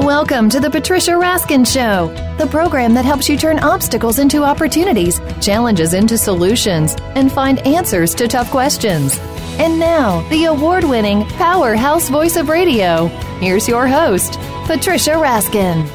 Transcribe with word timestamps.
Welcome 0.00 0.48
to 0.48 0.60
the 0.60 0.70
Patricia 0.70 1.10
Raskin 1.10 1.70
Show, 1.70 2.08
the 2.38 2.46
program 2.50 2.94
that 2.94 3.04
helps 3.04 3.28
you 3.28 3.36
turn 3.36 3.58
obstacles 3.58 4.18
into 4.18 4.42
opportunities, 4.42 5.20
challenges 5.42 5.92
into 5.92 6.16
solutions, 6.16 6.96
and 7.14 7.30
find 7.30 7.58
answers 7.66 8.14
to 8.14 8.26
tough 8.26 8.50
questions. 8.50 9.18
And 9.58 9.78
now, 9.78 10.26
the 10.30 10.46
award 10.46 10.84
winning 10.84 11.26
powerhouse 11.26 12.08
voice 12.08 12.36
of 12.36 12.48
radio. 12.48 13.08
Here's 13.40 13.68
your 13.68 13.86
host, 13.86 14.38
Patricia 14.64 15.10
Raskin. 15.10 15.86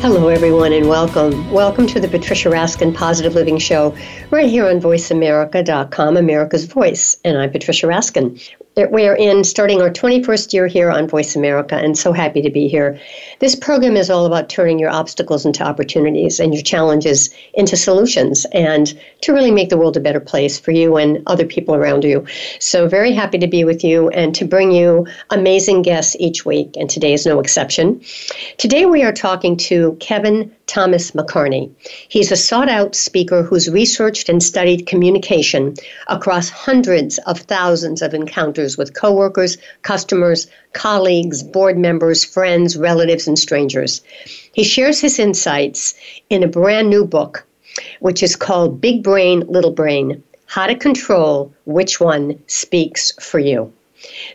Hello, 0.00 0.26
everyone, 0.26 0.72
and 0.72 0.88
welcome. 0.88 1.48
Welcome 1.52 1.86
to 1.86 2.00
the 2.00 2.08
Patricia 2.08 2.48
Raskin 2.48 2.96
Positive 2.96 3.34
Living 3.34 3.58
Show, 3.58 3.96
right 4.30 4.50
here 4.50 4.66
on 4.68 4.80
VoiceAmerica.com, 4.80 6.16
America's 6.16 6.64
Voice. 6.64 7.16
And 7.24 7.38
I'm 7.38 7.52
Patricia 7.52 7.86
Raskin. 7.86 8.56
We're 8.78 9.14
in 9.14 9.42
starting 9.42 9.80
our 9.80 9.88
21st 9.88 10.52
year 10.52 10.66
here 10.66 10.90
on 10.90 11.08
Voice 11.08 11.34
America, 11.34 11.76
and 11.76 11.96
so 11.96 12.12
happy 12.12 12.42
to 12.42 12.50
be 12.50 12.68
here. 12.68 13.00
This 13.38 13.54
program 13.54 13.96
is 13.96 14.10
all 14.10 14.26
about 14.26 14.50
turning 14.50 14.78
your 14.78 14.90
obstacles 14.90 15.46
into 15.46 15.64
opportunities 15.64 16.38
and 16.40 16.52
your 16.52 16.62
challenges 16.62 17.30
into 17.54 17.74
solutions, 17.74 18.44
and 18.52 18.92
to 19.22 19.32
really 19.32 19.50
make 19.50 19.70
the 19.70 19.78
world 19.78 19.96
a 19.96 20.00
better 20.00 20.20
place 20.20 20.60
for 20.60 20.72
you 20.72 20.98
and 20.98 21.22
other 21.26 21.46
people 21.46 21.74
around 21.74 22.04
you. 22.04 22.26
So, 22.60 22.86
very 22.86 23.12
happy 23.12 23.38
to 23.38 23.46
be 23.46 23.64
with 23.64 23.82
you 23.82 24.10
and 24.10 24.34
to 24.34 24.44
bring 24.44 24.72
you 24.72 25.06
amazing 25.30 25.80
guests 25.80 26.14
each 26.20 26.44
week, 26.44 26.76
and 26.76 26.90
today 26.90 27.14
is 27.14 27.24
no 27.24 27.40
exception. 27.40 28.02
Today, 28.58 28.84
we 28.84 29.02
are 29.04 29.12
talking 29.12 29.56
to 29.56 29.96
Kevin 30.00 30.54
Thomas 30.66 31.12
McCarney. 31.12 31.70
He's 32.08 32.32
a 32.32 32.36
sought 32.36 32.68
out 32.68 32.94
speaker 32.94 33.42
who's 33.42 33.70
researched 33.70 34.28
and 34.28 34.42
studied 34.42 34.86
communication 34.86 35.74
across 36.08 36.48
hundreds 36.48 37.18
of 37.18 37.38
thousands 37.38 38.02
of 38.02 38.14
encounters 38.14 38.76
with 38.76 38.94
coworkers, 38.94 39.58
customers, 39.82 40.48
colleagues, 40.72 41.42
board 41.42 41.78
members, 41.78 42.24
friends, 42.24 42.76
relatives, 42.76 43.28
and 43.28 43.38
strangers. 43.38 44.02
He 44.52 44.64
shares 44.64 45.00
his 45.00 45.18
insights 45.18 45.94
in 46.30 46.42
a 46.42 46.48
brand 46.48 46.90
new 46.90 47.04
book, 47.04 47.46
which 48.00 48.22
is 48.22 48.34
called 48.34 48.80
Big 48.80 49.02
Brain, 49.02 49.44
Little 49.46 49.70
Brain 49.70 50.22
How 50.46 50.66
to 50.66 50.74
Control 50.74 51.52
Which 51.64 52.00
One 52.00 52.40
Speaks 52.48 53.12
for 53.20 53.38
You. 53.38 53.72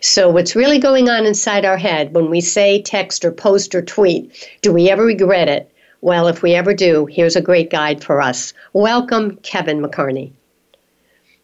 So, 0.02 0.30
what's 0.30 0.56
really 0.56 0.80
going 0.80 1.10
on 1.10 1.26
inside 1.26 1.66
our 1.66 1.78
head 1.78 2.14
when 2.14 2.30
we 2.30 2.42
say, 2.42 2.82
text, 2.82 3.24
or 3.24 3.32
post 3.32 3.76
or 3.76 3.82
tweet, 3.82 4.50
do 4.62 4.74
we 4.74 4.90
ever 4.90 5.04
regret 5.04 5.48
it? 5.48 5.71
Well, 6.02 6.28
if 6.28 6.42
we 6.42 6.56
ever 6.56 6.74
do, 6.74 7.06
here's 7.06 7.36
a 7.36 7.42
great 7.42 7.70
guide 7.70 8.04
for 8.04 8.22
us. 8.22 8.54
Welcome, 8.74 9.38
Kevin 9.38 9.82
McCarney. 9.82 10.32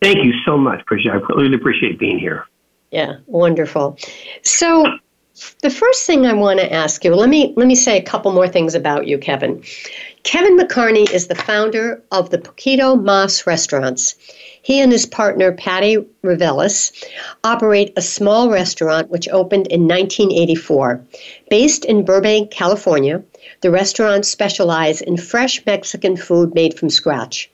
Thank 0.02 0.24
you 0.24 0.34
so 0.46 0.58
much, 0.58 0.80
Patricia. 0.80 1.12
I 1.12 1.34
really 1.36 1.56
appreciate 1.56 2.00
being 2.00 2.20
here. 2.20 2.46
Yeah, 2.92 3.18
wonderful. 3.28 3.98
So, 4.44 4.86
the 5.62 5.70
first 5.70 6.06
thing 6.06 6.26
I 6.26 6.34
want 6.34 6.60
to 6.60 6.72
ask 6.72 7.04
you, 7.04 7.14
let 7.14 7.30
me 7.30 7.54
let 7.58 7.68
me 7.68 7.76
say 7.76 7.98
a 7.98 8.04
couple 8.04 8.32
more 8.32 8.48
things 8.48 8.74
about 8.74 9.08
you, 9.08 9.18
Kevin. 9.18 9.64
Kevin 10.28 10.58
McCarney 10.58 11.10
is 11.10 11.28
the 11.28 11.36
founder 11.36 12.04
of 12.12 12.32
the 12.32 12.38
Poquito 12.38 13.02
Mas 13.02 13.48
restaurants. 13.48 14.16
He 14.62 14.82
and 14.82 14.92
his 14.92 15.06
partner, 15.06 15.54
Patty 15.54 16.06
Revelis, 16.22 16.92
operate 17.46 17.94
a 17.96 18.02
small 18.02 18.50
restaurant 18.50 19.10
which 19.10 19.30
opened 19.30 19.68
in 19.68 19.88
1984. 19.88 21.02
Based 21.50 21.86
in 21.86 22.04
Burbank, 22.04 22.52
California, 22.52 23.24
the 23.62 23.72
restaurants 23.72 24.28
specialize 24.28 25.00
in 25.00 25.16
fresh 25.16 25.66
Mexican 25.66 26.18
food 26.18 26.54
made 26.54 26.78
from 26.78 26.90
scratch. 26.90 27.50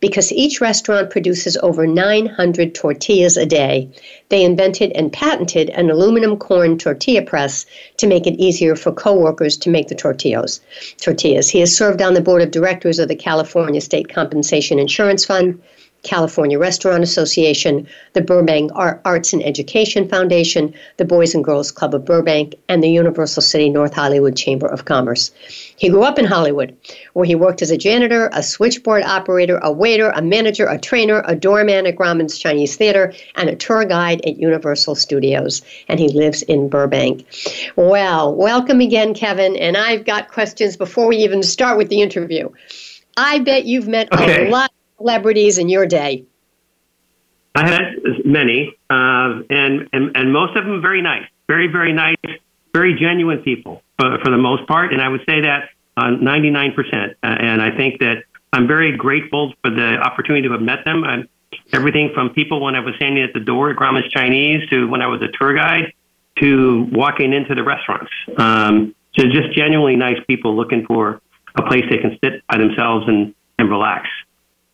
Because 0.00 0.32
each 0.32 0.60
restaurant 0.60 1.10
produces 1.10 1.56
over 1.58 1.86
900 1.86 2.74
tortillas 2.74 3.36
a 3.36 3.44
day, 3.44 3.88
they 4.30 4.42
invented 4.42 4.92
and 4.92 5.12
patented 5.12 5.68
an 5.70 5.90
aluminum 5.90 6.38
corn 6.38 6.78
tortilla 6.78 7.22
press 7.22 7.66
to 7.98 8.06
make 8.06 8.26
it 8.26 8.40
easier 8.40 8.76
for 8.76 8.92
coworkers 8.92 9.56
to 9.58 9.70
make 9.70 9.88
the 9.88 9.94
tortillas. 9.94 10.60
Tortillas. 11.00 11.50
He 11.50 11.60
has 11.60 11.76
served 11.76 12.00
on 12.00 12.14
the 12.14 12.20
board 12.20 12.42
of 12.42 12.50
directors 12.50 12.98
of 12.98 13.08
the 13.08 13.16
California 13.16 13.80
State 13.80 14.08
Compensation 14.08 14.78
Insurance 14.78 15.24
Fund, 15.24 15.60
California 16.04 16.58
Restaurant 16.58 17.02
Association, 17.02 17.88
the 18.12 18.20
Burbank 18.20 18.70
Arts 18.74 19.32
and 19.32 19.42
Education 19.42 20.08
Foundation, 20.08 20.72
the 20.98 21.04
Boys 21.04 21.34
and 21.34 21.42
Girls 21.42 21.72
Club 21.72 21.94
of 21.94 22.04
Burbank, 22.04 22.54
and 22.68 22.82
the 22.82 22.90
Universal 22.90 23.42
City 23.42 23.68
North 23.70 23.94
Hollywood 23.94 24.36
Chamber 24.36 24.66
of 24.66 24.84
Commerce. 24.84 25.32
He 25.76 25.88
grew 25.88 26.02
up 26.02 26.18
in 26.18 26.24
Hollywood, 26.24 26.76
where 27.14 27.24
he 27.24 27.34
worked 27.34 27.62
as 27.62 27.70
a 27.70 27.76
janitor, 27.76 28.30
a 28.32 28.42
switchboard 28.42 29.02
operator, 29.02 29.58
a 29.62 29.72
waiter, 29.72 30.10
a 30.10 30.22
manager, 30.22 30.66
a 30.66 30.78
trainer, 30.78 31.22
a 31.26 31.34
doorman 31.34 31.86
at 31.86 31.96
Grauman's 31.96 32.38
Chinese 32.38 32.76
Theater, 32.76 33.12
and 33.34 33.48
a 33.48 33.56
tour 33.56 33.84
guide 33.84 34.20
at 34.26 34.36
Universal 34.36 34.94
Studios. 34.94 35.62
And 35.88 35.98
he 35.98 36.08
lives 36.08 36.42
in 36.42 36.68
Burbank. 36.68 37.26
Well, 37.76 38.34
welcome 38.34 38.80
again, 38.80 39.14
Kevin. 39.14 39.56
And 39.56 39.76
I've 39.76 40.04
got 40.04 40.30
questions 40.30 40.76
before 40.76 41.08
we 41.08 41.16
even 41.18 41.42
start 41.42 41.78
with 41.78 41.88
the 41.88 42.02
interview. 42.02 42.50
I 43.16 43.38
bet 43.40 43.64
you've 43.64 43.88
met 43.88 44.12
okay. 44.12 44.48
a 44.48 44.50
lot 44.50 44.70
celebrities 44.98 45.58
in 45.58 45.68
your 45.68 45.86
day? 45.86 46.24
I 47.54 47.68
had 47.68 47.82
many, 48.24 48.76
uh, 48.90 49.42
and, 49.48 49.88
and 49.92 50.16
and 50.16 50.32
most 50.32 50.56
of 50.56 50.64
them 50.64 50.82
very 50.82 51.02
nice, 51.02 51.26
very 51.46 51.68
very 51.68 51.92
nice, 51.92 52.16
very 52.72 52.94
genuine 52.98 53.42
people 53.42 53.82
for, 53.98 54.18
for 54.24 54.30
the 54.30 54.38
most 54.38 54.66
part. 54.66 54.92
And 54.92 55.00
I 55.00 55.08
would 55.08 55.22
say 55.28 55.42
that 55.42 55.68
ninety 55.96 56.50
nine 56.50 56.72
percent. 56.72 57.16
And 57.22 57.62
I 57.62 57.70
think 57.76 58.00
that 58.00 58.24
I'm 58.52 58.66
very 58.66 58.96
grateful 58.96 59.52
for 59.62 59.70
the 59.70 59.98
opportunity 59.98 60.48
to 60.48 60.52
have 60.52 60.62
met 60.62 60.84
them. 60.84 61.04
I'm, 61.04 61.28
everything 61.72 62.10
from 62.12 62.30
people 62.30 62.60
when 62.60 62.74
I 62.74 62.80
was 62.80 62.94
standing 62.96 63.22
at 63.22 63.32
the 63.32 63.40
door 63.40 63.70
at 63.70 63.76
Grauman's 63.76 64.10
Chinese 64.10 64.68
to 64.70 64.88
when 64.88 65.02
I 65.02 65.06
was 65.06 65.22
a 65.22 65.28
tour 65.38 65.54
guide 65.54 65.92
to 66.40 66.88
walking 66.90 67.32
into 67.32 67.54
the 67.54 67.62
restaurants. 67.62 68.10
Um, 68.36 68.94
so 69.16 69.24
just 69.26 69.52
genuinely 69.54 69.94
nice 69.94 70.18
people 70.26 70.56
looking 70.56 70.84
for 70.86 71.20
a 71.54 71.62
place 71.62 71.84
they 71.88 71.98
can 71.98 72.18
sit 72.22 72.44
by 72.48 72.58
themselves 72.58 73.06
and, 73.06 73.32
and 73.60 73.70
relax. 73.70 74.08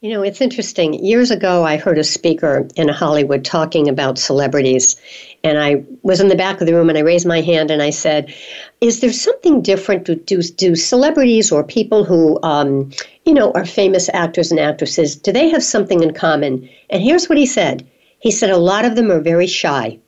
You 0.02 0.08
know, 0.14 0.22
it's 0.22 0.40
interesting. 0.40 0.94
Years 1.04 1.30
ago, 1.30 1.62
I 1.62 1.76
heard 1.76 1.98
a 1.98 2.04
speaker 2.04 2.66
in 2.74 2.88
Hollywood 2.88 3.44
talking 3.44 3.86
about 3.86 4.18
celebrities. 4.18 4.96
And 5.44 5.58
I 5.58 5.84
was 6.02 6.22
in 6.22 6.28
the 6.28 6.36
back 6.36 6.62
of 6.62 6.66
the 6.66 6.72
room 6.72 6.88
and 6.88 6.96
I 6.96 7.02
raised 7.02 7.26
my 7.26 7.42
hand 7.42 7.70
and 7.70 7.82
I 7.82 7.90
said, 7.90 8.32
Is 8.80 9.00
there 9.00 9.12
something 9.12 9.60
different? 9.60 10.04
Do, 10.04 10.14
do, 10.14 10.40
do 10.40 10.74
celebrities 10.74 11.52
or 11.52 11.62
people 11.62 12.04
who, 12.04 12.40
um, 12.42 12.90
you 13.26 13.34
know, 13.34 13.52
are 13.52 13.66
famous 13.66 14.08
actors 14.14 14.50
and 14.50 14.58
actresses, 14.58 15.16
do 15.16 15.32
they 15.32 15.50
have 15.50 15.62
something 15.62 16.02
in 16.02 16.14
common? 16.14 16.66
And 16.88 17.02
here's 17.02 17.28
what 17.28 17.36
he 17.36 17.44
said 17.44 17.86
He 18.20 18.30
said, 18.30 18.48
A 18.48 18.56
lot 18.56 18.86
of 18.86 18.96
them 18.96 19.12
are 19.12 19.20
very 19.20 19.46
shy. 19.46 19.98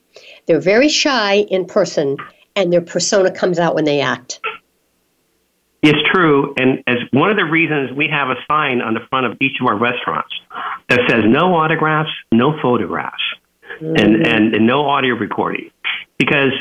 They're 0.47 0.58
very 0.58 0.88
shy 0.88 1.41
in 1.50 1.66
person 1.66 2.16
and 2.56 2.72
their 2.72 2.81
persona 2.81 3.31
comes 3.31 3.58
out 3.58 3.75
when 3.75 3.84
they 3.84 4.00
act. 4.00 4.41
It's 5.82 5.98
true, 6.12 6.54
and 6.56 6.82
as 6.87 6.98
one 7.10 7.31
of 7.31 7.37
the 7.37 7.44
reasons 7.44 7.91
we 7.91 8.09
have 8.09 8.28
a 8.28 8.37
sign 8.48 8.81
on 8.81 8.94
the 8.94 9.00
front 9.10 9.26
of 9.26 9.37
each 9.41 9.60
of 9.60 9.66
our 9.66 9.76
restaurants 9.76 10.32
that 10.88 11.00
says 11.09 11.25
no 11.26 11.56
autographs, 11.56 12.10
no 12.31 12.54
photographs, 12.62 13.22
mm-hmm. 13.81 13.97
and, 13.97 14.26
and, 14.26 14.54
and 14.54 14.66
no 14.66 14.87
audio 14.88 15.15
recording, 15.15 15.70
because 16.19 16.53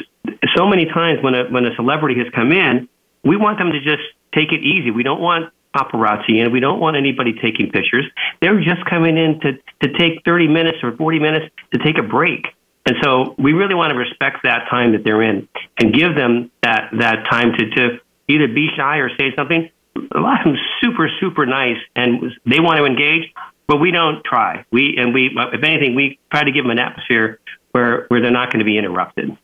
so 0.56 0.68
many 0.68 0.86
times 0.86 1.24
when 1.24 1.36
a 1.36 1.46
when 1.50 1.66
a 1.66 1.76
celebrity 1.76 2.20
has 2.20 2.28
come 2.34 2.52
in, 2.52 2.90
we 3.24 3.38
want 3.38 3.60
them 3.60 3.72
to 3.72 3.80
just 3.80 4.04
take 4.34 4.52
it 4.52 4.62
easy. 4.64 4.92
We 4.92 5.04
don't 5.04 5.22
want 5.22 5.54
paparazzi 5.76 6.42
and 6.42 6.52
we 6.52 6.60
don't 6.60 6.80
want 6.80 6.98
anybody 6.98 7.34
taking 7.34 7.72
pictures. 7.72 8.06
They're 8.42 8.60
just 8.60 8.84
coming 8.90 9.18
in 9.18 9.40
to, 9.42 9.54
to 9.84 9.98
take 9.98 10.24
30 10.26 10.48
minutes 10.48 10.80
or 10.84 10.96
40 10.96 11.20
minutes 11.20 11.46
to 11.74 11.80
take 11.80 11.98
a 11.98 12.04
break. 12.04 12.46
And 12.86 12.98
so 13.04 13.36
we 13.38 13.54
really 13.54 13.76
want 13.76 13.92
to 13.92 13.98
respect 13.98 14.40
that 14.44 14.68
time 14.70 14.94
that 14.94 15.04
they're 15.04 15.22
in 15.22 15.48
and 15.78 15.94
give 15.94 16.16
them 16.16 16.52
that, 16.64 16.90
that 17.00 17.26
time 17.30 17.54
to, 17.54 17.70
to 17.70 18.00
either 18.28 18.48
be 18.48 18.70
shy 18.76 18.98
or 18.98 19.10
say 19.18 19.34
something. 19.36 19.70
A 20.14 20.20
lot 20.20 20.40
of 20.40 20.54
them 20.54 20.58
super, 20.80 21.10
super 21.20 21.46
nice, 21.46 21.78
and 21.96 22.32
they 22.46 22.60
want 22.60 22.78
to 22.78 22.86
engage, 22.86 23.34
but 23.68 23.78
we 23.78 23.92
don't 23.92 24.24
try. 24.24 24.66
We 24.72 24.96
and 24.98 25.14
we, 25.14 25.38
if 25.54 25.64
anything, 25.64 25.96
we 25.96 26.20
try 26.32 26.44
to 26.44 26.52
give 26.52 26.64
them 26.64 26.72
an 26.72 26.80
atmosphere 26.80 27.40
where 27.72 28.06
where 28.08 28.22
they're 28.22 28.32
not 28.32 28.52
going 28.52 28.60
to 28.60 28.66
be 28.66 28.78
interrupted. 28.78 29.38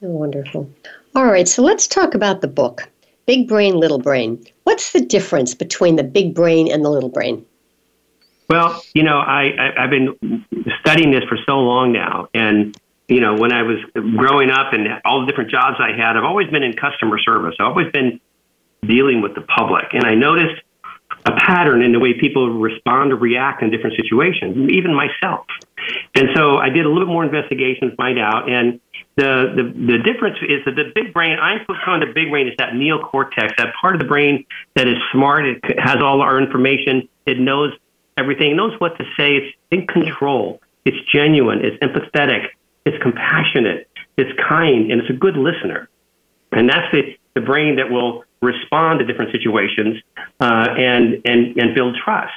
Wonderful. 0.00 0.70
All 1.14 1.26
right, 1.26 1.46
so 1.46 1.62
let's 1.62 1.86
talk 1.86 2.14
about 2.14 2.40
the 2.40 2.48
book, 2.48 2.88
Big 3.26 3.46
Brain, 3.48 3.74
Little 3.74 3.98
Brain. 3.98 4.42
What's 4.64 4.92
the 4.92 5.00
difference 5.00 5.54
between 5.54 5.96
the 5.96 6.04
big 6.04 6.34
brain 6.34 6.70
and 6.70 6.84
the 6.84 6.88
little 6.88 7.08
brain? 7.08 7.44
Well, 8.48 8.82
you 8.94 9.02
know, 9.02 9.18
I, 9.18 9.50
I 9.58 9.84
I've 9.84 9.90
been 9.90 10.44
studying 10.80 11.10
this 11.10 11.24
for 11.24 11.38
so 11.46 11.58
long 11.58 11.92
now, 11.92 12.28
and 12.32 12.76
you 13.10 13.20
know, 13.20 13.34
when 13.34 13.52
I 13.52 13.62
was 13.62 13.78
growing 14.16 14.50
up 14.50 14.72
and 14.72 14.86
all 15.04 15.20
the 15.20 15.26
different 15.26 15.50
jobs 15.50 15.76
I 15.80 15.90
had, 15.96 16.16
I've 16.16 16.24
always 16.24 16.48
been 16.48 16.62
in 16.62 16.74
customer 16.74 17.18
service. 17.18 17.56
I've 17.58 17.66
always 17.66 17.90
been 17.92 18.20
dealing 18.86 19.20
with 19.20 19.34
the 19.34 19.42
public. 19.42 19.86
And 19.92 20.04
I 20.04 20.14
noticed 20.14 20.62
a 21.26 21.32
pattern 21.32 21.82
in 21.82 21.90
the 21.90 21.98
way 21.98 22.14
people 22.14 22.60
respond 22.60 23.12
or 23.12 23.16
react 23.16 23.62
in 23.62 23.70
different 23.70 23.96
situations, 23.96 24.70
even 24.70 24.94
myself. 24.94 25.44
And 26.14 26.28
so 26.36 26.56
I 26.58 26.70
did 26.70 26.86
a 26.86 26.88
little 26.88 27.06
bit 27.06 27.12
more 27.12 27.24
investigation 27.24 27.90
to 27.90 27.96
find 27.96 28.18
out. 28.18 28.48
And 28.48 28.80
the, 29.16 29.52
the, 29.56 29.62
the 29.64 29.98
difference 29.98 30.38
is 30.42 30.64
that 30.64 30.76
the 30.76 30.92
big 30.94 31.12
brain, 31.12 31.36
I'm 31.36 31.66
calling 31.84 32.00
the 32.00 32.12
big 32.14 32.30
brain 32.30 32.46
is 32.46 32.54
that 32.58 32.74
neocortex, 32.74 33.56
that 33.58 33.74
part 33.80 33.96
of 33.96 34.00
the 34.00 34.06
brain 34.06 34.46
that 34.76 34.86
is 34.86 34.96
smart. 35.12 35.46
It 35.46 35.80
has 35.80 35.96
all 36.00 36.22
our 36.22 36.40
information. 36.40 37.08
It 37.26 37.40
knows 37.40 37.72
everything. 38.16 38.52
It 38.52 38.54
knows 38.54 38.78
what 38.78 38.96
to 38.98 39.04
say. 39.16 39.34
It's 39.34 39.56
in 39.72 39.88
control. 39.88 40.60
It's 40.84 40.96
genuine. 41.12 41.64
It's 41.64 41.76
empathetic. 41.82 42.46
It's 42.86 43.00
compassionate. 43.02 43.88
It's 44.16 44.30
kind. 44.48 44.90
And 44.90 45.00
it's 45.00 45.10
a 45.10 45.14
good 45.14 45.36
listener. 45.36 45.88
and 46.52 46.68
that's 46.68 46.90
the, 46.92 47.16
the 47.34 47.40
brain 47.40 47.76
that 47.76 47.90
will 47.90 48.24
respond 48.42 48.98
to 49.00 49.04
different 49.04 49.32
situations 49.32 49.98
uh, 50.40 50.66
and 50.76 51.20
and 51.24 51.56
and 51.58 51.74
build 51.74 51.96
trust. 52.02 52.32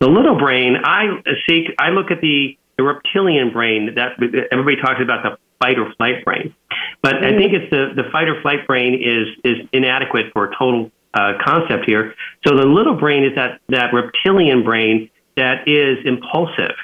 The 0.00 0.08
little 0.08 0.36
brain, 0.36 0.76
I 0.82 1.22
seek, 1.48 1.68
I 1.78 1.90
look 1.90 2.10
at 2.10 2.20
the, 2.20 2.58
the 2.76 2.82
reptilian 2.82 3.52
brain 3.52 3.94
that 3.94 4.12
everybody 4.50 4.76
talks 4.82 5.00
about 5.00 5.22
the 5.22 5.38
fight 5.60 5.78
or 5.78 5.92
flight 5.94 6.24
brain, 6.24 6.54
but. 7.02 7.24
I 7.24 7.30
think 7.36 7.52
it's 7.52 7.70
the 7.70 7.92
the 7.94 8.10
fight 8.10 8.28
or 8.28 8.40
flight 8.42 8.66
brain 8.66 8.94
is 8.94 9.28
is 9.44 9.66
inadequate 9.72 10.32
for 10.32 10.44
a 10.50 10.56
total 10.56 10.90
uh, 11.14 11.34
concept 11.44 11.84
here. 11.86 12.14
So 12.46 12.56
the 12.56 12.66
little 12.66 12.96
brain 12.96 13.24
is 13.24 13.34
that 13.36 13.60
that 13.68 13.92
reptilian 13.94 14.64
brain 14.64 15.10
that 15.36 15.68
is 15.68 15.98
impulsive. 16.04 16.74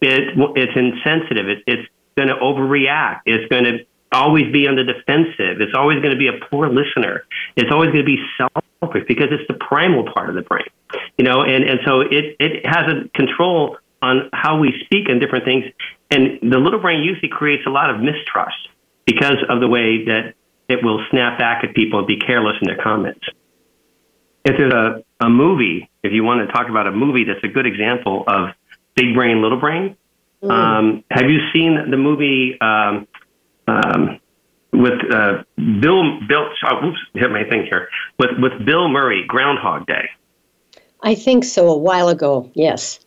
It, 0.00 0.34
it's 0.56 0.76
insensitive. 0.76 1.48
It, 1.48 1.62
it's 1.66 1.88
going 2.16 2.28
to 2.28 2.34
overreact. 2.34 3.20
It's 3.26 3.48
going 3.48 3.64
to 3.64 3.86
always 4.12 4.52
be 4.52 4.66
on 4.66 4.76
the 4.76 4.84
defensive. 4.84 5.60
It's 5.60 5.74
always 5.76 6.00
going 6.00 6.12
to 6.12 6.18
be 6.18 6.28
a 6.28 6.38
poor 6.50 6.68
listener. 6.68 7.24
It's 7.56 7.70
always 7.70 7.92
going 7.92 8.04
to 8.04 8.10
be 8.10 8.22
selfish 8.36 9.04
because 9.06 9.28
it's 9.30 9.46
the 9.48 9.54
primal 9.54 10.10
part 10.12 10.28
of 10.28 10.34
the 10.34 10.42
brain, 10.42 10.66
you 11.18 11.24
know. 11.24 11.42
And 11.42 11.64
and 11.64 11.80
so 11.84 12.00
it 12.00 12.36
it 12.38 12.66
has 12.66 12.86
a 12.88 13.08
control 13.10 13.78
on 14.02 14.30
how 14.32 14.58
we 14.58 14.72
speak 14.84 15.08
and 15.08 15.20
different 15.20 15.44
things. 15.44 15.64
And 16.10 16.52
the 16.52 16.58
little 16.58 16.80
brain 16.80 17.02
usually 17.02 17.28
creates 17.28 17.64
a 17.66 17.70
lot 17.70 17.90
of 17.90 18.00
mistrust 18.00 18.68
because 19.04 19.38
of 19.48 19.60
the 19.60 19.68
way 19.68 20.04
that 20.04 20.34
it 20.68 20.84
will 20.84 21.04
snap 21.10 21.38
back 21.38 21.64
at 21.64 21.74
people 21.74 22.00
and 22.00 22.08
be 22.08 22.18
careless 22.18 22.56
in 22.60 22.68
their 22.68 22.82
comments. 22.82 23.26
If 24.44 24.56
there's 24.56 24.72
a, 24.72 25.02
a 25.24 25.28
movie, 25.28 25.90
if 26.02 26.12
you 26.12 26.22
want 26.22 26.46
to 26.46 26.52
talk 26.52 26.68
about 26.68 26.86
a 26.86 26.92
movie 26.92 27.24
that's 27.24 27.42
a 27.42 27.48
good 27.48 27.66
example 27.66 28.24
of 28.28 28.50
big 28.94 29.14
brain, 29.14 29.42
little 29.42 29.58
brain, 29.58 29.96
mm. 30.46 30.50
um, 30.50 31.04
have 31.10 31.30
you 31.30 31.40
seen 31.52 31.90
the 31.90 31.96
movie 31.96 32.58
um, 32.60 33.06
um, 33.66 34.20
with 34.72 35.00
uh, 35.12 35.44
Bill? 35.56 36.20
Bill, 36.26 36.48
oh, 36.64 36.86
oops, 36.86 36.98
hit 37.14 37.30
my 37.30 37.44
thing 37.44 37.66
here. 37.68 37.88
With 38.18 38.30
with 38.38 38.64
Bill 38.64 38.88
Murray, 38.88 39.24
Groundhog 39.26 39.86
Day. 39.86 40.08
I 41.02 41.14
think 41.14 41.44
so. 41.44 41.68
A 41.68 41.76
while 41.76 42.08
ago, 42.08 42.50
yes. 42.54 43.00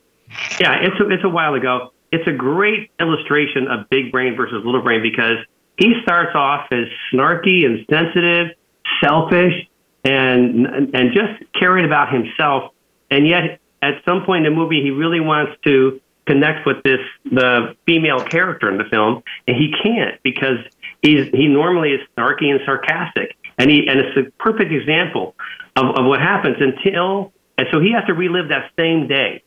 Yeah, 0.59 0.77
it's 0.81 1.00
a, 1.00 1.09
it's 1.09 1.24
a 1.24 1.30
while 1.30 1.56
ago. 1.56 1.91
It's 2.12 2.27
a 2.27 2.31
great 2.31 2.91
illustration 3.00 3.68
of 3.68 3.89
big 3.89 4.12
brain 4.12 4.35
versus 4.35 4.63
little 4.63 4.81
brain 4.81 5.01
because 5.01 5.38
he 5.77 5.94
starts 6.03 6.35
off 6.35 6.68
as 6.71 6.85
snarky 7.12 7.65
and 7.65 7.85
sensitive, 7.89 8.56
selfish, 9.03 9.68
and 10.03 10.65
and 10.94 11.13
just 11.13 11.51
caring 11.53 11.85
about 11.85 12.12
himself, 12.12 12.74
and 13.09 13.27
yet 13.27 13.59
at 13.81 14.03
some 14.06 14.25
point 14.25 14.45
in 14.45 14.53
the 14.53 14.57
movie 14.57 14.81
he 14.81 14.92
really 14.92 15.19
wants 15.19 15.53
to 15.63 16.00
connect 16.29 16.65
with 16.65 16.83
this 16.83 16.99
the 17.25 17.75
female 17.85 18.23
character 18.23 18.71
in 18.71 18.77
the 18.77 18.83
film, 18.85 19.23
and 19.47 19.57
he 19.57 19.73
can't 19.83 20.21
because 20.23 20.59
he's 21.01 21.27
he 21.33 21.47
normally 21.47 21.91
is 21.91 22.01
snarky 22.15 22.51
and 22.51 22.59
sarcastic, 22.65 23.35
and 23.57 23.69
he 23.69 23.87
and 23.87 23.99
it's 23.99 24.17
a 24.17 24.31
perfect 24.43 24.71
example 24.71 25.35
of, 25.75 25.85
of 25.97 26.05
what 26.05 26.19
happens 26.19 26.57
until 26.59 27.33
and 27.57 27.67
so 27.71 27.79
he 27.81 27.91
has 27.91 28.05
to 28.05 28.13
relive 28.13 28.49
that 28.49 28.71
same 28.79 29.07
day 29.07 29.43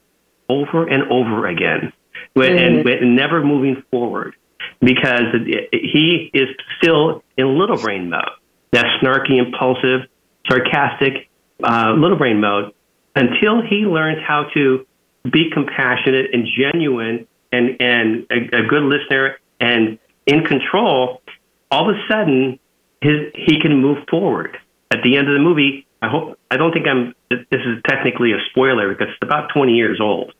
over 0.48 0.86
and 0.86 1.10
over 1.10 1.46
again, 1.46 1.92
mm-hmm. 2.36 2.42
and, 2.42 2.86
and 2.86 3.16
never 3.16 3.42
moving 3.42 3.82
forward 3.90 4.34
because 4.80 5.32
he 5.72 6.30
is 6.34 6.48
still 6.78 7.22
in 7.38 7.58
little 7.58 7.78
brain 7.78 8.10
mode, 8.10 8.28
that 8.72 8.84
snarky, 9.00 9.38
impulsive, 9.38 10.00
sarcastic 10.48 11.30
uh, 11.62 11.94
little 11.96 12.18
brain 12.18 12.40
mode, 12.40 12.72
until 13.14 13.62
he 13.62 13.86
learns 13.86 14.18
how 14.26 14.44
to 14.54 14.86
be 15.30 15.50
compassionate 15.52 16.32
and 16.32 16.46
genuine 16.46 17.26
and, 17.52 17.76
and 17.80 18.26
a, 18.30 18.58
a 18.58 18.66
good 18.66 18.82
listener 18.82 19.36
and 19.60 19.98
in 20.26 20.44
control, 20.44 21.22
all 21.70 21.88
of 21.88 21.96
a 21.96 21.98
sudden 22.08 22.58
his, 23.00 23.32
he 23.34 23.60
can 23.60 23.80
move 23.80 23.98
forward. 24.10 24.58
At 24.90 25.02
the 25.02 25.16
end 25.16 25.28
of 25.28 25.34
the 25.34 25.40
movie, 25.40 25.86
I 26.02 26.08
hope 26.08 26.38
I 26.50 26.56
don't 26.56 26.72
think 26.72 26.86
I'm. 26.86 27.14
This 27.30 27.60
is 27.64 27.80
technically 27.88 28.32
a 28.32 28.38
spoiler 28.50 28.88
because 28.90 29.08
it's 29.08 29.18
about 29.22 29.50
20 29.54 29.72
years 29.72 30.00
old, 30.00 30.34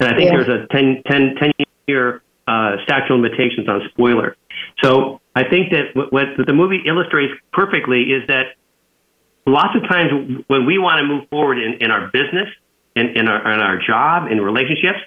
and 0.00 0.08
I 0.08 0.16
think 0.16 0.30
yeah. 0.30 0.36
there's 0.36 0.48
a 0.48 0.66
10, 0.68 1.02
10, 1.06 1.34
10 1.38 1.52
year 1.86 2.22
uh, 2.46 2.76
statute 2.84 3.12
of 3.12 3.20
limitations 3.20 3.68
on 3.68 3.82
spoiler. 3.90 4.36
So 4.82 5.20
I 5.34 5.44
think 5.44 5.72
that 5.72 5.94
what, 5.94 6.12
what 6.12 6.26
the 6.46 6.52
movie 6.54 6.82
illustrates 6.86 7.34
perfectly 7.52 8.04
is 8.04 8.26
that 8.28 8.54
lots 9.46 9.76
of 9.76 9.88
times 9.88 10.42
when 10.46 10.64
we 10.64 10.78
want 10.78 11.00
to 11.00 11.04
move 11.04 11.28
forward 11.28 11.58
in, 11.58 11.74
in 11.82 11.90
our 11.90 12.08
business 12.08 12.48
in, 12.98 13.16
in, 13.16 13.28
our, 13.28 13.52
in 13.52 13.60
our 13.60 13.78
job, 13.78 14.30
in 14.30 14.40
relationships, 14.40 14.98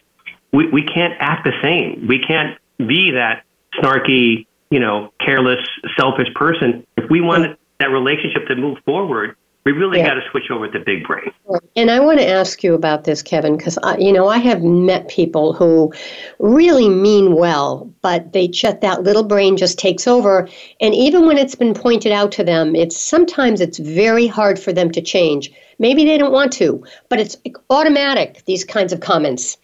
we, 0.52 0.68
we 0.70 0.84
can't 0.84 1.14
act 1.20 1.46
the 1.46 1.54
same. 1.62 2.08
We 2.08 2.20
can't 2.20 2.58
be 2.78 3.12
that 3.12 3.44
snarky, 3.76 4.48
you 4.70 4.80
know, 4.80 5.14
careless, 5.20 5.66
selfish 5.98 6.34
person. 6.34 6.86
If 6.98 7.10
we 7.10 7.22
want 7.22 7.58
that 7.80 7.90
relationship 7.90 8.48
to 8.48 8.56
move 8.56 8.78
forward, 8.86 9.36
we 9.64 9.74
really 9.74 10.00
yeah. 10.00 10.08
got 10.08 10.14
to 10.16 10.30
switch 10.32 10.50
over 10.50 10.68
to 10.68 10.80
big 10.80 11.06
brain. 11.06 11.32
And 11.76 11.92
I 11.92 12.00
want 12.00 12.20
to 12.20 12.28
ask 12.28 12.64
you 12.64 12.74
about 12.74 13.04
this, 13.04 13.22
Kevin, 13.22 13.58
because 13.58 13.78
you 14.00 14.12
know 14.12 14.28
I 14.28 14.38
have 14.38 14.64
met 14.64 15.08
people 15.08 15.54
who 15.54 15.94
really 16.40 16.90
mean 16.90 17.36
well, 17.36 17.92
but 18.02 18.34
they 18.34 18.48
just 18.48 18.82
that 18.82 19.04
little 19.04 19.24
brain 19.24 19.58
just 19.58 19.78
takes 19.78 20.08
over. 20.08 20.48
And 20.80 20.96
even 20.96 21.28
when 21.28 21.38
it's 21.38 21.56
been 21.56 21.74
pointed 21.74 22.12
out 22.12 22.32
to 22.34 22.44
them, 22.44 22.76
it's 22.76 22.98
sometimes 22.98 23.62
it's 23.62 23.78
very 23.78 24.26
hard 24.26 24.60
for 24.60 24.74
them 24.74 24.92
to 24.92 25.02
change. 25.02 25.52
Maybe 25.78 26.06
they 26.06 26.18
don't 26.18 26.34
want 26.34 26.54
to, 26.54 26.84
but 27.10 27.20
it's 27.20 27.38
automatic. 27.70 28.44
These 28.46 28.66
kinds 28.66 28.94
of 28.94 29.00
comments. 29.00 29.58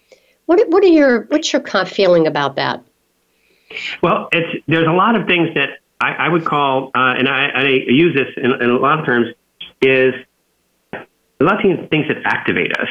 What 0.45 0.67
what 0.69 0.83
are 0.83 0.87
your 0.87 1.23
what's 1.23 1.51
your 1.51 1.63
feeling 1.85 2.27
about 2.27 2.55
that? 2.55 2.83
Well, 4.03 4.29
it's 4.31 4.63
there's 4.67 4.87
a 4.87 4.91
lot 4.91 5.15
of 5.15 5.25
things 5.25 5.49
that 5.55 5.79
I, 5.99 6.11
I 6.13 6.29
would 6.29 6.45
call, 6.45 6.91
uh, 6.93 7.15
and 7.17 7.27
I, 7.27 7.47
I 7.47 7.63
use 7.67 8.15
this 8.15 8.27
in, 8.37 8.51
in 8.61 8.69
a 8.69 8.77
lot 8.77 8.99
of 8.99 9.05
terms 9.05 9.33
is 9.81 10.13
a 10.93 11.43
lot 11.43 11.63
of 11.63 11.89
things 11.89 12.07
that 12.07 12.17
activate 12.25 12.77
us. 12.77 12.89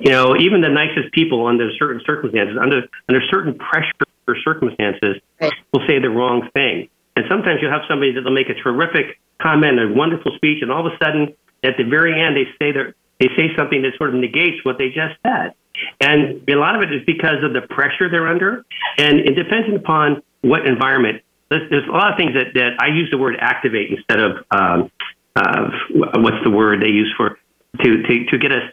You 0.00 0.10
know, 0.10 0.36
even 0.36 0.62
the 0.62 0.68
nicest 0.68 1.12
people 1.12 1.46
under 1.46 1.70
certain 1.78 2.00
circumstances, 2.06 2.56
under 2.60 2.88
under 3.08 3.20
certain 3.30 3.54
pressure 3.54 3.92
or 4.26 4.36
circumstances, 4.42 5.20
right. 5.40 5.52
will 5.72 5.86
say 5.86 5.98
the 5.98 6.10
wrong 6.10 6.48
thing. 6.54 6.88
And 7.14 7.26
sometimes 7.28 7.60
you'll 7.60 7.70
have 7.70 7.82
somebody 7.88 8.12
that'll 8.12 8.32
make 8.32 8.48
a 8.48 8.54
terrific 8.54 9.20
comment, 9.40 9.78
a 9.78 9.92
wonderful 9.92 10.32
speech, 10.36 10.62
and 10.62 10.72
all 10.72 10.86
of 10.86 10.92
a 10.92 10.96
sudden, 11.04 11.34
at 11.62 11.76
the 11.76 11.84
very 11.84 12.20
end, 12.20 12.36
they 12.36 12.48
say 12.58 12.72
they 12.72 12.92
they 13.20 13.28
say 13.36 13.54
something 13.56 13.82
that 13.82 13.92
sort 13.98 14.10
of 14.10 14.16
negates 14.16 14.64
what 14.64 14.78
they 14.78 14.88
just 14.88 15.14
said. 15.22 15.52
And 16.00 16.48
a 16.48 16.56
lot 16.56 16.74
of 16.74 16.82
it 16.82 16.92
is 16.92 17.04
because 17.06 17.44
of 17.44 17.52
the 17.52 17.62
pressure 17.62 18.10
they're 18.10 18.28
under, 18.28 18.64
and 18.98 19.20
it 19.20 19.34
depends 19.34 19.68
upon 19.74 20.22
what 20.40 20.66
environment. 20.66 21.22
There's, 21.48 21.68
there's 21.70 21.88
a 21.88 21.92
lot 21.92 22.10
of 22.12 22.16
things 22.16 22.32
that, 22.34 22.54
that 22.54 22.80
I 22.80 22.88
use 22.88 23.10
the 23.10 23.18
word 23.18 23.36
activate 23.38 23.90
instead 23.90 24.18
of 24.18 24.44
um, 24.50 24.90
uh, 25.36 25.70
what's 25.94 26.42
the 26.44 26.50
word 26.50 26.82
they 26.82 26.88
use 26.88 27.12
for 27.16 27.38
to 27.82 28.02
to 28.02 28.24
to 28.26 28.38
get 28.38 28.52
us 28.52 28.72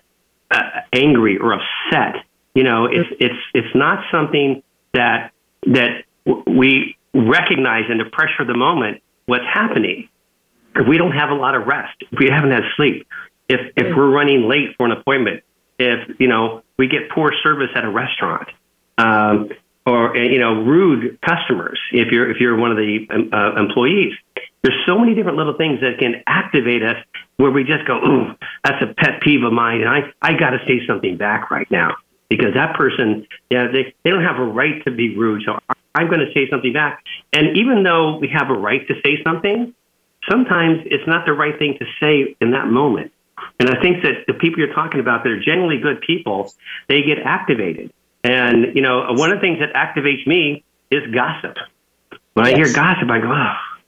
uh, 0.52 0.82
angry 0.94 1.38
or 1.38 1.54
upset. 1.54 2.26
You 2.54 2.64
know, 2.64 2.86
it's 2.86 3.10
it's 3.20 3.40
it's 3.54 3.76
not 3.76 4.04
something 4.12 4.64
that 4.94 5.32
that 5.68 6.04
we 6.48 6.98
recognize 7.14 7.90
in 7.90 7.98
the 7.98 8.06
pressure 8.06 8.42
of 8.42 8.48
the 8.48 8.58
moment 8.58 9.02
what's 9.26 9.46
happening. 9.46 10.10
If 10.76 10.88
we 10.88 10.98
don't 10.98 11.12
have 11.12 11.30
a 11.30 11.36
lot 11.36 11.56
of 11.56 11.68
rest, 11.68 11.96
if 12.12 12.20
we 12.20 12.28
haven't 12.30 12.52
had 12.52 12.64
sleep, 12.76 13.08
if 13.48 13.60
if 13.76 13.96
we're 13.96 14.10
running 14.10 14.48
late 14.48 14.76
for 14.78 14.86
an 14.86 14.92
appointment, 14.92 15.44
if 15.78 16.20
you 16.20 16.28
know 16.28 16.64
we 16.78 16.88
get 16.88 17.10
poor 17.10 17.34
service 17.44 17.70
at 17.76 17.86
a 17.86 17.90
restaurant, 17.90 18.50
um, 18.98 19.50
or 19.86 20.16
you 20.16 20.40
know 20.40 20.62
rude 20.64 21.20
customers, 21.22 21.80
if 21.92 22.12
you're 22.12 22.30
if 22.30 22.38
you're 22.40 22.56
one 22.56 22.72
of 22.72 22.78
the 22.78 23.08
uh, 23.10 23.60
employees, 23.60 24.14
there's 24.62 24.78
so 24.86 24.98
many 24.98 25.16
different 25.16 25.38
little 25.38 25.58
things 25.58 25.80
that 25.82 26.00
can 26.00 26.24
activate 26.28 26.84
us 26.84 26.98
where 27.38 27.52
we 27.52 27.64
just 27.64 27.86
go, 27.88 27.98
ooh, 27.98 28.36
that's 28.64 28.82
a 28.82 28.94
pet 28.94 29.22
peeve 29.22 29.44
of 29.44 29.54
mine. 29.54 29.82
And 29.82 29.90
I, 29.90 30.12
I 30.22 30.34
got 30.34 30.52
to 30.52 30.60
say 30.68 30.86
something 30.86 31.18
back 31.18 31.50
right 31.50 31.70
now 31.72 31.96
because 32.30 32.54
that 32.56 32.76
person, 32.76 33.28
yeah, 33.50 33.68
they, 33.72 33.94
they 34.04 34.10
don't 34.10 34.24
have 34.24 34.38
a 34.38 34.44
right 34.44 34.84
to 34.84 34.92
be 34.92 35.16
rude. 35.16 35.44
So 35.46 35.58
I'm 35.96 36.08
going 36.08 36.20
to 36.20 36.32
say 36.34 36.50
something 36.50 36.74
back. 36.74 37.04
And 37.34 37.58
even 37.58 37.84
though 37.84 38.18
we 38.18 38.28
have 38.30 38.50
a 38.50 38.54
right 38.54 38.86
to 38.88 38.96
say 39.04 39.24
something, 39.24 39.74
sometimes 40.30 40.82
it's 40.86 41.08
not 41.08 41.26
the 41.26 41.34
right 41.34 41.58
thing 41.58 41.78
to 41.80 41.86
say 42.00 42.36
in 42.42 42.52
that 42.52 42.68
moment. 42.68 43.14
And 43.60 43.70
I 43.70 43.82
think 43.82 44.04
that 44.04 44.26
the 44.28 44.34
people 44.34 44.60
you're 44.60 44.74
talking 44.74 45.00
about 45.00 45.24
that 45.24 45.30
are 45.30 45.40
genuinely 45.40 45.80
good 45.80 46.02
people, 46.02 46.54
they 46.88 47.02
get 47.04 47.20
activated. 47.20 47.94
And, 48.24 48.76
you 48.76 48.82
know, 48.82 49.14
one 49.14 49.32
of 49.32 49.38
the 49.38 49.42
things 49.42 49.60
that 49.60 49.74
activates 49.74 50.28
me 50.28 50.64
is 50.92 51.04
gossip. 51.14 51.56
When 52.34 52.46
yes. 52.46 52.54
I 52.54 52.58
hear 52.58 52.74
gossip, 52.74 53.10
I 53.10 53.20
go, 53.20 53.32
oh, 53.32 53.79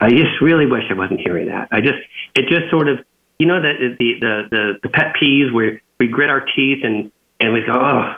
I 0.00 0.10
just 0.10 0.40
really 0.40 0.66
wish 0.66 0.84
I 0.90 0.94
wasn't 0.94 1.20
hearing 1.20 1.48
that. 1.48 1.68
I 1.70 1.80
just, 1.80 1.98
it 2.34 2.48
just 2.48 2.70
sort 2.70 2.88
of, 2.88 2.98
you 3.38 3.46
know, 3.46 3.60
that 3.60 3.96
the, 3.98 4.14
the, 4.20 4.48
the, 4.50 4.72
the 4.82 4.88
pet 4.88 5.14
peeves 5.20 5.52
where 5.52 5.80
we 5.98 6.08
grit 6.08 6.30
our 6.30 6.44
teeth 6.56 6.80
and, 6.82 7.10
and 7.38 7.52
we 7.52 7.60
go, 7.64 7.72
oh, 7.72 8.14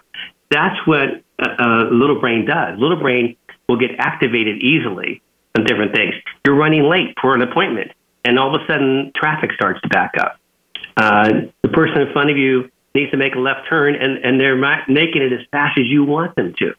that's 0.50 0.76
what 0.86 1.22
a, 1.38 1.64
a 1.64 1.68
little 1.90 2.20
brain 2.20 2.46
does. 2.46 2.78
Little 2.78 2.98
brain 2.98 3.36
will 3.68 3.78
get 3.78 3.90
activated 3.98 4.62
easily 4.62 5.22
on 5.56 5.64
different 5.64 5.94
things. 5.94 6.14
You're 6.44 6.56
running 6.56 6.84
late 6.84 7.14
for 7.20 7.34
an 7.34 7.42
appointment, 7.42 7.92
and 8.24 8.38
all 8.38 8.54
of 8.54 8.60
a 8.60 8.66
sudden 8.66 9.12
traffic 9.14 9.50
starts 9.54 9.80
to 9.82 9.88
back 9.88 10.14
up. 10.18 10.38
Uh, 10.96 11.30
the 11.62 11.68
person 11.68 12.02
in 12.02 12.12
front 12.12 12.30
of 12.30 12.36
you 12.36 12.70
needs 12.94 13.10
to 13.10 13.16
make 13.16 13.34
a 13.34 13.38
left 13.38 13.68
turn, 13.68 13.94
and, 13.94 14.18
and 14.24 14.40
they're 14.40 14.58
not 14.58 14.88
making 14.88 15.22
it 15.22 15.32
as 15.32 15.40
fast 15.50 15.78
as 15.78 15.86
you 15.86 16.04
want 16.04 16.34
them 16.36 16.54
to. 16.58 16.74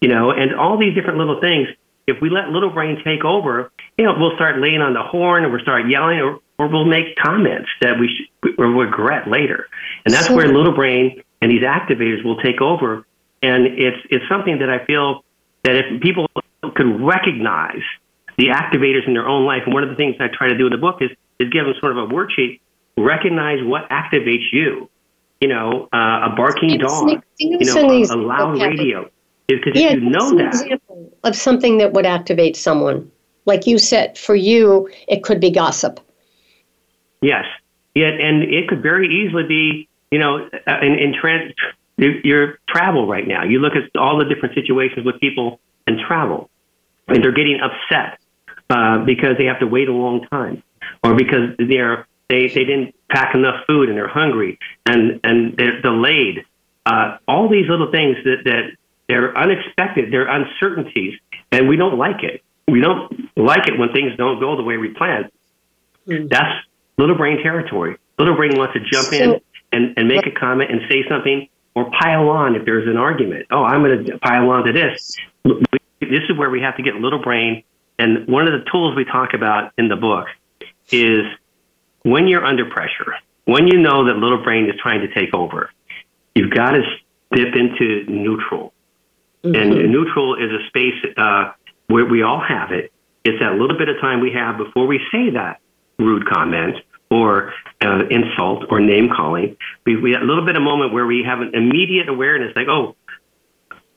You 0.00 0.08
know, 0.08 0.30
and 0.30 0.54
all 0.54 0.78
these 0.78 0.94
different 0.94 1.18
little 1.18 1.40
things 1.40 1.68
if 2.06 2.20
we 2.20 2.30
let 2.30 2.50
little 2.50 2.70
brain 2.70 2.98
take 3.04 3.24
over, 3.24 3.70
you 3.98 4.04
know, 4.04 4.14
we'll 4.18 4.34
start 4.36 4.58
laying 4.58 4.80
on 4.80 4.94
the 4.94 5.02
horn 5.02 5.44
or 5.44 5.50
we'll 5.50 5.60
start 5.60 5.88
yelling 5.88 6.20
or, 6.20 6.40
or 6.58 6.68
we'll 6.68 6.84
make 6.84 7.16
comments 7.16 7.68
that 7.80 7.98
we 7.98 8.08
should, 8.08 8.58
or 8.58 8.66
regret 8.66 9.28
later. 9.28 9.68
And 10.04 10.14
that's 10.14 10.30
where 10.30 10.46
little 10.46 10.74
brain 10.74 11.22
and 11.42 11.50
these 11.50 11.62
activators 11.62 12.24
will 12.24 12.38
take 12.38 12.60
over. 12.60 13.04
And 13.42 13.66
it's, 13.66 13.98
it's 14.10 14.24
something 14.28 14.58
that 14.60 14.70
I 14.70 14.84
feel 14.84 15.24
that 15.64 15.76
if 15.76 16.00
people 16.00 16.28
could 16.62 17.00
recognize 17.00 17.82
the 18.38 18.48
activators 18.48 19.06
in 19.06 19.14
their 19.14 19.26
own 19.26 19.44
life, 19.44 19.62
and 19.64 19.74
one 19.74 19.82
of 19.82 19.90
the 19.90 19.96
things 19.96 20.16
I 20.20 20.28
try 20.28 20.48
to 20.48 20.56
do 20.56 20.66
in 20.66 20.72
the 20.72 20.78
book 20.78 20.98
is, 21.00 21.10
is 21.40 21.50
give 21.50 21.64
them 21.64 21.74
sort 21.80 21.96
of 21.96 21.98
a 21.98 22.06
worksheet, 22.12 22.60
recognize 22.96 23.58
what 23.62 23.88
activates 23.90 24.52
you. 24.52 24.88
You 25.40 25.48
know, 25.48 25.88
uh, 25.92 26.30
a 26.32 26.34
barking 26.34 26.78
dog, 26.78 27.22
you 27.38 27.58
know, 27.58 27.90
a, 27.90 28.02
a 28.04 28.16
loud 28.16 28.58
radio. 28.58 29.10
Because 29.46 29.72
yeah, 29.74 29.92
if 29.92 30.02
you 30.02 30.08
know 30.08 30.34
that. 30.36 30.80
Of 31.24 31.36
something 31.36 31.78
that 31.78 31.92
would 31.92 32.06
activate 32.06 32.56
someone. 32.56 33.10
Like 33.44 33.66
you 33.66 33.78
said, 33.78 34.18
for 34.18 34.34
you, 34.34 34.90
it 35.08 35.22
could 35.22 35.40
be 35.40 35.50
gossip. 35.50 36.00
Yes. 37.20 37.44
Yeah, 37.94 38.08
and 38.08 38.42
it 38.42 38.68
could 38.68 38.82
very 38.82 39.06
easily 39.08 39.44
be, 39.44 39.88
you 40.10 40.18
know, 40.18 40.48
uh, 40.66 40.78
in, 40.82 40.98
in 40.98 41.14
trans, 41.18 41.52
your 41.96 42.58
travel 42.68 43.06
right 43.06 43.26
now. 43.26 43.44
You 43.44 43.58
look 43.60 43.72
at 43.74 43.98
all 43.98 44.18
the 44.18 44.26
different 44.26 44.54
situations 44.54 45.06
with 45.06 45.18
people 45.20 45.60
and 45.86 45.98
travel, 45.98 46.50
and 47.08 47.24
they're 47.24 47.32
getting 47.32 47.58
upset 47.60 48.18
uh, 48.68 48.98
because 48.98 49.38
they 49.38 49.46
have 49.46 49.60
to 49.60 49.66
wait 49.66 49.88
a 49.88 49.92
long 49.92 50.26
time, 50.26 50.62
or 51.02 51.14
because 51.14 51.56
they're 51.58 52.06
they 52.28 52.48
they 52.48 52.64
didn't 52.64 52.94
pack 53.08 53.34
enough 53.34 53.64
food 53.66 53.88
and 53.88 53.96
they're 53.96 54.08
hungry 54.08 54.58
and 54.84 55.20
and 55.24 55.56
they're 55.56 55.80
delayed. 55.80 56.44
Uh, 56.84 57.18
all 57.26 57.48
these 57.48 57.68
little 57.68 57.90
things 57.90 58.16
that 58.24 58.44
that 58.44 58.76
they're 59.08 59.36
unexpected, 59.36 60.12
they're 60.12 60.28
uncertainties, 60.28 61.14
and 61.52 61.68
we 61.68 61.76
don't 61.76 61.96
like 61.96 62.22
it. 62.22 62.42
We 62.68 62.80
don't 62.80 63.30
like 63.36 63.68
it 63.68 63.78
when 63.78 63.92
things 63.92 64.12
don't 64.16 64.40
go 64.40 64.56
the 64.56 64.62
way 64.62 64.76
we 64.76 64.88
planned. 64.88 65.30
Mm. 66.06 66.28
That's 66.28 66.66
little 66.98 67.16
brain 67.16 67.42
territory. 67.42 67.98
Little 68.18 68.34
brain 68.34 68.56
wants 68.56 68.74
to 68.74 68.80
jump 68.80 69.08
so, 69.08 69.16
in 69.16 69.40
and, 69.72 69.94
and 69.96 70.08
make 70.08 70.26
a 70.26 70.30
comment 70.32 70.70
and 70.70 70.80
say 70.88 71.04
something 71.08 71.48
or 71.74 71.90
pile 71.90 72.28
on 72.30 72.56
if 72.56 72.64
there's 72.64 72.88
an 72.88 72.96
argument. 72.96 73.46
Oh, 73.50 73.62
I'm 73.62 73.82
going 73.82 74.06
to 74.06 74.18
pile 74.18 74.48
on 74.50 74.64
to 74.64 74.72
this. 74.72 75.16
This 76.00 76.22
is 76.28 76.36
where 76.36 76.50
we 76.50 76.60
have 76.62 76.76
to 76.76 76.82
get 76.82 76.94
little 76.94 77.22
brain. 77.22 77.62
And 77.98 78.26
one 78.26 78.46
of 78.46 78.52
the 78.52 78.68
tools 78.70 78.96
we 78.96 79.04
talk 79.04 79.34
about 79.34 79.72
in 79.78 79.88
the 79.88 79.96
book 79.96 80.26
is 80.90 81.20
when 82.02 82.28
you're 82.28 82.44
under 82.44 82.68
pressure, 82.68 83.14
when 83.44 83.68
you 83.68 83.78
know 83.78 84.06
that 84.06 84.16
little 84.16 84.42
brain 84.42 84.66
is 84.66 84.74
trying 84.80 85.00
to 85.00 85.14
take 85.14 85.34
over, 85.34 85.70
you've 86.34 86.50
got 86.50 86.72
to 86.72 86.82
dip 87.32 87.54
into 87.54 88.04
neutral. 88.10 88.72
Mm-hmm. 89.44 89.54
And 89.54 89.92
neutral 89.92 90.34
is 90.34 90.50
a 90.50 90.66
space 90.68 90.94
uh, 91.16 91.52
where 91.86 92.04
we 92.04 92.22
all 92.22 92.40
have 92.40 92.72
it. 92.72 92.92
It's 93.24 93.40
that 93.40 93.52
little 93.52 93.76
bit 93.76 93.88
of 93.88 94.00
time 94.00 94.20
we 94.20 94.32
have 94.32 94.56
before 94.56 94.86
we 94.86 95.00
say 95.10 95.30
that 95.30 95.60
rude 95.98 96.28
comment 96.28 96.76
or 97.10 97.52
uh, 97.80 98.06
insult 98.10 98.64
or 98.70 98.80
name 98.80 99.08
calling. 99.14 99.56
We, 99.84 99.96
we 99.96 100.12
have 100.12 100.22
a 100.22 100.24
little 100.24 100.44
bit 100.44 100.56
of 100.56 100.62
moment 100.62 100.92
where 100.92 101.06
we 101.06 101.24
have 101.24 101.40
an 101.40 101.54
immediate 101.54 102.08
awareness, 102.08 102.52
like, 102.56 102.68
oh, 102.68 102.96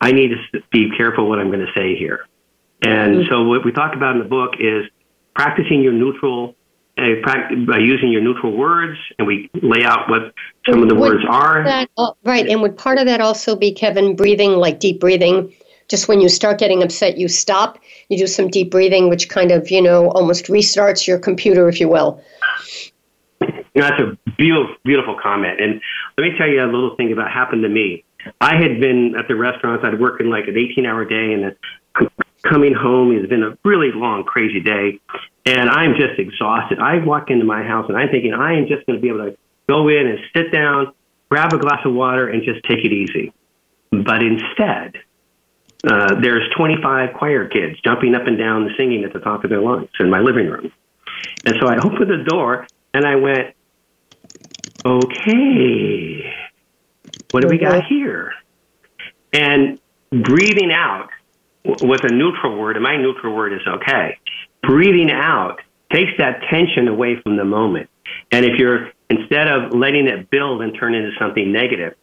I 0.01 0.11
need 0.11 0.31
to 0.53 0.61
be 0.71 0.91
careful 0.95 1.27
what 1.27 1.39
I'm 1.39 1.51
going 1.51 1.65
to 1.65 1.73
say 1.75 1.95
here. 1.95 2.25
And 2.81 3.17
mm-hmm. 3.17 3.29
so 3.29 3.43
what 3.43 3.65
we 3.65 3.71
talk 3.71 3.95
about 3.95 4.15
in 4.15 4.19
the 4.19 4.29
book 4.29 4.53
is 4.59 4.85
practicing 5.35 5.81
your 5.81 5.93
neutral 5.93 6.55
by 7.65 7.77
using 7.77 8.11
your 8.11 8.21
neutral 8.21 8.55
words, 8.55 8.97
and 9.17 9.27
we 9.27 9.49
lay 9.61 9.83
out 9.83 10.09
what 10.09 10.33
some 10.69 10.83
of 10.83 10.89
the 10.89 10.95
would 10.95 11.13
words 11.13 11.25
are. 11.29 11.63
That, 11.63 11.89
right, 12.23 12.47
and 12.47 12.61
would 12.61 12.77
part 12.77 12.97
of 12.97 13.05
that 13.05 13.21
also 13.21 13.55
be 13.55 13.73
Kevin 13.73 14.15
breathing, 14.15 14.51
like 14.51 14.79
deep 14.79 14.99
breathing? 14.99 15.53
Just 15.87 16.07
when 16.07 16.21
you 16.21 16.29
start 16.29 16.59
getting 16.59 16.83
upset, 16.83 17.17
you 17.17 17.27
stop. 17.27 17.79
You 18.09 18.17
do 18.17 18.27
some 18.27 18.47
deep 18.47 18.69
breathing, 18.69 19.09
which 19.09 19.29
kind 19.29 19.51
of 19.51 19.71
you 19.71 19.81
know 19.81 20.09
almost 20.11 20.45
restarts 20.45 21.07
your 21.07 21.17
computer, 21.17 21.67
if 21.67 21.79
you 21.79 21.89
will. 21.89 22.21
You 23.41 23.81
know, 23.81 23.89
that's 23.89 24.01
a 24.01 24.17
beautiful, 24.37 24.75
beautiful 24.83 25.17
comment. 25.21 25.61
And 25.61 25.81
let 26.17 26.23
me 26.23 26.37
tell 26.37 26.47
you 26.47 26.61
a 26.63 26.65
little 26.65 26.95
thing 26.95 27.11
about 27.11 27.31
happened 27.31 27.63
to 27.63 27.69
me. 27.69 28.03
I 28.41 28.55
had 28.55 28.79
been 28.79 29.15
at 29.17 29.27
the 29.27 29.35
restaurants. 29.35 29.83
I'd 29.85 29.99
working 29.99 30.29
like 30.29 30.47
an 30.47 30.55
18-hour 30.55 31.05
day, 31.05 31.33
and 31.33 31.55
coming 32.43 32.73
home. 32.73 33.15
It's 33.15 33.27
been 33.27 33.43
a 33.43 33.57
really 33.63 33.91
long, 33.93 34.23
crazy 34.23 34.59
day, 34.59 34.99
and 35.49 35.67
I'm 35.67 35.95
just 35.95 36.19
exhausted. 36.19 36.77
I 36.79 37.03
walk 37.03 37.31
into 37.31 37.43
my 37.43 37.63
house 37.63 37.85
and 37.89 37.97
I'm 37.97 38.09
thinking 38.09 38.33
I 38.33 38.53
am 38.53 38.67
just 38.67 38.85
going 38.85 38.97
to 38.97 39.01
be 39.01 39.09
able 39.09 39.31
to 39.31 39.37
go 39.67 39.87
in 39.87 40.05
and 40.05 40.19
sit 40.35 40.51
down, 40.51 40.93
grab 41.29 41.53
a 41.53 41.57
glass 41.57 41.79
of 41.85 41.93
water, 41.93 42.27
and 42.27 42.43
just 42.43 42.63
take 42.65 42.85
it 42.85 42.93
easy. 42.93 43.33
But 43.89 44.21
instead, 44.21 45.01
uh, 45.83 46.19
there's 46.21 46.43
25 46.55 47.15
choir 47.17 47.47
kids 47.47 47.79
jumping 47.83 48.13
up 48.13 48.27
and 48.27 48.37
down 48.37 48.63
and 48.63 48.71
singing 48.77 49.03
at 49.03 49.11
the 49.11 49.19
top 49.19 49.43
of 49.43 49.49
their 49.49 49.61
lungs 49.61 49.89
in 49.99 50.11
my 50.11 50.19
living 50.19 50.47
room. 50.47 50.71
And 51.45 51.55
so 51.59 51.67
I 51.67 51.77
opened 51.77 52.11
the 52.11 52.23
door 52.27 52.67
and 52.93 53.05
I 53.05 53.15
went, 53.15 53.55
okay, 54.85 56.31
what 57.31 57.41
do 57.41 57.47
we 57.47 57.57
got 57.57 57.85
here? 57.85 58.33
And 59.33 59.79
breathing 60.11 60.71
out 60.71 61.09
with 61.65 62.03
a 62.03 62.13
neutral 62.13 62.55
word, 62.57 62.75
and 62.75 62.83
my 62.83 62.97
neutral 62.97 63.35
word 63.35 63.53
is 63.53 63.61
okay, 63.67 64.17
breathing 64.63 65.11
out 65.11 65.59
takes 65.91 66.11
that 66.17 66.41
tension 66.49 66.87
away 66.87 67.19
from 67.21 67.37
the 67.37 67.45
moment. 67.45 67.89
And 68.31 68.45
if 68.45 68.57
you're, 68.57 68.91
instead 69.09 69.47
of 69.47 69.73
letting 69.73 70.07
it 70.07 70.29
build 70.29 70.61
and 70.61 70.75
turn 70.79 70.93
into 70.93 71.11
something 71.19 71.51
negative, 71.51 71.95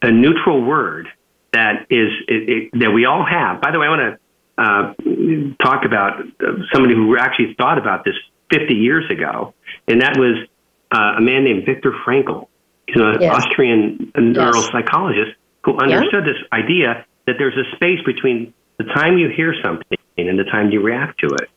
a 0.00 0.10
neutral 0.10 0.62
word 0.62 1.08
that 1.52 1.86
is, 1.90 2.10
it, 2.28 2.48
it, 2.48 2.80
that 2.80 2.90
we 2.90 3.06
all 3.06 3.24
have. 3.24 3.60
By 3.60 3.70
the 3.70 3.78
way, 3.78 3.86
I 3.86 3.90
want 3.90 4.18
to 4.18 4.22
uh, 4.58 5.64
talk 5.64 5.84
about 5.84 6.20
uh, 6.20 6.62
somebody 6.72 6.94
who 6.94 7.16
actually 7.16 7.54
thought 7.54 7.78
about 7.78 8.04
this 8.04 8.14
50 8.52 8.74
years 8.74 9.10
ago, 9.10 9.54
and 9.88 10.02
that 10.02 10.16
was 10.18 10.46
uh, 10.90 11.18
a 11.18 11.20
man 11.20 11.44
named 11.44 11.64
Viktor 11.64 11.92
Frankl. 12.06 12.48
He's 12.86 12.96
an 12.96 13.20
yes. 13.20 13.34
Austrian 13.34 14.12
neuropsychologist 14.16 15.34
who 15.64 15.78
understood 15.78 16.26
yeah. 16.26 16.32
this 16.32 16.42
idea 16.52 17.06
that 17.26 17.36
there's 17.38 17.56
a 17.56 17.76
space 17.76 18.00
between 18.04 18.52
the 18.78 18.84
time 18.84 19.18
you 19.18 19.28
hear 19.34 19.54
something 19.62 19.98
and 20.18 20.38
the 20.38 20.44
time 20.44 20.70
you 20.70 20.82
react 20.82 21.20
to 21.20 21.26
it, 21.26 21.48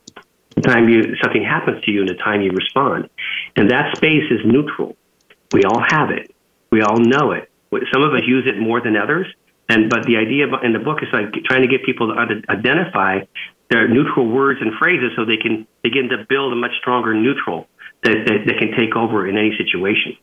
time 0.66 0.90
you 0.90 1.16
something 1.22 1.44
happens 1.44 1.84
to 1.86 1.92
you 1.92 2.02
and 2.02 2.10
the 2.10 2.16
time 2.16 2.42
you 2.42 2.52
respond, 2.52 3.10
and 3.56 3.70
that 3.72 3.96
space 3.96 4.30
is 4.32 4.40
neutral. 4.46 4.96
We 5.52 5.64
all 5.64 5.82
have 5.88 6.10
it. 6.12 6.34
We 6.72 6.82
all 6.82 6.98
know 6.98 7.32
it. 7.32 7.50
Some 7.94 8.04
of 8.04 8.14
us 8.14 8.22
use 8.26 8.46
it 8.48 8.60
more 8.60 8.82
than 8.82 8.96
others, 8.96 9.28
and 9.70 9.90
but 9.90 10.06
the 10.06 10.18
idea 10.18 10.48
in 10.64 10.74
the 10.74 10.80
book 10.80 11.00
is 11.02 11.10
like 11.14 11.32
trying 11.46 11.62
to 11.62 11.68
get 11.68 11.84
people 11.84 12.14
to 12.14 12.42
identify 12.50 13.22
their 13.70 13.88
neutral 13.88 14.28
words 14.28 14.60
and 14.62 14.74
phrases 14.76 15.12
so 15.16 15.26
they 15.26 15.38
can 15.38 15.68
begin 15.82 16.10
to 16.10 16.26
build 16.30 16.54
a 16.54 16.56
much 16.56 16.72
stronger 16.80 17.14
neutral 17.16 17.68
that, 18.04 18.16
that, 18.28 18.46
that 18.46 18.58
can 18.60 18.72
take 18.78 18.96
over 18.96 19.28
in 19.28 19.38
any 19.38 19.58
situation. 19.58 20.16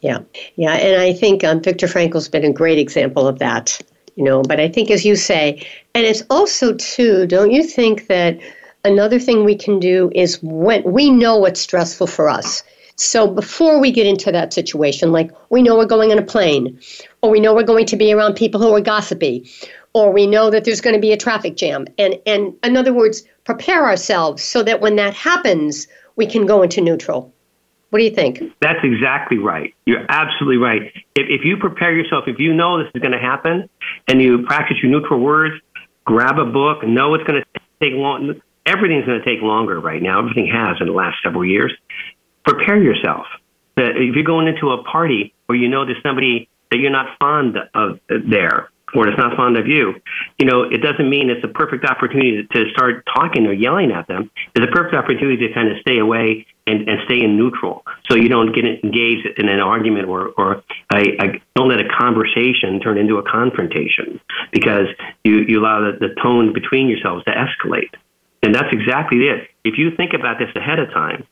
Yeah, 0.00 0.20
yeah, 0.56 0.72
and 0.72 1.00
I 1.00 1.12
think 1.12 1.44
um, 1.44 1.60
Viktor 1.60 1.88
Frankl's 1.88 2.28
been 2.28 2.44
a 2.44 2.52
great 2.52 2.78
example 2.78 3.28
of 3.28 3.38
that 3.38 3.78
you 4.16 4.24
know 4.24 4.42
but 4.42 4.58
i 4.58 4.68
think 4.68 4.90
as 4.90 5.04
you 5.04 5.14
say 5.14 5.64
and 5.94 6.04
it's 6.04 6.22
also 6.30 6.74
too 6.74 7.26
don't 7.26 7.52
you 7.52 7.62
think 7.62 8.08
that 8.08 8.38
another 8.84 9.18
thing 9.18 9.44
we 9.44 9.56
can 9.56 9.80
do 9.80 10.10
is 10.14 10.42
when 10.42 10.82
we 10.84 11.10
know 11.10 11.36
what's 11.36 11.60
stressful 11.60 12.06
for 12.06 12.28
us 12.28 12.62
so 12.96 13.26
before 13.26 13.78
we 13.78 13.90
get 13.90 14.06
into 14.06 14.32
that 14.32 14.52
situation 14.52 15.12
like 15.12 15.30
we 15.50 15.62
know 15.62 15.76
we're 15.76 15.86
going 15.86 16.12
on 16.12 16.18
a 16.18 16.22
plane 16.22 16.78
or 17.22 17.30
we 17.30 17.40
know 17.40 17.54
we're 17.54 17.62
going 17.62 17.86
to 17.86 17.96
be 17.96 18.12
around 18.12 18.34
people 18.34 18.60
who 18.60 18.74
are 18.74 18.80
gossipy 18.80 19.48
or 19.92 20.12
we 20.12 20.26
know 20.26 20.50
that 20.50 20.64
there's 20.64 20.80
going 20.80 20.94
to 20.94 21.00
be 21.00 21.12
a 21.12 21.16
traffic 21.16 21.56
jam 21.56 21.86
and 21.98 22.18
and 22.26 22.54
in 22.62 22.76
other 22.76 22.92
words 22.92 23.22
prepare 23.44 23.84
ourselves 23.84 24.42
so 24.42 24.62
that 24.62 24.80
when 24.80 24.96
that 24.96 25.14
happens 25.14 25.86
we 26.16 26.26
can 26.26 26.46
go 26.46 26.62
into 26.62 26.80
neutral 26.80 27.32
what 27.90 28.00
do 28.00 28.04
you 28.04 28.10
think? 28.10 28.42
That's 28.60 28.80
exactly 28.82 29.38
right. 29.38 29.72
You're 29.86 30.04
absolutely 30.08 30.56
right. 30.56 30.82
If, 31.14 31.26
if 31.30 31.44
you 31.44 31.56
prepare 31.56 31.96
yourself, 31.96 32.24
if 32.26 32.38
you 32.38 32.52
know 32.52 32.82
this 32.82 32.90
is 32.94 33.00
going 33.00 33.12
to 33.12 33.18
happen, 33.18 33.68
and 34.08 34.20
you 34.20 34.42
practice 34.44 34.78
your 34.82 34.90
neutral 34.90 35.20
words, 35.20 35.54
grab 36.04 36.38
a 36.38 36.44
book, 36.44 36.86
know 36.86 37.14
it's 37.14 37.24
going 37.24 37.42
to 37.42 37.60
take 37.80 37.94
long. 37.94 38.40
Everything's 38.66 39.06
going 39.06 39.20
to 39.20 39.24
take 39.24 39.42
longer 39.42 39.80
right 39.80 40.02
now. 40.02 40.18
Everything 40.18 40.50
has 40.52 40.76
in 40.80 40.88
the 40.88 40.92
last 40.92 41.16
several 41.22 41.44
years. 41.44 41.72
Prepare 42.44 42.82
yourself. 42.82 43.26
If 43.76 44.14
you're 44.14 44.24
going 44.24 44.48
into 44.48 44.70
a 44.70 44.82
party 44.82 45.34
where 45.46 45.56
you 45.56 45.68
know 45.68 45.84
there's 45.84 46.02
somebody 46.02 46.48
that 46.70 46.78
you're 46.78 46.90
not 46.90 47.16
fond 47.20 47.56
of 47.74 48.00
there, 48.08 48.70
or 48.94 49.08
is 49.08 49.18
not 49.18 49.36
fond 49.36 49.56
of 49.56 49.66
you, 49.66 49.94
you 50.38 50.46
know, 50.46 50.62
it 50.62 50.78
doesn't 50.78 51.08
mean 51.08 51.28
it's 51.28 51.44
a 51.44 51.48
perfect 51.48 51.84
opportunity 51.84 52.46
to 52.50 52.70
start 52.70 53.04
talking 53.14 53.46
or 53.46 53.52
yelling 53.52 53.90
at 53.92 54.06
them. 54.08 54.30
It's 54.54 54.64
a 54.64 54.70
perfect 54.70 54.94
opportunity 54.94 55.48
to 55.48 55.54
kind 55.54 55.70
of 55.70 55.78
stay 55.80 55.98
away 55.98 56.46
and, 56.66 56.88
and 56.88 57.00
stay 57.04 57.20
in 57.20 57.36
neutral 57.36 57.84
so 58.08 58.16
you 58.16 58.28
don't 58.28 58.54
get 58.54 58.64
engaged 58.64 59.26
in 59.38 59.48
an 59.48 59.60
argument 59.60 60.08
or, 60.08 60.28
or 60.38 60.62
a, 60.94 61.00
a, 61.20 61.42
don't 61.54 61.68
let 61.68 61.80
a 61.80 61.88
conversation 61.98 62.80
turn 62.80 62.98
into 62.98 63.18
a 63.18 63.22
confrontation 63.22 64.20
because 64.52 64.86
you, 65.24 65.44
you 65.46 65.60
allow 65.60 65.80
the, 65.80 65.98
the 65.98 66.14
tone 66.22 66.52
between 66.52 66.88
yourselves 66.88 67.24
to 67.24 67.30
escalate. 67.30 67.90
And 68.46 68.54
that's 68.54 68.70
exactly 68.70 69.26
it. 69.26 69.50
If 69.64 69.76
you 69.76 69.90
think 69.96 70.12
about 70.14 70.38
this 70.38 70.54
ahead 70.54 70.78
of 70.78 70.90
time, 70.90 71.26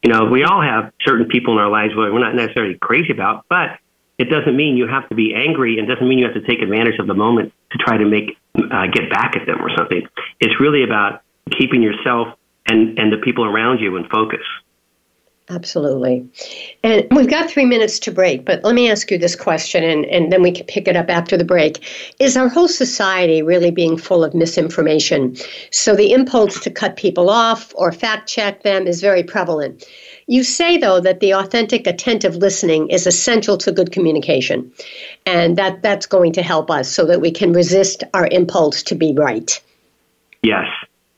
you 0.00 0.12
know, 0.12 0.26
we 0.26 0.44
all 0.44 0.62
have 0.62 0.92
certain 1.00 1.26
people 1.26 1.54
in 1.54 1.58
our 1.58 1.68
lives 1.68 1.92
where 1.96 2.12
we're 2.12 2.20
not 2.20 2.36
necessarily 2.36 2.78
crazy 2.80 3.10
about, 3.10 3.46
but 3.48 3.80
it 4.16 4.30
doesn't 4.30 4.56
mean 4.56 4.76
you 4.76 4.86
have 4.86 5.08
to 5.08 5.16
be 5.16 5.34
angry 5.34 5.80
and 5.80 5.88
doesn't 5.88 6.08
mean 6.08 6.20
you 6.20 6.24
have 6.24 6.40
to 6.40 6.46
take 6.46 6.62
advantage 6.62 7.00
of 7.00 7.08
the 7.08 7.14
moment 7.14 7.52
to 7.72 7.78
try 7.78 7.96
to 7.96 8.04
make 8.04 8.38
uh, 8.54 8.86
get 8.86 9.10
back 9.10 9.34
at 9.34 9.44
them 9.44 9.60
or 9.60 9.70
something. 9.76 10.06
It's 10.38 10.54
really 10.60 10.84
about 10.84 11.22
keeping 11.50 11.82
yourself 11.82 12.28
and, 12.68 12.96
and 12.96 13.12
the 13.12 13.16
people 13.16 13.44
around 13.44 13.80
you 13.80 13.96
in 13.96 14.08
focus. 14.08 14.46
Absolutely. 15.50 16.26
And 16.84 17.06
we've 17.10 17.28
got 17.28 17.50
three 17.50 17.64
minutes 17.64 17.98
to 18.00 18.12
break, 18.12 18.44
but 18.44 18.62
let 18.62 18.74
me 18.74 18.90
ask 18.90 19.10
you 19.10 19.18
this 19.18 19.34
question, 19.34 19.82
and, 19.82 20.04
and 20.06 20.32
then 20.32 20.40
we 20.40 20.52
can 20.52 20.64
pick 20.66 20.86
it 20.86 20.96
up 20.96 21.10
after 21.10 21.36
the 21.36 21.44
break. 21.44 22.14
Is 22.20 22.36
our 22.36 22.48
whole 22.48 22.68
society 22.68 23.42
really 23.42 23.70
being 23.70 23.96
full 23.96 24.22
of 24.24 24.34
misinformation? 24.34 25.36
So 25.70 25.96
the 25.96 26.12
impulse 26.12 26.60
to 26.60 26.70
cut 26.70 26.96
people 26.96 27.28
off 27.28 27.72
or 27.74 27.90
fact 27.90 28.28
check 28.28 28.62
them 28.62 28.86
is 28.86 29.00
very 29.00 29.24
prevalent. 29.24 29.84
You 30.28 30.44
say, 30.44 30.78
though, 30.78 31.00
that 31.00 31.18
the 31.18 31.34
authentic, 31.34 31.86
attentive 31.88 32.36
listening 32.36 32.88
is 32.88 33.06
essential 33.06 33.58
to 33.58 33.72
good 33.72 33.90
communication, 33.90 34.72
and 35.26 35.58
that 35.58 35.82
that's 35.82 36.06
going 36.06 36.32
to 36.34 36.42
help 36.42 36.70
us 36.70 36.88
so 36.88 37.04
that 37.06 37.20
we 37.20 37.32
can 37.32 37.52
resist 37.52 38.04
our 38.14 38.28
impulse 38.28 38.82
to 38.84 38.94
be 38.94 39.12
right. 39.12 39.60
Yes. 40.42 40.68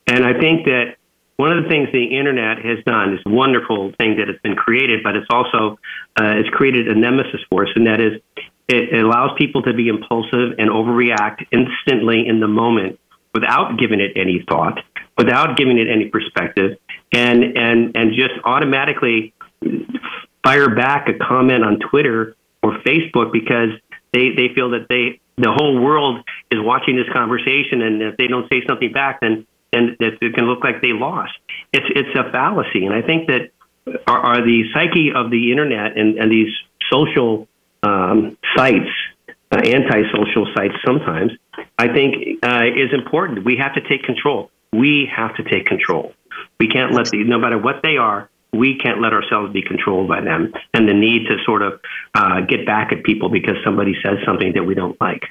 And 0.07 0.25
I 0.25 0.38
think 0.40 0.64
that 0.64 0.97
one 1.37 1.57
of 1.57 1.64
the 1.64 1.69
things 1.69 1.88
the 1.93 2.17
internet 2.17 2.59
has 2.64 2.79
done 2.85 3.14
is 3.14 3.21
a 3.26 3.31
wonderful 3.31 3.93
thing 3.99 4.17
that 4.19 4.29
has 4.29 4.37
been 4.43 4.55
created, 4.55 5.03
but 5.03 5.17
it's 5.17 5.26
also 5.31 5.79
uh, 6.21 6.38
it's 6.38 6.49
created 6.50 6.88
a 6.88 6.95
nemesis 6.95 7.41
for 7.50 7.64
us, 7.67 7.71
and 7.75 7.87
that 7.87 8.00
is 8.00 8.21
it, 8.69 8.95
allows 9.05 9.31
people 9.37 9.62
to 9.62 9.75
be 9.75 9.88
impulsive 9.88 10.59
and 10.59 10.71
overreact 10.71 11.47
instantly 11.50 12.26
in 12.26 12.41
the 12.41 12.49
moment 12.49 13.00
without 13.35 13.79
giving 13.79 14.00
it 14.00 14.12
any 14.17 14.45
thought, 14.49 14.81
without 15.19 15.57
giving 15.57 15.79
it 15.79 15.88
any 15.88 16.09
perspective, 16.09 16.79
and 17.12 17.43
and 17.57 17.97
and 17.97 18.14
just 18.14 18.35
automatically 18.45 19.35
fire 20.45 20.75
back 20.75 21.09
a 21.09 21.14
comment 21.14 21.64
on 21.64 21.81
Twitter 21.81 22.37
or 22.62 22.79
Facebook 22.79 23.33
because 23.33 23.71
they 24.12 24.31
they 24.31 24.55
feel 24.55 24.71
that 24.71 24.87
they 24.88 25.21
the 25.37 25.50
whole 25.50 25.81
world 25.81 26.25
is 26.53 26.61
watching 26.61 26.97
this 26.97 27.09
conversation, 27.12 27.83
and 27.83 28.00
if 28.03 28.17
they 28.17 28.29
don't 28.29 28.49
say 28.49 28.62
something 28.69 28.93
back, 28.93 29.21
then 29.21 29.47
and 29.75 29.97
it 30.00 30.35
can 30.35 30.47
look 30.47 30.62
like 30.62 30.81
they 30.81 30.93
lost. 30.93 31.33
It's 31.73 31.87
it's 31.90 32.16
a 32.19 32.31
fallacy, 32.31 32.87
and 32.87 32.95
I 32.95 33.02
think 33.02 33.28
that 33.28 33.50
are, 34.07 34.19
are 34.19 34.45
the 34.45 34.64
psyche 34.73 35.12
of 35.14 35.31
the 35.31 35.50
internet 35.50 35.97
and, 35.97 36.19
and 36.19 36.31
these 36.31 36.52
social 36.90 37.49
um, 37.83 38.37
sites, 38.57 38.90
uh, 39.52 39.57
anti-social 39.57 40.47
sites 40.54 40.75
sometimes, 40.85 41.33
I 41.78 41.88
think 41.88 42.43
uh, 42.43 42.64
is 42.64 42.93
important. 42.93 43.45
We 43.45 43.57
have 43.57 43.75
to 43.75 43.81
take 43.81 44.02
control. 44.02 44.50
We 44.73 45.11
have 45.14 45.37
to 45.37 45.45
take 45.45 45.66
control. 45.66 46.12
We 46.59 46.69
can't 46.69 46.93
let 46.93 47.11
the 47.11 47.25
no 47.25 47.38
matter 47.38 47.59
what 47.59 47.83
they 47.83 47.97
are. 47.97 48.31
We 48.52 48.78
can't 48.78 49.00
let 49.00 49.12
ourselves 49.12 49.52
be 49.52 49.62
controlled 49.62 50.09
by 50.09 50.21
them, 50.21 50.52
and 50.73 50.88
the 50.88 50.95
need 50.95 51.26
to 51.26 51.38
sort 51.45 51.62
of 51.62 51.81
uh, 52.14 52.40
get 52.43 52.64
back 52.64 52.93
at 52.93 53.02
people 53.02 53.28
because 53.28 53.57
somebody 53.64 53.95
says 54.00 54.19
something 54.25 54.52
that 54.54 54.62
we 54.62 54.75
don't 54.75 54.99
like. 55.00 55.25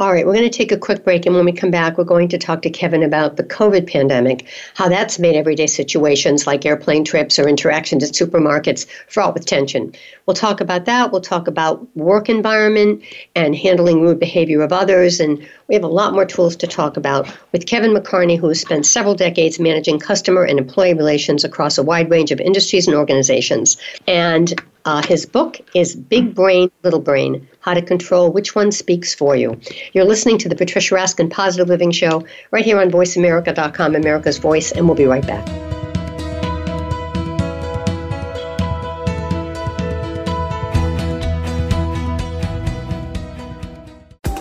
All 0.00 0.12
right, 0.12 0.26
we're 0.26 0.32
going 0.32 0.50
to 0.50 0.58
take 0.58 0.72
a 0.72 0.76
quick 0.76 1.04
break, 1.04 1.24
and 1.24 1.36
when 1.36 1.44
we 1.44 1.52
come 1.52 1.70
back, 1.70 1.96
we're 1.96 2.02
going 2.02 2.26
to 2.30 2.36
talk 2.36 2.62
to 2.62 2.70
Kevin 2.70 3.04
about 3.04 3.36
the 3.36 3.44
COVID 3.44 3.88
pandemic, 3.88 4.48
how 4.74 4.88
that's 4.88 5.20
made 5.20 5.36
everyday 5.36 5.68
situations 5.68 6.48
like 6.48 6.66
airplane 6.66 7.04
trips 7.04 7.38
or 7.38 7.46
interactions 7.46 8.02
at 8.02 8.10
supermarkets 8.10 8.88
fraught 9.08 9.34
with 9.34 9.46
tension. 9.46 9.94
We'll 10.26 10.34
talk 10.34 10.60
about 10.60 10.86
that. 10.86 11.12
We'll 11.12 11.20
talk 11.20 11.46
about 11.46 11.86
work 11.96 12.28
environment 12.28 13.04
and 13.36 13.54
handling 13.54 14.02
rude 14.02 14.18
behavior 14.18 14.62
of 14.62 14.72
others, 14.72 15.20
and 15.20 15.38
we 15.68 15.76
have 15.76 15.84
a 15.84 15.88
lot 15.88 16.12
more 16.12 16.26
tools 16.26 16.56
to 16.56 16.66
talk 16.66 16.96
about 16.96 17.32
with 17.52 17.66
Kevin 17.66 17.94
McCarney, 17.94 18.36
who 18.36 18.48
has 18.48 18.60
spent 18.60 18.86
several 18.86 19.14
decades 19.14 19.60
managing 19.60 20.00
customer 20.00 20.42
and 20.42 20.58
employee 20.58 20.94
relations 20.94 21.44
across 21.44 21.78
a 21.78 21.84
wide 21.84 22.10
range 22.10 22.32
of 22.32 22.40
industries 22.40 22.88
and 22.88 22.96
organizations. 22.96 23.76
And 24.08 24.60
uh, 24.84 25.02
his 25.02 25.26
book 25.26 25.60
is 25.74 25.96
Big 25.96 26.34
Brain, 26.34 26.70
Little 26.82 27.00
Brain 27.00 27.48
How 27.60 27.74
to 27.74 27.82
Control 27.82 28.30
Which 28.30 28.54
One 28.54 28.70
Speaks 28.72 29.14
for 29.14 29.36
You. 29.36 29.60
You're 29.92 30.04
listening 30.04 30.38
to 30.38 30.48
the 30.48 30.56
Patricia 30.56 30.94
Raskin 30.94 31.30
Positive 31.30 31.68
Living 31.68 31.90
Show 31.90 32.24
right 32.50 32.64
here 32.64 32.80
on 32.80 32.90
VoiceAmerica.com, 32.90 33.94
America's 33.94 34.38
Voice, 34.38 34.72
and 34.72 34.86
we'll 34.86 34.96
be 34.96 35.04
right 35.06 35.26
back. 35.26 35.46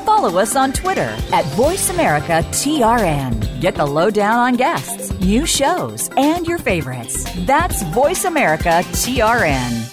Follow 0.05 0.39
us 0.39 0.55
on 0.55 0.71
Twitter 0.71 1.17
at 1.33 1.43
VoiceAmericaTRN. 1.55 3.59
Get 3.59 3.75
the 3.75 3.85
lowdown 3.85 4.39
on 4.39 4.55
guests, 4.55 5.11
new 5.19 5.45
shows, 5.45 6.09
and 6.15 6.47
your 6.47 6.59
favorites. 6.59 7.27
That's 7.45 7.83
VoiceAmericaTRN. 7.83 9.92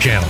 Channel. 0.00 0.28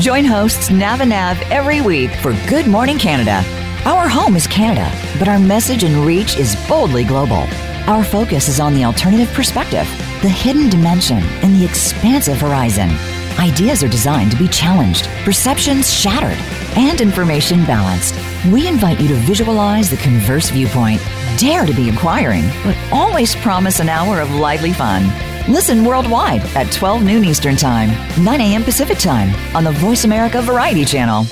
Join 0.00 0.24
hosts 0.24 0.70
Nav 0.70 1.00
and 1.00 1.10
Nav 1.10 1.40
every 1.52 1.80
week 1.80 2.10
for 2.16 2.32
Good 2.48 2.66
Morning 2.66 2.98
Canada. 2.98 3.42
Our 3.84 4.08
home 4.08 4.34
is 4.34 4.46
Canada, 4.46 4.90
but 5.18 5.28
our 5.28 5.38
message 5.38 5.84
and 5.84 6.04
reach 6.04 6.36
is 6.36 6.56
boldly 6.66 7.04
global. 7.04 7.46
Our 7.86 8.02
focus 8.02 8.48
is 8.48 8.60
on 8.60 8.74
the 8.74 8.84
alternative 8.84 9.28
perspective, 9.34 9.86
the 10.22 10.28
hidden 10.28 10.68
dimension, 10.68 11.18
and 11.18 11.54
the 11.54 11.64
expansive 11.64 12.40
horizon. 12.40 12.90
Ideas 13.38 13.84
are 13.84 13.88
designed 13.88 14.30
to 14.30 14.38
be 14.38 14.48
challenged, 14.48 15.06
perceptions 15.24 15.92
shattered, 15.92 16.38
and 16.76 17.00
information 17.00 17.64
balanced. 17.66 18.14
We 18.50 18.66
invite 18.66 19.00
you 19.00 19.08
to 19.08 19.14
visualize 19.14 19.90
the 19.90 19.96
converse 19.98 20.50
viewpoint, 20.50 21.02
dare 21.36 21.66
to 21.66 21.74
be 21.74 21.88
inquiring, 21.88 22.44
but 22.64 22.76
always 22.90 23.34
promise 23.36 23.80
an 23.80 23.88
hour 23.88 24.20
of 24.20 24.34
lively 24.34 24.72
fun. 24.72 25.04
Listen 25.48 25.84
worldwide 25.84 26.40
at 26.56 26.72
12 26.72 27.02
noon 27.02 27.22
Eastern 27.22 27.54
Time, 27.54 27.90
9 28.24 28.40
a.m. 28.40 28.64
Pacific 28.64 28.96
Time 28.96 29.34
on 29.54 29.62
the 29.62 29.72
Voice 29.72 30.04
America 30.04 30.40
Variety 30.40 30.86
Channel. 30.86 31.26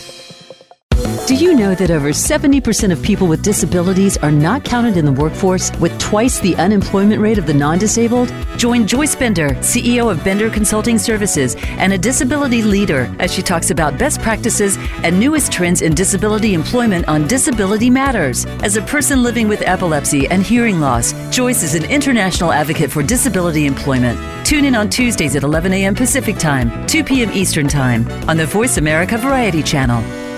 Do 1.25 1.37
you 1.37 1.55
know 1.55 1.73
that 1.77 1.93
over 1.93 2.09
70% 2.09 2.91
of 2.91 3.01
people 3.01 3.29
with 3.29 3.45
disabilities 3.45 4.17
are 4.19 4.33
not 4.33 4.65
counted 4.65 4.97
in 4.97 5.05
the 5.05 5.13
workforce 5.13 5.71
with 5.79 5.97
twice 6.01 6.41
the 6.41 6.57
unemployment 6.57 7.21
rate 7.21 7.39
of 7.39 7.47
the 7.47 7.55
non 7.55 7.79
disabled? 7.79 8.35
Join 8.57 8.89
Joyce 8.89 9.15
Bender, 9.15 9.51
CEO 9.61 10.11
of 10.11 10.23
Bender 10.25 10.51
Consulting 10.51 10.99
Services 10.99 11.55
and 11.79 11.93
a 11.93 11.99
disability 11.99 12.61
leader, 12.63 13.09
as 13.21 13.33
she 13.33 13.41
talks 13.41 13.71
about 13.71 13.97
best 13.99 14.21
practices 14.21 14.77
and 15.05 15.19
newest 15.19 15.53
trends 15.53 15.81
in 15.81 15.95
disability 15.95 16.55
employment 16.55 17.07
on 17.07 17.29
Disability 17.29 17.89
Matters. 17.89 18.45
As 18.65 18.77
a 18.77 18.83
person 18.83 19.23
living 19.23 19.47
with 19.47 19.63
epilepsy 19.63 20.27
and 20.27 20.43
hearing 20.43 20.81
loss, 20.81 21.13
Joyce 21.31 21.63
is 21.63 21.77
an 21.77 21.85
international 21.85 22.51
advocate 22.53 22.91
for 22.91 23.01
disability 23.01 23.67
employment. 23.67 24.19
Tune 24.45 24.65
in 24.65 24.75
on 24.75 24.91
Tuesdays 24.91 25.37
at 25.37 25.45
11 25.45 25.73
a.m. 25.73 25.95
Pacific 25.95 26.37
Time, 26.37 26.85
2 26.89 27.05
p.m. 27.05 27.31
Eastern 27.31 27.69
Time 27.69 28.09
on 28.29 28.37
the 28.37 28.47
Voice 28.47 28.77
America 28.77 29.17
Variety 29.17 29.63
Channel. 29.63 30.32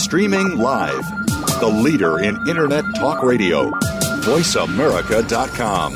Streaming 0.00 0.56
live. 0.56 1.04
The 1.60 1.68
leader 1.68 2.20
in 2.20 2.36
Internet 2.48 2.86
talk 2.96 3.22
radio. 3.22 3.70
VoiceAmerica.com. 4.24 5.92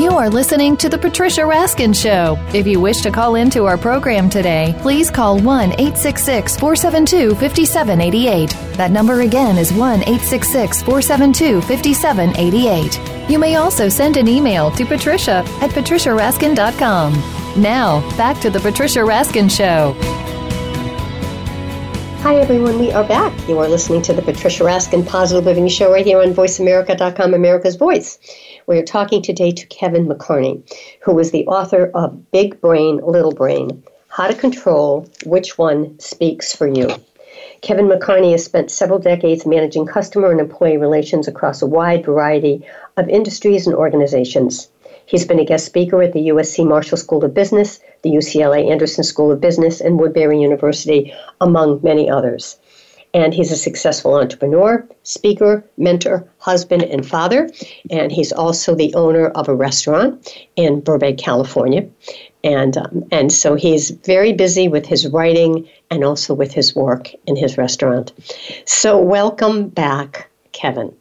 You 0.00 0.10
are 0.10 0.28
listening 0.28 0.76
to 0.78 0.88
The 0.88 0.98
Patricia 0.98 1.42
Raskin 1.42 1.94
Show. 1.94 2.36
If 2.52 2.66
you 2.66 2.80
wish 2.80 3.00
to 3.02 3.12
call 3.12 3.36
into 3.36 3.64
our 3.64 3.78
program 3.78 4.28
today, 4.28 4.74
please 4.80 5.08
call 5.08 5.38
1 5.38 5.70
866 5.72 6.56
472 6.56 7.36
5788. 7.36 8.50
That 8.76 8.90
number 8.90 9.20
again 9.20 9.56
is 9.56 9.72
1 9.72 10.00
866 10.00 10.82
472 10.82 11.60
5788. 11.62 13.13
You 13.28 13.38
may 13.38 13.56
also 13.56 13.88
send 13.88 14.18
an 14.18 14.28
email 14.28 14.70
to 14.72 14.84
patricia 14.84 15.44
at 15.60 15.70
patriciaraskin.com. 15.70 17.12
Now, 17.62 18.16
back 18.16 18.40
to 18.42 18.50
the 18.50 18.60
Patricia 18.60 18.98
Raskin 18.98 19.50
Show. 19.50 19.96
Hi, 22.22 22.36
everyone. 22.36 22.78
We 22.78 22.92
are 22.92 23.04
back. 23.04 23.32
You 23.48 23.58
are 23.58 23.68
listening 23.68 24.02
to 24.02 24.12
the 24.12 24.22
Patricia 24.22 24.64
Raskin 24.64 25.06
Positive 25.06 25.44
Living 25.44 25.68
Show 25.68 25.90
right 25.90 26.04
here 26.04 26.20
on 26.20 26.34
VoiceAmerica.com, 26.34 27.32
America's 27.32 27.76
Voice. 27.76 28.18
We 28.66 28.78
are 28.78 28.82
talking 28.82 29.22
today 29.22 29.52
to 29.52 29.66
Kevin 29.66 30.06
McCarney, 30.06 30.62
who 31.00 31.18
is 31.18 31.30
the 31.30 31.46
author 31.46 31.90
of 31.94 32.30
Big 32.30 32.60
Brain, 32.60 32.98
Little 32.98 33.32
Brain 33.32 33.82
How 34.08 34.26
to 34.26 34.34
Control 34.34 35.08
Which 35.24 35.56
One 35.56 35.98
Speaks 35.98 36.54
for 36.54 36.66
You. 36.66 36.88
Kevin 37.64 37.88
McCarney 37.88 38.32
has 38.32 38.44
spent 38.44 38.70
several 38.70 38.98
decades 38.98 39.46
managing 39.46 39.86
customer 39.86 40.30
and 40.30 40.38
employee 40.38 40.76
relations 40.76 41.26
across 41.26 41.62
a 41.62 41.66
wide 41.66 42.04
variety 42.04 42.62
of 42.98 43.08
industries 43.08 43.66
and 43.66 43.74
organizations. 43.74 44.68
He's 45.06 45.24
been 45.24 45.38
a 45.38 45.46
guest 45.46 45.64
speaker 45.64 46.02
at 46.02 46.12
the 46.12 46.28
USC 46.28 46.68
Marshall 46.68 46.98
School 46.98 47.24
of 47.24 47.32
Business, 47.32 47.80
the 48.02 48.10
UCLA 48.10 48.70
Anderson 48.70 49.02
School 49.02 49.32
of 49.32 49.40
Business, 49.40 49.80
and 49.80 49.98
Woodbury 49.98 50.42
University, 50.42 51.14
among 51.40 51.80
many 51.82 52.10
others. 52.10 52.58
And 53.14 53.32
he's 53.32 53.50
a 53.50 53.56
successful 53.56 54.14
entrepreneur, 54.14 54.86
speaker, 55.02 55.64
mentor, 55.78 56.28
husband, 56.36 56.82
and 56.82 57.06
father. 57.06 57.48
And 57.88 58.12
he's 58.12 58.32
also 58.32 58.74
the 58.74 58.92
owner 58.92 59.28
of 59.28 59.48
a 59.48 59.54
restaurant 59.54 60.28
in 60.54 60.80
Burbank, 60.80 61.18
California. 61.18 61.88
And, 62.44 62.76
um, 62.76 63.04
and 63.10 63.32
so 63.32 63.54
he's 63.54 63.90
very 63.90 64.32
busy 64.32 64.68
with 64.68 64.86
his 64.86 65.08
writing 65.08 65.66
and 65.90 66.04
also 66.04 66.34
with 66.34 66.52
his 66.52 66.76
work 66.76 67.10
in 67.26 67.36
his 67.36 67.58
restaurant. 67.58 68.12
So, 68.66 68.98
welcome 68.98 69.68
back, 69.68 70.30
Kevin. 70.52 70.94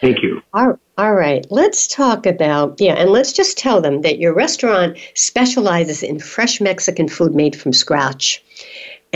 Thank 0.00 0.22
you. 0.22 0.42
All, 0.54 0.78
all 0.96 1.14
right, 1.14 1.44
let's 1.50 1.86
talk 1.88 2.24
about, 2.24 2.80
yeah, 2.80 2.94
and 2.94 3.10
let's 3.10 3.32
just 3.32 3.58
tell 3.58 3.80
them 3.80 4.02
that 4.02 4.18
your 4.18 4.32
restaurant 4.32 4.96
specializes 5.14 6.02
in 6.02 6.20
fresh 6.20 6.60
Mexican 6.60 7.08
food 7.08 7.34
made 7.34 7.56
from 7.56 7.72
scratch 7.72 8.42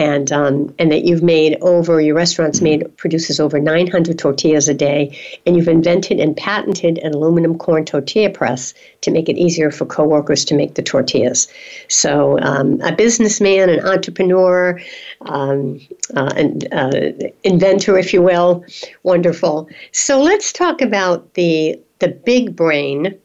and 0.01 0.33
um, 0.33 0.75
and 0.79 0.91
that 0.91 1.05
you've 1.05 1.23
made 1.23 1.59
over 1.61 2.01
your 2.01 2.15
restaurant's 2.15 2.63
made 2.63 2.97
produces 2.97 3.39
over 3.39 3.61
900 3.61 4.19
tortillas 4.19 4.67
a 4.67 4.73
day, 4.73 5.15
and 5.45 5.57
you've 5.57 5.69
invented 5.69 6.19
and 6.19 6.35
patented 6.35 6.97
an 6.99 7.13
aluminum 7.13 7.59
corn 7.59 7.85
tortilla 7.85 8.31
press 8.31 8.73
to 9.03 9.11
make 9.11 9.29
it 9.29 9.37
easier 9.37 9.71
for 9.71 9.85
coworkers 9.85 10.47
to 10.47 10.55
make 10.55 10.73
the 10.73 10.83
tortillas. 10.83 11.49
So, 11.89 12.41
um, 12.41 12.81
a 12.81 12.93
businessman, 12.93 13.69
an 13.69 13.87
entrepreneur, 13.87 14.81
um, 15.21 15.81
uh, 16.17 16.33
an 16.35 16.61
uh, 16.73 17.29
inventor, 17.45 17.99
if 17.99 18.15
you 18.15 18.23
will, 18.23 18.65
wonderful. 19.03 19.69
So 19.93 20.23
let's 20.23 20.51
talk 20.51 20.81
about 20.81 21.35
the 21.35 21.79
the 21.99 22.09
big 22.09 22.57
brain 22.57 23.19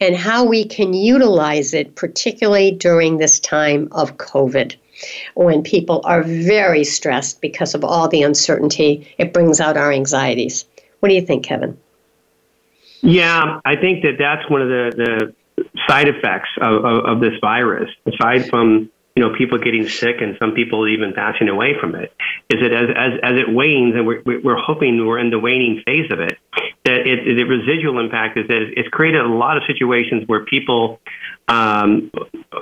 and 0.00 0.14
how 0.14 0.44
we 0.44 0.64
can 0.64 0.92
utilize 0.92 1.74
it, 1.74 1.96
particularly 1.96 2.70
during 2.70 3.18
this 3.18 3.40
time 3.40 3.88
of 3.90 4.16
COVID 4.16 4.76
when 5.34 5.62
people 5.62 6.00
are 6.04 6.22
very 6.22 6.84
stressed 6.84 7.40
because 7.40 7.74
of 7.74 7.84
all 7.84 8.08
the 8.08 8.22
uncertainty, 8.22 9.08
it 9.18 9.32
brings 9.32 9.60
out 9.60 9.76
our 9.76 9.92
anxieties. 9.92 10.64
What 11.00 11.08
do 11.08 11.14
you 11.14 11.22
think, 11.22 11.44
Kevin? 11.44 11.78
Yeah, 13.00 13.60
I 13.64 13.76
think 13.76 14.02
that 14.02 14.16
that's 14.18 14.48
one 14.48 14.62
of 14.62 14.68
the, 14.68 15.34
the 15.56 15.64
side 15.86 16.08
effects 16.08 16.48
of, 16.60 16.84
of, 16.84 17.04
of 17.04 17.20
this 17.20 17.34
virus, 17.40 17.90
aside 18.06 18.48
from 18.48 18.90
you 19.14 19.22
know 19.22 19.36
people 19.36 19.58
getting 19.58 19.88
sick 19.88 20.16
and 20.20 20.36
some 20.38 20.52
people 20.52 20.88
even 20.88 21.12
passing 21.12 21.48
away 21.48 21.78
from 21.78 21.94
it 21.94 22.12
is 22.50 22.60
that 22.60 22.72
as 22.72 22.88
as, 22.96 23.12
as 23.22 23.38
it 23.38 23.48
wanes 23.48 23.94
and 23.94 24.06
we're, 24.06 24.22
we're 24.24 24.56
hoping 24.56 25.06
we're 25.06 25.18
in 25.18 25.30
the 25.30 25.38
waning 25.38 25.82
phase 25.84 26.10
of 26.10 26.18
it 26.18 26.36
that 26.84 27.06
it, 27.06 27.36
the 27.36 27.44
residual 27.44 27.98
impact 28.00 28.36
is 28.36 28.48
that 28.48 28.72
it's 28.76 28.88
created 28.88 29.20
a 29.20 29.28
lot 29.28 29.56
of 29.56 29.62
situations 29.66 30.24
where 30.26 30.44
people 30.44 31.00
um, 31.48 32.10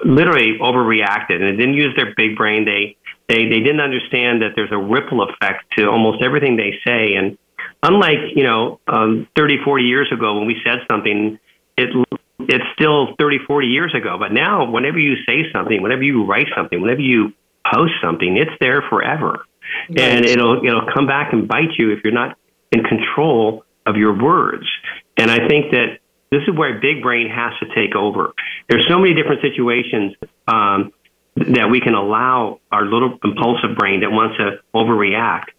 literally 0.05 0.59
overreacted 0.61 1.41
and 1.41 1.45
they 1.45 1.57
didn't 1.57 1.75
use 1.75 1.95
their 1.97 2.15
big 2.17 2.37
brain. 2.37 2.65
They, 2.65 2.97
they, 3.29 3.49
they 3.49 3.61
didn't 3.61 3.81
understand 3.81 4.43
that 4.43 4.53
there's 4.57 4.73
a 4.73 4.79
ripple 4.79 5.23
effect 5.23 5.65
to 5.77 5.89
almost 5.89 6.23
everything 6.23 6.57
they 6.57 6.79
say. 6.85 7.15
And 7.15 7.39
unlike, 7.83 8.35
you 8.35 8.43
know, 8.43 8.81
um, 8.89 9.29
30, 9.37 9.59
40 9.65 9.85
years 9.85 10.13
ago 10.13 10.39
when 10.39 10.47
we 10.47 10.57
said 10.65 10.81
something, 10.91 11.39
it, 11.77 12.07
it's 12.41 12.65
still 12.75 13.15
30, 13.19 13.39
40 13.47 13.67
years 13.69 13.95
ago. 13.95 14.17
But 14.19 14.33
now, 14.33 14.71
whenever 14.71 14.99
you 14.99 15.17
say 15.27 15.45
something, 15.53 15.81
whenever 15.81 16.03
you 16.03 16.27
write 16.27 16.49
something, 16.57 16.81
whenever 16.81 17.01
you 17.01 17.33
post 17.73 17.93
something, 18.03 18.37
it's 18.37 18.51
there 18.61 18.83
forever. 18.91 19.45
Right. 19.89 20.01
And 20.01 20.25
it'll, 20.25 20.65
it'll 20.67 20.87
come 20.93 21.07
back 21.07 21.33
and 21.33 21.47
bite 21.47 21.73
you 21.79 21.93
if 21.93 22.01
you're 22.03 22.13
not 22.13 22.37
in 22.73 22.83
control 22.83 23.65
of 23.87 23.97
your 23.97 24.21
words. 24.21 24.67
And 25.17 25.31
I 25.31 25.47
think 25.49 25.73
that 25.73 25.99
this 26.33 26.41
is 26.49 26.57
where 26.57 26.81
big 26.81 27.03
brain 27.03 27.29
has 27.29 27.53
to 27.61 27.67
take 27.75 27.95
over. 27.95 28.33
There's 28.69 28.87
so 28.89 28.99
many 28.99 29.15
different 29.15 29.43
situations 29.43 30.15
um, 30.49 30.93
that 31.37 31.69
we 31.71 31.81
can 31.81 31.95
allow 31.95 32.61
our 32.73 32.85
little 32.87 33.19
impulsive 33.23 33.77
brain 33.77 34.01
that 34.01 34.11
wants 34.11 34.39
to 34.39 34.59
overreact 34.75 35.53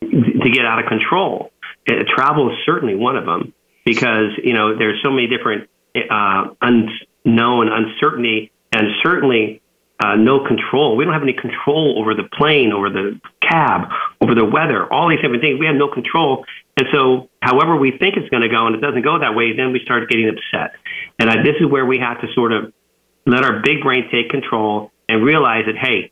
to 0.00 0.50
get 0.50 0.64
out 0.64 0.78
of 0.78 0.86
control. 0.86 1.50
Uh, 1.88 2.04
travel 2.14 2.50
is 2.50 2.56
certainly 2.64 2.94
one 2.94 3.16
of 3.16 3.26
them 3.26 3.52
because 3.84 4.30
you 4.42 4.54
know 4.54 4.78
there's 4.78 5.02
so 5.02 5.10
many 5.10 5.26
different 5.26 5.68
uh, 5.96 6.54
unknown 6.62 7.68
uncertainty 7.68 8.52
and 8.72 8.86
certainly 9.02 9.60
uh, 10.02 10.16
no 10.16 10.44
control. 10.46 10.96
We 10.96 11.04
don't 11.04 11.12
have 11.12 11.22
any 11.22 11.34
control 11.34 11.98
over 11.98 12.14
the 12.14 12.24
plane, 12.24 12.72
over 12.72 12.88
the 12.88 13.20
cab, 13.42 13.90
over 14.20 14.34
the 14.34 14.44
weather, 14.44 14.90
all 14.92 15.10
these 15.10 15.20
different 15.20 15.42
things. 15.42 15.60
We 15.60 15.66
have 15.66 15.76
no 15.76 15.88
control. 15.88 16.44
And 16.76 16.86
so, 16.92 17.28
however 17.42 17.76
we 17.76 17.90
think 17.92 18.16
it's 18.16 18.28
going 18.30 18.42
to 18.42 18.48
go 18.48 18.66
and 18.66 18.74
it 18.74 18.80
doesn't 18.80 19.02
go 19.02 19.18
that 19.18 19.34
way, 19.34 19.54
then 19.54 19.72
we 19.72 19.80
start 19.84 20.08
getting 20.08 20.28
upset. 20.28 20.76
And 21.18 21.28
I, 21.28 21.42
this 21.42 21.56
is 21.60 21.66
where 21.66 21.84
we 21.84 21.98
have 21.98 22.20
to 22.22 22.32
sort 22.34 22.52
of 22.52 22.72
let 23.26 23.44
our 23.44 23.60
big 23.60 23.82
brain 23.82 24.08
take 24.10 24.30
control 24.30 24.90
and 25.08 25.22
realize 25.22 25.66
that, 25.66 25.76
hey, 25.76 26.10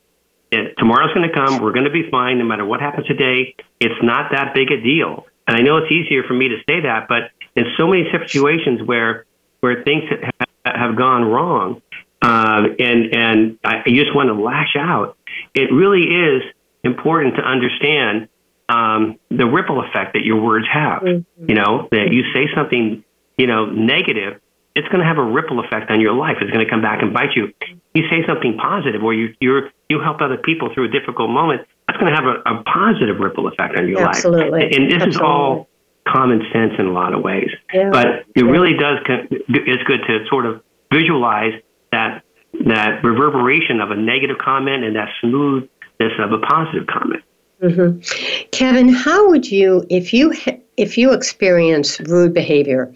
it, 0.50 0.74
tomorrow's 0.76 1.14
going 1.14 1.28
to 1.28 1.34
come. 1.34 1.62
We're 1.62 1.72
going 1.72 1.86
to 1.86 1.90
be 1.90 2.10
fine 2.10 2.38
no 2.38 2.44
matter 2.44 2.66
what 2.66 2.80
happens 2.80 3.06
today. 3.06 3.54
It's 3.80 4.02
not 4.02 4.32
that 4.32 4.54
big 4.54 4.70
a 4.70 4.80
deal. 4.80 5.26
And 5.46 5.56
I 5.56 5.60
know 5.60 5.78
it's 5.78 5.90
easier 5.90 6.24
for 6.24 6.34
me 6.34 6.48
to 6.48 6.58
say 6.68 6.80
that, 6.82 7.08
but 7.08 7.30
in 7.56 7.64
so 7.78 7.86
many 7.86 8.04
situations 8.12 8.82
where 8.82 9.24
where 9.60 9.82
things 9.82 10.04
have, 10.10 10.48
have 10.64 10.96
gone 10.96 11.24
wrong, 11.24 11.82
uh, 12.22 12.64
and 12.78 13.14
and 13.14 13.58
I 13.64 13.82
just 13.86 14.14
want 14.14 14.28
to 14.28 14.34
lash 14.34 14.76
out. 14.76 15.16
It 15.54 15.72
really 15.72 16.02
is 16.02 16.42
important 16.84 17.36
to 17.36 17.42
understand 17.42 18.28
um, 18.68 19.18
the 19.30 19.46
ripple 19.46 19.80
effect 19.80 20.14
that 20.14 20.24
your 20.24 20.40
words 20.40 20.66
have. 20.72 21.02
Mm-hmm. 21.02 21.44
You 21.48 21.54
know 21.54 21.88
that 21.90 22.12
you 22.12 22.24
say 22.34 22.48
something, 22.54 23.04
you 23.36 23.46
know, 23.46 23.66
negative, 23.66 24.40
it's 24.78 24.86
going 24.88 25.00
to 25.00 25.06
have 25.06 25.18
a 25.18 25.22
ripple 25.24 25.58
effect 25.58 25.90
on 25.90 26.00
your 26.00 26.14
life. 26.14 26.36
It's 26.40 26.50
going 26.50 26.64
to 26.64 26.70
come 26.70 26.82
back 26.82 27.02
and 27.02 27.12
bite 27.12 27.34
you. 27.34 27.52
You 27.94 28.08
say 28.08 28.24
something 28.26 28.56
positive, 28.56 29.02
or 29.02 29.12
you 29.12 29.34
you 29.40 29.68
you 29.88 30.00
help 30.00 30.20
other 30.20 30.36
people 30.36 30.72
through 30.72 30.84
a 30.84 30.88
difficult 30.88 31.30
moment. 31.30 31.66
That's 31.86 31.98
going 31.98 32.12
to 32.12 32.16
have 32.16 32.26
a, 32.26 32.36
a 32.46 32.62
positive 32.62 33.18
ripple 33.18 33.48
effect 33.48 33.76
on 33.76 33.88
your 33.88 34.06
Absolutely. 34.06 34.50
life. 34.50 34.72
And 34.76 34.86
this 34.86 35.02
Absolutely. 35.02 35.10
is 35.10 35.20
all 35.20 35.68
common 36.06 36.42
sense 36.52 36.74
in 36.78 36.86
a 36.86 36.92
lot 36.92 37.12
of 37.12 37.22
ways. 37.22 37.50
Yeah. 37.72 37.90
But 37.90 38.06
it 38.06 38.26
yeah. 38.36 38.42
really 38.44 38.74
does. 38.74 38.98
It's 39.08 39.82
good 39.84 40.00
to 40.06 40.26
sort 40.28 40.46
of 40.46 40.62
visualize 40.92 41.54
that 41.92 42.22
that 42.66 43.04
reverberation 43.04 43.80
of 43.80 43.90
a 43.90 43.96
negative 43.96 44.38
comment 44.38 44.84
and 44.84 44.96
that 44.96 45.08
smoothness 45.20 46.12
of 46.18 46.32
a 46.32 46.38
positive 46.38 46.86
comment. 46.86 47.22
Mm-hmm. 47.62 48.46
Kevin, 48.52 48.88
how 48.88 49.28
would 49.28 49.50
you, 49.50 49.84
if 49.90 50.12
you 50.12 50.32
if 50.76 50.96
you 50.96 51.12
experience 51.12 51.98
rude 52.00 52.32
behavior 52.32 52.94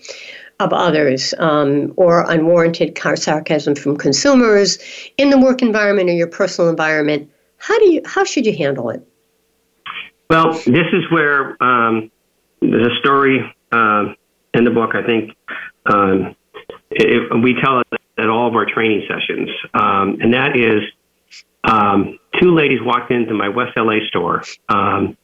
of 0.61 0.73
others 0.73 1.35
um, 1.39 1.93
or 1.97 2.31
unwarranted 2.31 2.97
sarcasm 3.17 3.75
from 3.75 3.97
consumers 3.97 4.79
in 5.19 5.31
the 5.31 5.39
work 5.39 5.63
environment 5.63 6.09
or 6.09 6.13
your 6.13 6.29
personal 6.29 6.71
environment, 6.71 7.29
how 7.57 7.77
do 7.79 7.93
you 7.93 8.03
how 8.05 8.25
should 8.25 8.47
you 8.47 8.57
handle 8.57 8.91
it? 8.91 9.07
Well, 10.31 10.53
this 10.53 10.87
is 10.93 11.11
where 11.11 11.63
um, 11.63 12.11
the 12.61 12.91
story 13.01 13.41
uh, 13.73 14.15
in 14.55 14.65
the 14.65 14.71
book. 14.71 14.95
I 14.95 15.03
think 15.03 15.37
um, 15.87 16.37
it, 16.91 17.43
we 17.43 17.55
tell 17.61 17.81
it 17.81 18.02
of 18.53 18.57
our 18.57 18.67
training 18.67 19.07
sessions, 19.09 19.49
um, 19.75 20.19
and 20.21 20.35
that 20.35 20.57
is 20.57 20.83
um, 21.65 22.19
two 22.41 22.55
ladies 22.55 22.81
walked 22.83 23.11
into 23.11 23.35
my 23.35 23.49
West 23.49 23.73
LA 23.77 23.99
store, 24.09 24.43
um, 24.69 25.17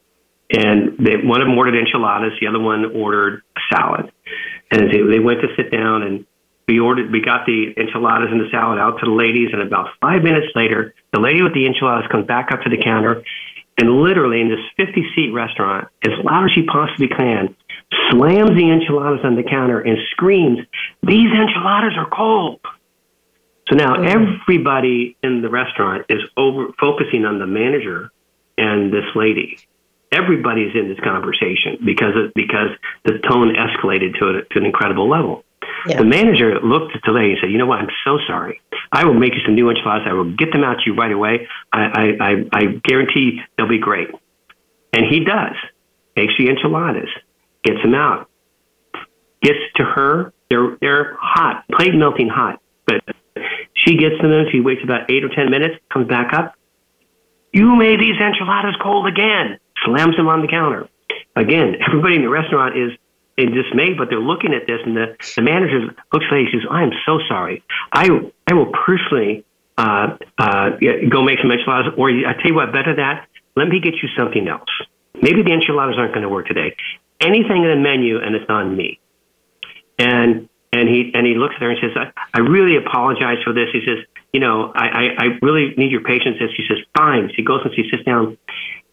and 0.51 0.97
they, 0.97 1.17
one 1.17 1.41
of 1.41 1.47
them 1.47 1.57
ordered 1.57 1.75
enchiladas, 1.75 2.33
the 2.41 2.47
other 2.47 2.59
one 2.59 2.95
ordered 2.95 3.43
a 3.55 3.75
salad, 3.75 4.11
and 4.71 4.91
they, 4.91 5.01
they 5.01 5.19
went 5.19 5.41
to 5.41 5.47
sit 5.55 5.71
down 5.71 6.03
and. 6.03 6.25
We 6.67 6.79
ordered, 6.79 7.11
we 7.11 7.19
got 7.19 7.47
the 7.47 7.73
enchiladas 7.77 8.29
and 8.29 8.39
the 8.39 8.49
salad 8.51 8.77
out 8.77 8.99
to 8.99 9.05
the 9.07 9.11
ladies, 9.11 9.49
and 9.53 9.59
about 9.63 9.89
five 9.99 10.21
minutes 10.21 10.53
later, 10.53 10.93
the 11.11 11.19
lady 11.19 11.41
with 11.41 11.55
the 11.55 11.65
enchiladas 11.65 12.05
comes 12.11 12.27
back 12.27 12.51
up 12.51 12.61
to 12.61 12.69
the 12.69 12.77
counter, 12.77 13.23
and 13.79 14.03
literally 14.03 14.41
in 14.41 14.49
this 14.49 14.59
50 14.77 15.03
seat 15.15 15.31
restaurant, 15.33 15.87
as 16.05 16.11
loud 16.23 16.45
as 16.45 16.51
she 16.51 16.63
possibly 16.63 17.07
can, 17.07 17.55
slams 18.11 18.51
the 18.51 18.69
enchiladas 18.69 19.21
on 19.23 19.35
the 19.35 19.43
counter 19.43 19.79
and 19.79 19.97
screams, 20.11 20.59
These 21.01 21.31
enchiladas 21.31 21.93
are 21.97 22.09
cold. 22.09 22.59
So 23.69 23.75
now 23.75 23.95
mm-hmm. 23.95 24.07
everybody 24.07 25.17
in 25.23 25.41
the 25.41 25.49
restaurant 25.49 26.05
is 26.09 26.21
over 26.37 26.67
focusing 26.79 27.25
on 27.25 27.39
the 27.39 27.47
manager 27.47 28.11
and 28.57 28.91
this 28.91 29.05
lady. 29.15 29.59
Everybody's 30.11 30.75
in 30.75 30.89
this 30.89 30.99
conversation 31.03 31.77
because 31.85 32.15
of, 32.15 32.33
because 32.33 32.71
the 33.05 33.19
tone 33.29 33.55
escalated 33.55 34.17
to, 34.19 34.29
a, 34.29 34.41
to 34.53 34.59
an 34.59 34.65
incredible 34.65 35.07
level. 35.07 35.43
Yeah. 35.87 35.97
The 35.97 36.05
manager 36.05 36.59
looked 36.61 36.95
at 36.95 37.01
the 37.05 37.11
lady 37.11 37.31
and 37.31 37.37
said, 37.41 37.51
"You 37.51 37.57
know 37.59 37.67
what? 37.67 37.79
I'm 37.79 37.89
so 38.03 38.17
sorry. 38.27 38.59
I 38.91 39.05
will 39.05 39.13
make 39.13 39.33
you 39.33 39.41
some 39.45 39.55
new 39.55 39.69
enchiladas. 39.69 40.07
I 40.09 40.13
will 40.13 40.35
get 40.35 40.51
them 40.51 40.63
out 40.63 40.77
to 40.79 40.83
you 40.87 40.95
right 40.95 41.11
away. 41.11 41.47
I, 41.71 41.79
I, 41.79 42.03
I, 42.19 42.31
I 42.51 42.65
guarantee 42.83 43.39
they'll 43.55 43.69
be 43.69 43.77
great. 43.77 44.09
And 44.93 45.05
he 45.05 45.23
does. 45.23 45.55
Makes 46.15 46.33
the 46.37 46.49
enchiladas, 46.49 47.09
gets 47.63 47.81
them 47.81 47.93
out, 47.93 48.29
gets 49.41 49.59
to 49.75 49.85
her. 49.85 50.33
They're, 50.49 50.75
they're 50.81 51.15
hot, 51.21 51.63
plate 51.71 51.93
melting 51.93 52.27
hot. 52.27 52.59
But 52.85 53.03
she 53.85 53.95
gets 53.95 54.21
them 54.21 54.31
in. 54.31 54.47
She 54.51 54.59
waits 54.59 54.81
about 54.83 55.09
eight 55.09 55.23
or 55.23 55.29
10 55.29 55.49
minutes, 55.49 55.75
comes 55.91 56.07
back 56.07 56.33
up. 56.33 56.55
You 57.51 57.75
made 57.75 57.99
these 57.99 58.19
enchiladas 58.19 58.75
cold 58.81 59.07
again. 59.07 59.59
Slams 59.85 60.15
them 60.15 60.27
on 60.27 60.41
the 60.41 60.47
counter. 60.47 60.87
Again, 61.35 61.75
everybody 61.87 62.15
in 62.15 62.21
the 62.21 62.29
restaurant 62.29 62.77
is 62.77 62.91
in 63.37 63.53
dismay, 63.53 63.93
but 63.93 64.09
they're 64.09 64.19
looking 64.19 64.53
at 64.53 64.67
this, 64.67 64.81
and 64.85 64.95
the, 64.95 65.15
the 65.35 65.41
manager 65.41 65.95
looks 66.11 66.25
at 66.29 66.33
me 66.33 66.41
and 66.41 66.49
says, 66.51 66.67
I'm 66.69 66.91
so 67.05 67.19
sorry. 67.27 67.63
I, 67.93 68.09
I 68.45 68.53
will 68.53 68.71
personally 68.85 69.45
uh, 69.77 70.17
uh, 70.37 70.71
go 71.09 71.23
make 71.23 71.39
some 71.39 71.51
enchiladas, 71.51 71.93
or 71.97 72.09
I 72.09 72.33
tell 72.33 72.47
you 72.47 72.55
what, 72.55 72.73
better 72.73 72.95
that, 72.97 73.27
let 73.55 73.69
me 73.69 73.79
get 73.79 73.93
you 74.03 74.09
something 74.17 74.47
else. 74.47 74.69
Maybe 75.21 75.41
the 75.41 75.53
enchiladas 75.53 75.95
aren't 75.97 76.13
going 76.13 76.23
to 76.23 76.29
work 76.29 76.47
today. 76.47 76.75
Anything 77.21 77.63
in 77.63 77.69
the 77.69 77.77
menu, 77.77 78.19
and 78.19 78.35
it's 78.35 78.49
on 78.49 78.75
me. 78.75 78.99
And 79.97 80.49
and 80.71 80.87
he 80.87 81.11
and 81.13 81.25
he 81.25 81.33
looks 81.33 81.55
at 81.55 81.61
her 81.61 81.71
and 81.71 81.79
says, 81.81 81.91
I, 81.95 82.11
I 82.33 82.39
really 82.41 82.77
apologize 82.77 83.37
for 83.43 83.53
this. 83.53 83.69
He 83.73 83.81
says, 83.85 84.05
you 84.31 84.39
know, 84.39 84.71
I, 84.75 84.87
I, 84.87 85.03
I 85.17 85.25
really 85.41 85.73
need 85.77 85.91
your 85.91 86.03
patience. 86.03 86.37
And 86.39 86.49
she 86.55 86.63
says, 86.67 86.77
fine. 86.95 87.31
She 87.35 87.41
goes 87.41 87.61
and 87.63 87.73
she 87.73 87.89
sits 87.89 88.03
down, 88.03 88.37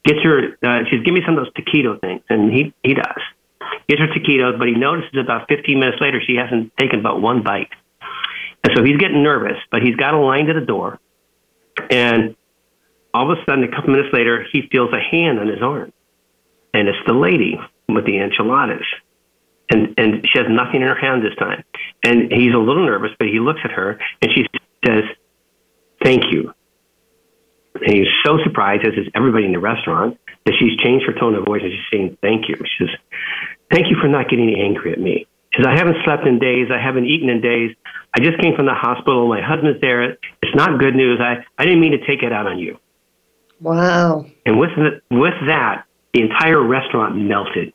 gets 0.04 0.20
her, 0.22 0.56
uh, 0.62 0.84
she 0.88 0.96
says, 0.96 1.04
give 1.04 1.12
me 1.12 1.20
some 1.26 1.36
of 1.36 1.44
those 1.44 1.52
taquito 1.52 2.00
things. 2.00 2.22
And 2.30 2.52
he, 2.52 2.72
he 2.82 2.94
does. 2.94 3.22
Gets 3.88 4.00
her 4.00 4.08
taquitos, 4.08 4.58
but 4.58 4.68
he 4.68 4.74
notices 4.74 5.18
about 5.20 5.48
15 5.48 5.78
minutes 5.78 6.00
later 6.00 6.20
she 6.26 6.36
hasn't 6.36 6.74
taken 6.78 7.02
but 7.02 7.20
one 7.20 7.42
bite. 7.42 7.70
And 8.64 8.72
so 8.74 8.82
he's 8.82 8.96
getting 8.96 9.22
nervous, 9.22 9.58
but 9.70 9.82
he's 9.82 9.96
got 9.96 10.14
a 10.14 10.18
line 10.18 10.46
to 10.46 10.54
the 10.54 10.64
door. 10.64 10.98
And 11.90 12.36
all 13.12 13.30
of 13.30 13.38
a 13.38 13.44
sudden, 13.44 13.64
a 13.64 13.68
couple 13.68 13.90
minutes 13.90 14.12
later, 14.12 14.46
he 14.50 14.68
feels 14.72 14.92
a 14.92 15.00
hand 15.00 15.38
on 15.38 15.46
his 15.46 15.62
arm. 15.62 15.92
And 16.72 16.88
it's 16.88 16.98
the 17.06 17.12
lady 17.12 17.60
with 17.88 18.06
the 18.06 18.18
enchiladas 18.18 18.86
and 19.70 19.94
and 19.98 20.26
she 20.26 20.38
has 20.38 20.46
nothing 20.48 20.82
in 20.82 20.88
her 20.88 20.94
hand 20.94 21.22
this 21.22 21.34
time. 21.38 21.64
And 22.04 22.30
he's 22.32 22.54
a 22.54 22.58
little 22.58 22.84
nervous, 22.84 23.10
but 23.18 23.28
he 23.28 23.40
looks 23.40 23.60
at 23.64 23.72
her 23.72 23.98
and 24.22 24.30
she 24.32 24.46
says, 24.84 25.04
"Thank 26.02 26.32
you." 26.32 26.52
And 27.74 27.92
he's 27.92 28.08
so 28.24 28.38
surprised, 28.42 28.86
as 28.86 28.94
is 28.94 29.08
everybody 29.14 29.44
in 29.44 29.52
the 29.52 29.58
restaurant, 29.58 30.18
that 30.44 30.54
she's 30.58 30.76
changed 30.78 31.06
her 31.06 31.12
tone 31.12 31.34
of 31.34 31.44
voice 31.44 31.62
and 31.62 31.72
she's 31.72 31.90
saying, 31.92 32.18
"Thank 32.22 32.48
you." 32.48 32.56
She 32.56 32.86
says, 32.86 32.94
"Thank 33.70 33.90
you 33.90 33.96
for 34.00 34.08
not 34.08 34.28
getting 34.28 34.54
angry 34.54 34.92
at 34.92 35.00
me." 35.00 35.26
She 35.52 35.62
says, 35.62 35.66
"I 35.66 35.76
haven't 35.76 35.96
slept 36.04 36.26
in 36.26 36.38
days. 36.38 36.70
I 36.70 36.78
haven't 36.78 37.06
eaten 37.06 37.28
in 37.28 37.40
days. 37.40 37.74
I 38.14 38.20
just 38.20 38.38
came 38.38 38.54
from 38.54 38.66
the 38.66 38.74
hospital. 38.74 39.28
My 39.28 39.40
husband's 39.40 39.80
there. 39.80 40.02
It's 40.42 40.54
not 40.54 40.78
good 40.78 40.94
news. 40.94 41.20
I 41.20 41.44
I 41.58 41.64
didn't 41.64 41.80
mean 41.80 41.92
to 41.92 42.06
take 42.06 42.22
it 42.22 42.32
out 42.32 42.46
on 42.46 42.58
you." 42.58 42.78
Wow. 43.60 44.26
And 44.44 44.58
with 44.58 44.70
the, 44.76 45.00
with 45.10 45.34
that, 45.46 45.84
the 46.12 46.22
entire 46.22 46.62
restaurant 46.62 47.16
melted. 47.16 47.72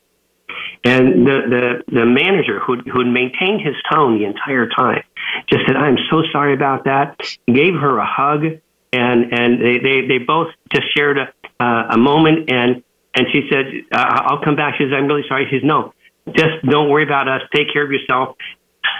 And 0.84 1.26
the, 1.26 1.82
the, 1.86 2.00
the 2.00 2.06
manager 2.06 2.58
who 2.58 2.76
who'd 2.78 3.06
maintained 3.06 3.60
his 3.60 3.76
tone 3.92 4.18
the 4.18 4.24
entire 4.24 4.68
time 4.68 5.04
just 5.48 5.64
said, 5.66 5.76
I'm 5.76 5.96
so 6.10 6.22
sorry 6.32 6.54
about 6.54 6.84
that. 6.84 7.20
Gave 7.46 7.74
her 7.74 7.98
a 7.98 8.06
hug 8.06 8.44
and, 8.92 9.32
and 9.32 9.60
they, 9.60 9.78
they, 9.78 10.06
they 10.08 10.18
both 10.18 10.48
just 10.72 10.92
shared 10.94 11.18
a, 11.18 11.32
uh, 11.60 11.88
a 11.90 11.96
moment 11.96 12.50
and, 12.50 12.82
and 13.14 13.26
she 13.30 13.48
said, 13.50 13.66
I'll 13.92 14.42
come 14.42 14.56
back. 14.56 14.74
She 14.76 14.84
says, 14.84 14.92
I'm 14.92 15.06
really 15.06 15.24
sorry. 15.28 15.46
She 15.50 15.56
says, 15.56 15.64
no, 15.64 15.94
just 16.32 16.64
don't 16.64 16.88
worry 16.88 17.04
about 17.04 17.28
us. 17.28 17.42
Take 17.54 17.72
care 17.72 17.84
of 17.84 17.92
yourself. 17.92 18.36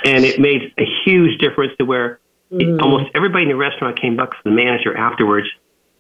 And 0.05 0.25
it 0.25 0.39
made 0.39 0.73
a 0.79 0.85
huge 1.05 1.39
difference 1.41 1.73
to 1.79 1.85
where 1.85 2.21
mm. 2.53 2.81
almost 2.81 3.11
everybody 3.15 3.45
in 3.45 3.49
the 3.49 3.57
restaurant 3.57 4.01
came 4.01 4.17
back 4.17 4.31
to 4.31 4.37
the 4.45 4.51
manager 4.51 4.97
afterwards, 4.97 5.49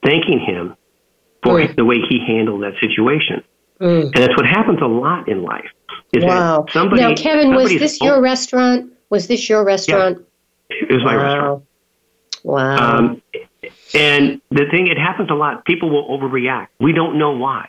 thanking 0.04 0.38
him 0.38 0.76
for 1.42 1.58
mm. 1.58 1.74
the 1.74 1.84
way 1.84 1.96
he 2.08 2.20
handled 2.24 2.62
that 2.62 2.74
situation. 2.80 3.42
Mm. 3.82 4.04
And 4.04 4.14
that's 4.14 4.36
what 4.36 4.46
happens 4.46 4.78
a 4.80 4.86
lot 4.86 5.28
in 5.28 5.42
life. 5.42 5.68
wow. 6.14 6.64
Somebody, 6.70 7.02
now, 7.02 7.14
Kevin, 7.14 7.54
was 7.54 7.70
this 7.70 8.00
your 8.00 8.22
restaurant? 8.22 8.92
Was 9.10 9.26
this 9.26 9.48
your 9.48 9.64
restaurant? 9.64 10.24
Yeah, 10.70 10.76
it 10.88 10.92
was 10.92 11.04
my 11.04 11.16
wow. 11.16 11.22
restaurant. 11.24 11.64
Wow. 12.44 12.98
Um, 12.98 13.22
and 13.94 14.40
the 14.50 14.66
thing, 14.70 14.86
it 14.86 14.98
happens 14.98 15.30
a 15.30 15.34
lot. 15.34 15.64
People 15.64 15.90
will 15.90 16.16
overreact. 16.16 16.68
We 16.78 16.92
don't 16.92 17.18
know 17.18 17.32
why. 17.32 17.68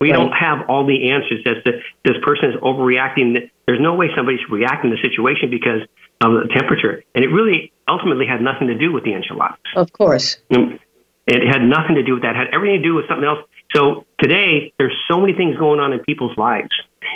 We 0.00 0.10
right. 0.10 0.16
don't 0.16 0.32
have 0.32 0.68
all 0.68 0.86
the 0.86 1.10
answers 1.10 1.46
as 1.46 1.62
to 1.64 1.72
this 2.04 2.16
person 2.22 2.50
is 2.50 2.56
overreacting. 2.56 3.50
There's 3.66 3.80
no 3.80 3.94
way 3.94 4.08
somebody's 4.16 4.40
reacting 4.50 4.90
to 4.90 4.96
the 4.96 5.02
situation 5.02 5.50
because 5.50 5.82
of 6.22 6.32
the 6.32 6.48
temperature. 6.52 7.04
And 7.14 7.24
it 7.24 7.28
really 7.28 7.72
ultimately 7.86 8.26
had 8.26 8.40
nothing 8.40 8.68
to 8.68 8.74
do 8.74 8.92
with 8.92 9.04
the 9.04 9.14
enchiladas. 9.14 9.58
Of 9.76 9.92
course. 9.92 10.38
It 10.50 11.46
had 11.46 11.62
nothing 11.62 11.96
to 11.96 12.02
do 12.02 12.14
with 12.14 12.22
that. 12.22 12.34
It 12.34 12.36
had 12.36 12.48
everything 12.52 12.82
to 12.82 12.88
do 12.88 12.94
with 12.94 13.06
something 13.08 13.26
else. 13.26 13.40
So 13.74 14.06
today, 14.20 14.72
there's 14.78 14.96
so 15.08 15.20
many 15.20 15.32
things 15.32 15.56
going 15.56 15.80
on 15.80 15.92
in 15.92 16.00
people's 16.00 16.36
lives. 16.36 16.70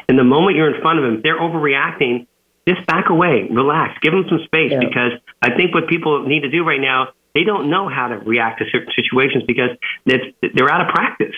And 0.09 0.19
the 0.19 0.25
moment 0.25 0.57
you're 0.57 0.75
in 0.75 0.81
front 0.81 0.99
of 0.99 1.05
them, 1.05 1.21
they're 1.23 1.39
overreacting. 1.39 2.27
Just 2.67 2.87
back 2.87 3.11
away, 3.11 3.47
relax, 3.51 3.99
give 4.01 4.15
them 4.15 4.25
some 4.27 4.41
space 4.45 4.73
yeah. 4.73 4.79
because 4.79 5.13
I 5.43 5.55
think 5.55 5.75
what 5.75 5.87
people 5.87 6.27
need 6.27 6.41
to 6.45 6.51
do 6.51 6.65
right 6.65 6.81
now, 6.81 7.09
they 7.35 7.45
don't 7.45 7.69
know 7.69 7.91
how 7.91 8.09
to 8.09 8.17
react 8.17 8.61
to 8.61 8.65
certain 8.71 8.91
situations 8.97 9.45
because 9.47 9.71
they're 10.07 10.71
out 10.71 10.81
of 10.81 10.89
practice. 10.89 11.35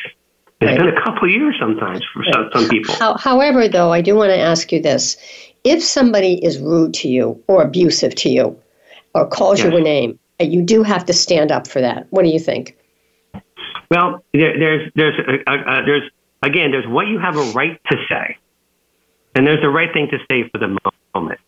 It's 0.60 0.70
right. 0.70 0.78
been 0.78 0.88
a 0.88 1.02
couple 1.02 1.24
of 1.24 1.30
years 1.30 1.56
sometimes 1.58 2.04
for 2.12 2.20
right. 2.20 2.32
some, 2.32 2.50
some 2.54 2.68
people. 2.68 2.94
However, 3.18 3.66
though, 3.66 3.92
I 3.92 4.02
do 4.02 4.14
want 4.14 4.30
to 4.30 4.38
ask 4.38 4.70
you 4.70 4.80
this. 4.80 5.16
If 5.64 5.82
somebody 5.82 6.34
is 6.44 6.60
rude 6.60 6.94
to 6.94 7.08
you 7.08 7.42
or 7.48 7.62
abusive 7.64 8.14
to 8.14 8.28
you 8.28 8.56
or 9.12 9.26
calls 9.26 9.58
yes. 9.58 9.72
you 9.72 9.78
a 9.78 9.80
name, 9.80 10.18
you 10.38 10.62
do 10.62 10.84
have 10.84 11.04
to 11.06 11.12
stand 11.12 11.50
up 11.50 11.66
for 11.66 11.80
that. 11.80 12.06
What 12.10 12.22
do 12.22 12.28
you 12.28 12.38
think? 12.38 12.78
Well, 13.90 14.24
there, 14.32 14.58
there's 14.58 14.92
there's 14.94 15.42
uh, 15.46 15.50
uh, 15.50 15.84
there's 15.84 16.10
again 16.42 16.70
there's 16.70 16.86
what 16.86 17.06
you 17.06 17.18
have 17.18 17.36
a 17.36 17.52
right 17.52 17.80
to 17.90 17.96
say, 18.08 18.38
and 19.34 19.46
there's 19.46 19.62
the 19.62 19.70
right 19.70 19.92
thing 19.92 20.08
to 20.10 20.18
say 20.30 20.48
for 20.48 20.58
the 20.58 20.78
moment. 21.14 21.40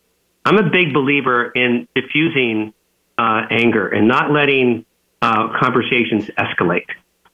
I'm 0.45 0.57
a 0.57 0.69
big 0.69 0.93
believer 0.93 1.51
in 1.51 1.87
diffusing 1.95 2.73
uh, 3.17 3.41
anger 3.51 3.87
and 3.87 4.07
not 4.07 4.31
letting 4.31 4.85
uh, 5.21 5.49
conversations 5.59 6.25
escalate 6.37 6.87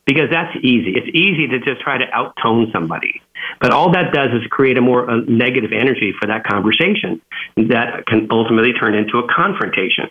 because 0.05 0.29
that's 0.29 0.55
easy. 0.57 0.93
It's 0.95 1.07
easy 1.15 1.47
to 1.47 1.59
just 1.59 1.81
try 1.81 1.97
to 1.97 2.05
outtone 2.11 2.71
somebody. 2.71 3.21
But 3.59 3.71
all 3.71 3.91
that 3.91 4.13
does 4.13 4.29
is 4.31 4.47
create 4.47 4.77
a 4.77 4.81
more 4.81 5.09
uh, 5.09 5.21
negative 5.27 5.71
energy 5.71 6.13
for 6.19 6.27
that 6.27 6.43
conversation 6.45 7.21
that 7.57 8.05
can 8.05 8.27
ultimately 8.31 8.73
turn 8.73 8.95
into 8.95 9.19
a 9.19 9.27
confrontation. 9.27 10.09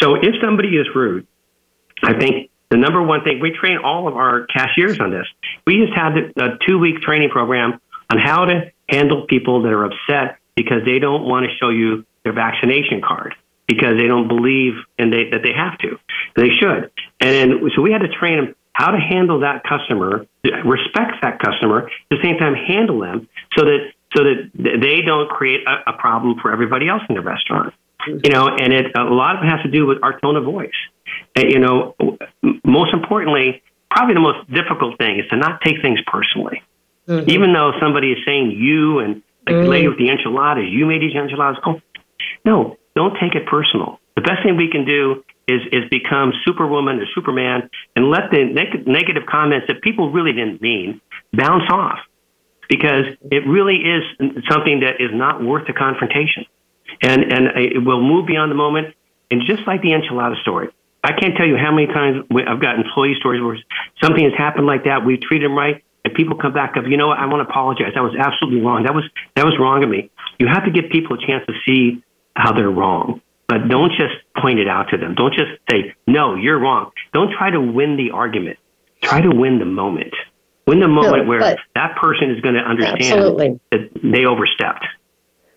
So 0.00 0.16
if 0.16 0.34
somebody 0.42 0.76
is 0.76 0.86
rude, 0.94 1.26
I 2.02 2.18
think 2.18 2.50
the 2.72 2.78
number 2.78 3.02
one 3.02 3.22
thing 3.22 3.38
we 3.38 3.50
train 3.50 3.76
all 3.84 4.08
of 4.08 4.16
our 4.16 4.46
cashiers 4.46 4.98
on 4.98 5.10
this. 5.10 5.26
We 5.66 5.76
just 5.76 5.92
had 5.92 6.16
a 6.16 6.56
two 6.66 6.78
week 6.78 7.02
training 7.02 7.28
program 7.28 7.78
on 8.10 8.18
how 8.18 8.46
to 8.46 8.72
handle 8.88 9.26
people 9.26 9.62
that 9.62 9.72
are 9.72 9.84
upset 9.84 10.38
because 10.56 10.82
they 10.86 10.98
don't 10.98 11.24
want 11.24 11.44
to 11.44 11.54
show 11.60 11.68
you 11.68 12.06
their 12.24 12.32
vaccination 12.32 13.02
card 13.02 13.34
because 13.66 13.98
they 13.98 14.06
don't 14.06 14.26
believe 14.26 14.72
in 14.98 15.10
they, 15.10 15.28
that 15.28 15.42
they 15.42 15.52
have 15.52 15.76
to. 15.78 15.98
They 16.34 16.48
should. 16.58 16.90
And 17.20 17.30
then, 17.30 17.70
so 17.76 17.82
we 17.82 17.92
had 17.92 18.00
to 18.00 18.08
train 18.08 18.38
them 18.38 18.54
how 18.72 18.90
to 18.90 18.98
handle 18.98 19.40
that 19.40 19.64
customer, 19.64 20.24
respect 20.64 21.20
that 21.20 21.40
customer, 21.40 21.88
at 21.88 21.92
the 22.08 22.22
same 22.22 22.38
time 22.38 22.54
handle 22.54 23.00
them 23.00 23.28
so 23.54 23.66
that 23.66 23.92
so 24.16 24.24
that 24.24 24.50
they 24.54 25.02
don't 25.02 25.28
create 25.28 25.60
a, 25.66 25.90
a 25.90 25.92
problem 25.92 26.38
for 26.40 26.50
everybody 26.50 26.88
else 26.88 27.02
in 27.10 27.16
the 27.16 27.20
restaurant. 27.20 27.74
You 28.06 28.30
know, 28.30 28.48
and 28.48 28.72
it 28.72 28.86
a 28.96 29.04
lot 29.04 29.36
of 29.36 29.44
it 29.44 29.48
has 29.48 29.62
to 29.62 29.70
do 29.70 29.86
with 29.86 29.98
our 30.02 30.18
tone 30.20 30.36
of 30.36 30.44
voice. 30.44 30.70
And, 31.36 31.50
you 31.50 31.58
know, 31.58 31.94
most 32.64 32.92
importantly, 32.92 33.62
probably 33.90 34.14
the 34.14 34.20
most 34.20 34.50
difficult 34.52 34.98
thing 34.98 35.20
is 35.20 35.28
to 35.30 35.36
not 35.36 35.60
take 35.60 35.80
things 35.82 36.00
personally. 36.06 36.62
Mm-hmm. 37.08 37.30
Even 37.30 37.52
though 37.52 37.72
somebody 37.80 38.12
is 38.12 38.18
saying 38.24 38.52
you 38.52 39.00
and 39.00 39.22
like 39.46 39.54
mm-hmm. 39.54 39.64
the 39.64 39.68
lady 39.68 39.88
with 39.88 39.98
the 39.98 40.08
enchiladas, 40.08 40.64
you 40.68 40.86
made 40.86 41.02
these 41.02 41.14
enchiladas. 41.14 41.60
Oh, 41.66 41.80
no, 42.44 42.76
don't 42.94 43.16
take 43.20 43.34
it 43.34 43.46
personal. 43.46 43.98
The 44.14 44.22
best 44.22 44.42
thing 44.42 44.56
we 44.56 44.70
can 44.70 44.84
do 44.84 45.24
is 45.48 45.60
is 45.72 45.88
become 45.90 46.32
Superwoman 46.44 47.00
or 47.00 47.06
Superman 47.14 47.68
and 47.96 48.10
let 48.10 48.30
the 48.30 48.44
neg- 48.44 48.86
negative 48.86 49.24
comments 49.26 49.66
that 49.68 49.82
people 49.82 50.10
really 50.10 50.32
didn't 50.32 50.62
mean 50.62 51.00
bounce 51.32 51.64
off 51.70 51.98
because 52.68 53.04
it 53.30 53.46
really 53.46 53.76
is 53.76 54.02
something 54.48 54.80
that 54.80 55.00
is 55.00 55.10
not 55.12 55.42
worth 55.42 55.66
the 55.66 55.72
confrontation. 55.72 56.46
And 57.00 57.32
and 57.32 57.48
it 57.56 57.84
will 57.84 58.02
move 58.02 58.26
beyond 58.26 58.50
the 58.50 58.56
moment. 58.56 58.94
And 59.30 59.42
just 59.46 59.66
like 59.66 59.80
the 59.82 59.90
enchilada 59.90 60.40
story, 60.42 60.68
I 61.02 61.12
can't 61.12 61.36
tell 61.36 61.46
you 61.46 61.56
how 61.56 61.72
many 61.72 61.86
times 61.86 62.24
I've 62.46 62.60
got 62.60 62.76
employee 62.76 63.16
stories 63.18 63.42
where 63.42 63.58
something 64.02 64.22
has 64.24 64.34
happened 64.36 64.66
like 64.66 64.84
that. 64.84 65.04
We 65.04 65.16
treat 65.16 65.40
them 65.40 65.56
right, 65.56 65.82
and 66.04 66.14
people 66.14 66.36
come 66.36 66.52
back 66.52 66.76
up. 66.76 66.84
You 66.86 66.96
know 66.96 67.08
what? 67.08 67.18
I 67.18 67.26
want 67.26 67.46
to 67.46 67.50
apologize. 67.50 67.92
That 67.94 68.02
was 68.02 68.14
absolutely 68.16 68.60
wrong. 68.60 68.84
That 68.84 68.94
was 68.94 69.04
that 69.34 69.44
was 69.44 69.58
wrong 69.58 69.82
of 69.82 69.90
me. 69.90 70.10
You 70.38 70.48
have 70.48 70.64
to 70.64 70.70
give 70.70 70.90
people 70.90 71.16
a 71.16 71.26
chance 71.26 71.44
to 71.46 71.54
see 71.66 72.02
how 72.36 72.52
they're 72.52 72.70
wrong. 72.70 73.20
But 73.48 73.68
don't 73.68 73.90
just 73.90 74.14
point 74.40 74.58
it 74.60 74.68
out 74.68 74.88
to 74.90 74.96
them. 74.96 75.14
Don't 75.14 75.34
just 75.34 75.50
say, 75.70 75.94
no, 76.06 76.36
you're 76.36 76.58
wrong. 76.58 76.90
Don't 77.12 77.32
try 77.32 77.50
to 77.50 77.60
win 77.60 77.96
the 77.96 78.10
argument. 78.12 78.58
Try 79.02 79.20
to 79.20 79.28
win 79.28 79.58
the 79.58 79.66
moment. 79.66 80.14
Win 80.66 80.80
the 80.80 80.88
moment 80.88 81.24
no, 81.24 81.28
where 81.28 81.58
that 81.74 81.96
person 81.96 82.30
is 82.30 82.40
going 82.40 82.54
to 82.54 82.62
understand 82.62 83.02
absolutely. 83.02 83.60
that 83.72 83.90
they 84.02 84.24
overstepped. 84.24 84.86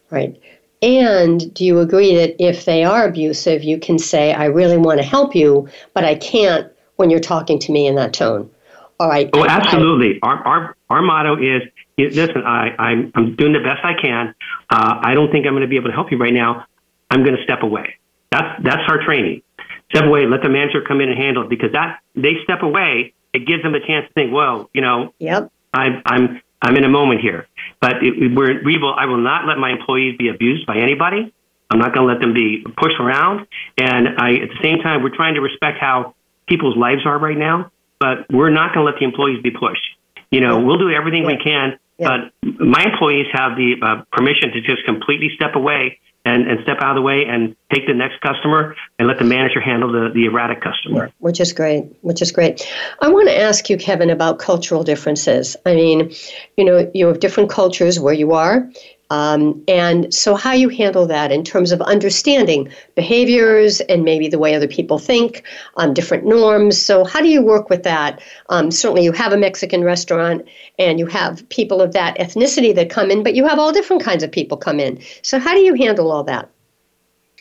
Right. 0.10 0.38
And 0.86 1.52
do 1.56 1.66
you 1.66 1.80
agree 1.80 2.16
that 2.16 2.36
if 2.38 2.66
they 2.66 2.84
are 2.84 3.08
abusive, 3.08 3.64
you 3.64 3.80
can 3.80 3.98
say, 3.98 4.34
I 4.34 4.46
really 4.46 4.78
want 4.78 5.00
to 5.00 5.04
help 5.04 5.36
you, 5.36 5.68
but 5.96 6.06
I 6.06 6.14
can't 6.14 6.72
when 6.98 7.10
you're 7.10 7.20
talking 7.20 7.58
to 7.60 7.72
me 7.72 7.88
in 7.88 7.96
that 7.96 8.14
tone? 8.14 8.52
All 9.00 9.10
right. 9.10 9.28
Oh, 9.34 9.44
absolutely. 9.44 10.20
I, 10.22 10.28
our, 10.28 10.48
our, 10.48 10.78
our 10.92 11.02
motto 11.02 11.38
is 11.42 11.64
listen, 11.98 12.44
I, 12.46 12.76
I'm, 12.78 13.12
I'm 13.16 13.36
doing 13.36 13.54
the 13.54 13.60
best 13.60 13.84
I 13.84 14.00
can. 14.00 14.36
Uh, 14.70 15.00
I 15.02 15.16
don't 15.16 15.32
think 15.32 15.48
I'm 15.48 15.54
going 15.54 15.64
to 15.64 15.68
be 15.68 15.76
able 15.76 15.90
to 15.90 15.96
help 15.96 16.12
you 16.12 16.20
right 16.20 16.34
now. 16.34 16.68
I'm 17.10 17.24
going 17.24 17.36
to 17.36 17.44
step 17.44 17.64
away. 17.64 17.96
That's, 18.32 18.64
that's 18.64 18.84
our 18.88 19.04
training. 19.04 19.42
Step 19.90 20.04
away, 20.04 20.28
let 20.28 20.44
the 20.44 20.50
manager 20.50 20.84
come 20.88 21.02
in 21.02 21.10
and 21.10 21.18
handle 21.18 21.44
it 21.44 21.50
because 21.50 21.72
that 21.72 22.02
they 22.14 22.34
step 22.44 22.62
away, 22.62 23.14
it 23.34 23.48
gives 23.48 23.64
them 23.64 23.74
a 23.74 23.80
chance 23.80 24.08
to 24.08 24.14
think, 24.14 24.32
well, 24.32 24.70
you 24.72 24.82
know, 24.82 25.14
yep. 25.18 25.52
I, 25.74 26.02
I'm, 26.06 26.42
I'm 26.62 26.76
in 26.76 26.84
a 26.84 26.90
moment 26.90 27.22
here. 27.22 27.48
But 27.82 28.04
it, 28.04 28.34
we're, 28.36 28.64
we 28.64 28.78
will, 28.78 28.94
I 28.94 29.06
will 29.06 29.22
not 29.22 29.46
let 29.48 29.58
my 29.58 29.72
employees 29.72 30.18
be 30.18 30.30
abused 30.30 30.66
by 30.66 30.78
anybody. 30.78 31.34
I'm 31.70 31.80
not 31.80 31.94
going 31.94 32.08
to 32.08 32.14
let 32.14 32.22
them 32.22 32.34
be 32.34 32.64
pushed 32.78 33.00
around. 33.00 33.48
And 33.78 34.08
I, 34.18 34.36
at 34.36 34.50
the 34.50 34.60
same 34.62 34.80
time, 34.80 35.04
we're 35.04 35.16
trying 35.16 35.36
to 35.36 35.42
respect 35.42 35.80
how 35.80 36.16
people's 36.48 36.78
lives 36.78 37.06
are 37.06 37.18
right 37.18 37.38
now, 37.38 37.72
but 38.00 38.30
we're 38.30 38.52
not 38.52 38.74
going 38.74 38.86
to 38.86 38.92
let 38.92 39.00
the 39.00 39.06
employees 39.06 39.42
be 39.42 39.52
pushed. 39.52 39.86
You 40.32 40.42
know, 40.42 40.60
we'll 40.60 40.78
do 40.78 40.90
everything 40.92 41.24
yeah. 41.24 41.28
we 41.28 41.38
can, 41.38 41.80
yeah. 41.98 42.08
but 42.44 42.60
my 42.60 42.84
employees 42.84 43.28
have 43.32 43.56
the 43.56 43.76
uh, 43.82 44.04
permission 44.12 44.52
to 44.52 44.62
just 44.62 44.86
completely 44.86 45.32
step 45.36 45.56
away 45.56 46.00
and, 46.26 46.50
and 46.50 46.60
step 46.64 46.78
out 46.82 46.92
of 46.92 46.96
the 46.96 47.02
way 47.02 47.26
and 47.26 47.56
take 47.72 47.86
the 47.88 47.94
next 47.94 48.20
customer 48.22 48.76
and 48.98 49.08
let 49.08 49.20
the 49.20 49.24
manager 49.24 49.62
handle 49.62 49.92
the, 49.92 50.10
the 50.14 50.26
erratic 50.26 50.62
customer. 50.62 51.12
Which 51.20 51.40
is 51.40 51.54
great. 51.54 51.86
Which 52.02 52.22
is 52.22 52.32
great. 52.32 52.68
I 53.00 53.10
want 53.10 53.28
to 53.30 53.38
ask 53.38 53.70
you, 53.70 53.78
Kevin, 53.78 54.10
about 54.10 54.40
cultural 54.40 54.84
differences. 54.84 55.56
I 55.66 55.76
mean, 55.76 56.14
you 56.58 56.66
know, 56.66 56.92
you 56.94 57.08
have 57.08 57.20
different 57.20 57.50
cultures 57.50 58.00
where 58.00 58.14
you 58.14 58.34
are. 58.34 58.70
Um, 59.10 59.64
and 59.68 60.14
so, 60.14 60.36
how 60.36 60.54
you 60.54 60.70
handle 60.70 61.06
that 61.08 61.32
in 61.32 61.44
terms 61.44 61.72
of 61.72 61.82
understanding 61.82 62.70
behaviors 62.96 63.82
and 63.82 64.04
maybe 64.04 64.28
the 64.28 64.40
way 64.40 64.56
other 64.56 64.68
people 64.68 64.98
think, 64.98 65.44
um, 65.78 65.94
different 65.94 66.26
norms. 66.26 66.82
So, 66.82 67.04
how 67.04 67.22
do 67.22 67.28
you 67.28 67.42
work 67.42 67.70
with 67.70 67.84
that? 67.84 68.22
Um, 68.50 68.72
certainly, 68.72 69.04
you 69.04 69.12
have 69.12 69.32
a 69.32 69.38
Mexican 69.38 69.84
restaurant 69.84 70.48
and 70.80 70.98
you 70.98 71.06
have 71.06 71.48
people 71.50 71.82
of 71.82 71.94
that 71.94 72.18
ethnicity 72.18 72.74
that 72.76 72.90
come 72.90 73.12
in, 73.12 73.24
but 73.24 73.36
you 73.36 73.48
have 73.48 73.60
all 73.60 73.72
different 73.72 74.04
kinds 74.04 74.24
of 74.24 74.32
people 74.32 74.58
come 74.58 74.80
in. 74.80 75.00
So, 75.22 75.38
how 75.40 75.54
do 75.54 75.60
you 75.60 75.76
handle 75.76 76.12
all 76.12 76.24
that? 76.24 76.50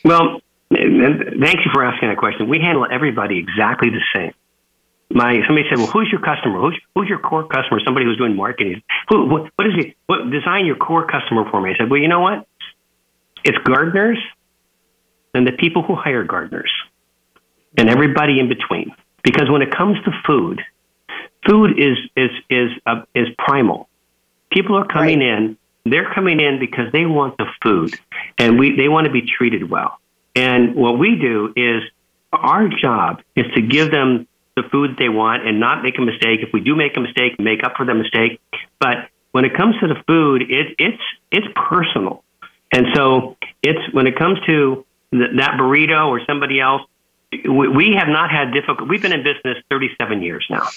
Well, 0.04 0.40
thank 0.70 1.64
you 1.64 1.70
for 1.72 1.82
asking 1.82 2.10
that 2.10 2.18
question. 2.18 2.48
We 2.48 2.58
handle 2.58 2.86
everybody 2.90 3.38
exactly 3.38 3.88
the 3.88 4.02
same 4.14 4.34
my 5.14 5.40
somebody 5.46 5.66
said, 5.70 5.78
"Well, 5.78 5.86
who's 5.86 6.08
your 6.10 6.20
customer? 6.20 6.60
Who's 6.60 6.78
who's 6.94 7.08
your 7.08 7.20
core 7.20 7.46
customer?" 7.46 7.80
Somebody 7.84 8.04
who's 8.04 8.18
doing 8.18 8.36
marketing. 8.36 8.82
Who 9.08 9.26
what, 9.26 9.50
what 9.56 9.66
is 9.68 9.74
it? 9.78 9.96
What 10.06 10.30
design 10.30 10.66
your 10.66 10.76
core 10.76 11.06
customer 11.06 11.48
for 11.50 11.60
me? 11.60 11.70
I 11.70 11.78
said, 11.78 11.90
"Well, 11.90 12.00
you 12.00 12.08
know 12.08 12.20
what? 12.20 12.46
It's 13.44 13.58
gardeners 13.58 14.18
and 15.34 15.46
the 15.46 15.52
people 15.52 15.82
who 15.82 15.94
hire 15.94 16.24
gardeners 16.24 16.70
and 17.76 17.88
everybody 17.88 18.38
in 18.38 18.48
between. 18.48 18.94
Because 19.22 19.50
when 19.50 19.62
it 19.62 19.70
comes 19.70 19.96
to 20.04 20.10
food, 20.26 20.60
food 21.46 21.78
is 21.78 21.96
is 22.16 22.30
is 22.50 22.70
uh, 22.86 23.02
is 23.14 23.28
primal. 23.38 23.88
People 24.50 24.76
are 24.76 24.86
coming 24.86 25.20
right. 25.20 25.38
in. 25.38 25.56
They're 25.86 26.12
coming 26.14 26.40
in 26.40 26.58
because 26.58 26.92
they 26.92 27.04
want 27.04 27.36
the 27.38 27.46
food, 27.62 27.94
and 28.38 28.58
we 28.58 28.76
they 28.76 28.88
want 28.88 29.06
to 29.06 29.12
be 29.12 29.22
treated 29.22 29.68
well. 29.70 29.98
And 30.36 30.74
what 30.74 30.98
we 30.98 31.16
do 31.16 31.52
is 31.56 31.82
our 32.32 32.68
job 32.68 33.22
is 33.36 33.46
to 33.54 33.62
give 33.62 33.90
them 33.90 34.26
the 34.56 34.62
food 34.70 34.92
that 34.92 34.98
they 34.98 35.08
want 35.08 35.46
and 35.46 35.58
not 35.58 35.82
make 35.82 35.98
a 35.98 36.02
mistake. 36.02 36.40
If 36.42 36.52
we 36.52 36.60
do 36.60 36.76
make 36.76 36.96
a 36.96 37.00
mistake, 37.00 37.38
make 37.38 37.64
up 37.64 37.74
for 37.76 37.84
the 37.84 37.94
mistake. 37.94 38.40
But 38.78 39.08
when 39.32 39.44
it 39.44 39.54
comes 39.54 39.74
to 39.80 39.88
the 39.88 39.96
food, 40.06 40.42
it, 40.42 40.76
it's 40.78 41.02
it's 41.30 41.46
personal, 41.54 42.22
and 42.72 42.86
so 42.94 43.36
it's 43.62 43.92
when 43.92 44.06
it 44.06 44.16
comes 44.16 44.38
to 44.46 44.84
th- 45.12 45.30
that 45.36 45.58
burrito 45.58 46.08
or 46.08 46.24
somebody 46.24 46.60
else. 46.60 46.82
We, 47.32 47.66
we 47.66 47.94
have 47.98 48.06
not 48.06 48.30
had 48.30 48.52
difficult. 48.52 48.88
We've 48.88 49.02
been 49.02 49.12
in 49.12 49.24
business 49.24 49.58
37 49.68 50.22
years 50.22 50.46
now. 50.48 50.68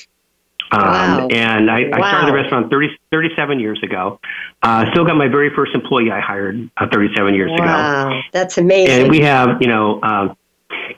Um, 0.72 0.82
wow. 0.82 1.28
And 1.32 1.72
I, 1.72 1.84
wow. 1.84 1.98
Started 2.10 2.28
the 2.28 2.34
restaurant 2.34 2.70
30, 2.72 2.90
37 3.12 3.60
years 3.60 3.80
ago. 3.84 4.20
Uh, 4.62 4.90
still 4.92 5.06
got 5.06 5.16
my 5.16 5.28
very 5.28 5.50
first 5.56 5.74
employee 5.74 6.12
I 6.12 6.20
hired 6.20 6.70
uh, 6.78 6.88
37 6.92 7.36
years 7.36 7.52
wow. 7.52 7.56
ago. 7.56 7.66
Wow, 7.66 8.22
that's 8.32 8.58
amazing. 8.58 9.04
And 9.04 9.10
we 9.12 9.22
have, 9.22 9.62
you 9.62 9.68
know, 9.68 10.02
um, 10.02 10.36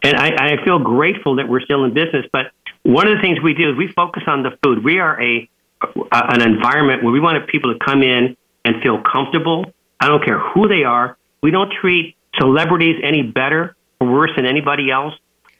and 0.01 0.15
I, 0.17 0.53
I 0.53 0.65
feel 0.65 0.79
grateful 0.79 1.35
that 1.35 1.47
we're 1.47 1.61
still 1.61 1.83
in 1.83 1.93
business. 1.93 2.25
But 2.31 2.51
one 2.83 3.07
of 3.07 3.17
the 3.17 3.21
things 3.21 3.39
we 3.41 3.53
do 3.53 3.71
is 3.71 3.77
we 3.77 3.91
focus 3.91 4.23
on 4.27 4.43
the 4.43 4.57
food. 4.63 4.83
We 4.83 4.99
are 4.99 5.21
a, 5.21 5.49
an 6.11 6.41
environment 6.41 7.03
where 7.03 7.11
we 7.11 7.19
want 7.19 7.45
people 7.47 7.73
to 7.73 7.79
come 7.83 8.03
in 8.03 8.35
and 8.65 8.81
feel 8.81 9.01
comfortable. 9.01 9.65
I 9.99 10.07
don't 10.07 10.23
care 10.23 10.39
who 10.39 10.67
they 10.67 10.83
are. 10.83 11.17
We 11.41 11.51
don't 11.51 11.71
treat 11.71 12.15
celebrities 12.37 13.01
any 13.03 13.21
better 13.23 13.75
or 13.99 14.07
worse 14.07 14.31
than 14.35 14.45
anybody 14.45 14.91
else. 14.91 15.13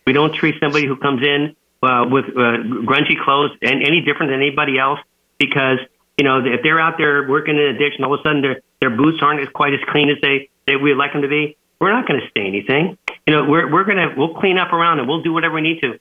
We 0.05 0.13
don't 0.13 0.33
treat 0.33 0.55
somebody 0.59 0.87
who 0.87 0.95
comes 0.95 1.21
in 1.23 1.55
uh, 1.83 2.05
with 2.09 2.25
uh, 2.25 2.59
grungy 2.87 3.21
clothes 3.23 3.51
and 3.61 3.83
any 3.83 4.01
different 4.01 4.31
than 4.31 4.41
anybody 4.41 4.77
else 4.77 4.99
because 5.37 5.79
you 6.17 6.25
know 6.25 6.39
if 6.43 6.61
they're 6.63 6.79
out 6.79 6.97
there 6.97 7.27
working 7.27 7.55
in 7.55 7.61
a 7.61 7.77
ditch 7.77 7.93
and 7.95 8.05
all 8.05 8.13
of 8.13 8.19
a 8.19 8.23
sudden 8.23 8.41
their 8.41 8.61
their 8.81 8.89
boots 8.89 9.19
aren't 9.21 9.39
as 9.41 9.47
quite 9.53 9.73
as 9.73 9.79
clean 9.87 10.09
as 10.09 10.17
they 10.21 10.49
they 10.67 10.75
would 10.75 10.97
like 10.97 11.13
them 11.13 11.21
to 11.21 11.27
be. 11.27 11.55
We're 11.79 11.93
not 11.93 12.07
going 12.07 12.19
to 12.19 12.27
say 12.35 12.45
anything. 12.45 12.97
You 13.25 13.33
know, 13.33 13.45
we're 13.45 13.71
we're 13.71 13.85
gonna 13.85 14.13
we'll 14.17 14.33
clean 14.33 14.57
up 14.57 14.73
around 14.73 14.99
and 14.99 15.07
we'll 15.07 15.21
do 15.21 15.31
whatever 15.31 15.55
we 15.55 15.61
need 15.61 15.81
to. 15.81 15.99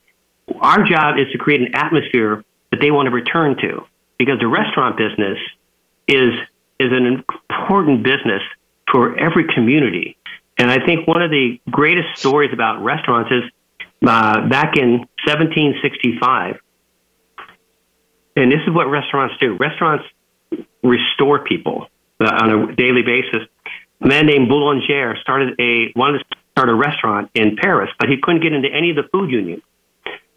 Our 0.60 0.84
job 0.84 1.18
is 1.18 1.30
to 1.32 1.38
create 1.38 1.60
an 1.60 1.74
atmosphere 1.74 2.44
that 2.70 2.80
they 2.80 2.90
want 2.90 3.06
to 3.06 3.10
return 3.10 3.56
to 3.58 3.84
because 4.18 4.38
the 4.40 4.48
restaurant 4.48 4.96
business 4.96 5.38
is 6.06 6.32
is 6.80 6.92
an 6.92 7.24
important 7.50 8.02
business 8.02 8.42
for 8.90 9.18
every 9.18 9.44
community. 9.52 10.16
And 10.58 10.70
I 10.70 10.84
think 10.84 11.06
one 11.06 11.22
of 11.22 11.30
the 11.30 11.60
greatest 11.70 12.18
stories 12.18 12.50
about 12.52 12.82
restaurants 12.82 13.30
is 13.30 13.42
uh, 14.06 14.48
back 14.48 14.76
in 14.76 15.06
1765. 15.26 16.60
And 18.36 18.52
this 18.52 18.60
is 18.66 18.72
what 18.72 18.86
restaurants 18.86 19.34
do. 19.40 19.56
Restaurants 19.56 20.04
restore 20.82 21.40
people 21.44 21.88
uh, 22.20 22.26
on 22.26 22.50
a 22.50 22.76
daily 22.76 23.02
basis. 23.02 23.48
A 24.00 24.06
man 24.06 24.26
named 24.26 24.48
Boulanger 24.48 25.16
started 25.20 25.58
a 25.60 25.92
wanted 25.96 26.18
to 26.18 26.24
start 26.52 26.68
a 26.68 26.74
restaurant 26.74 27.30
in 27.34 27.56
Paris, 27.56 27.90
but 27.98 28.08
he 28.08 28.16
couldn't 28.22 28.42
get 28.42 28.52
into 28.52 28.68
any 28.68 28.90
of 28.90 28.96
the 28.96 29.04
food 29.12 29.30
unions. 29.30 29.62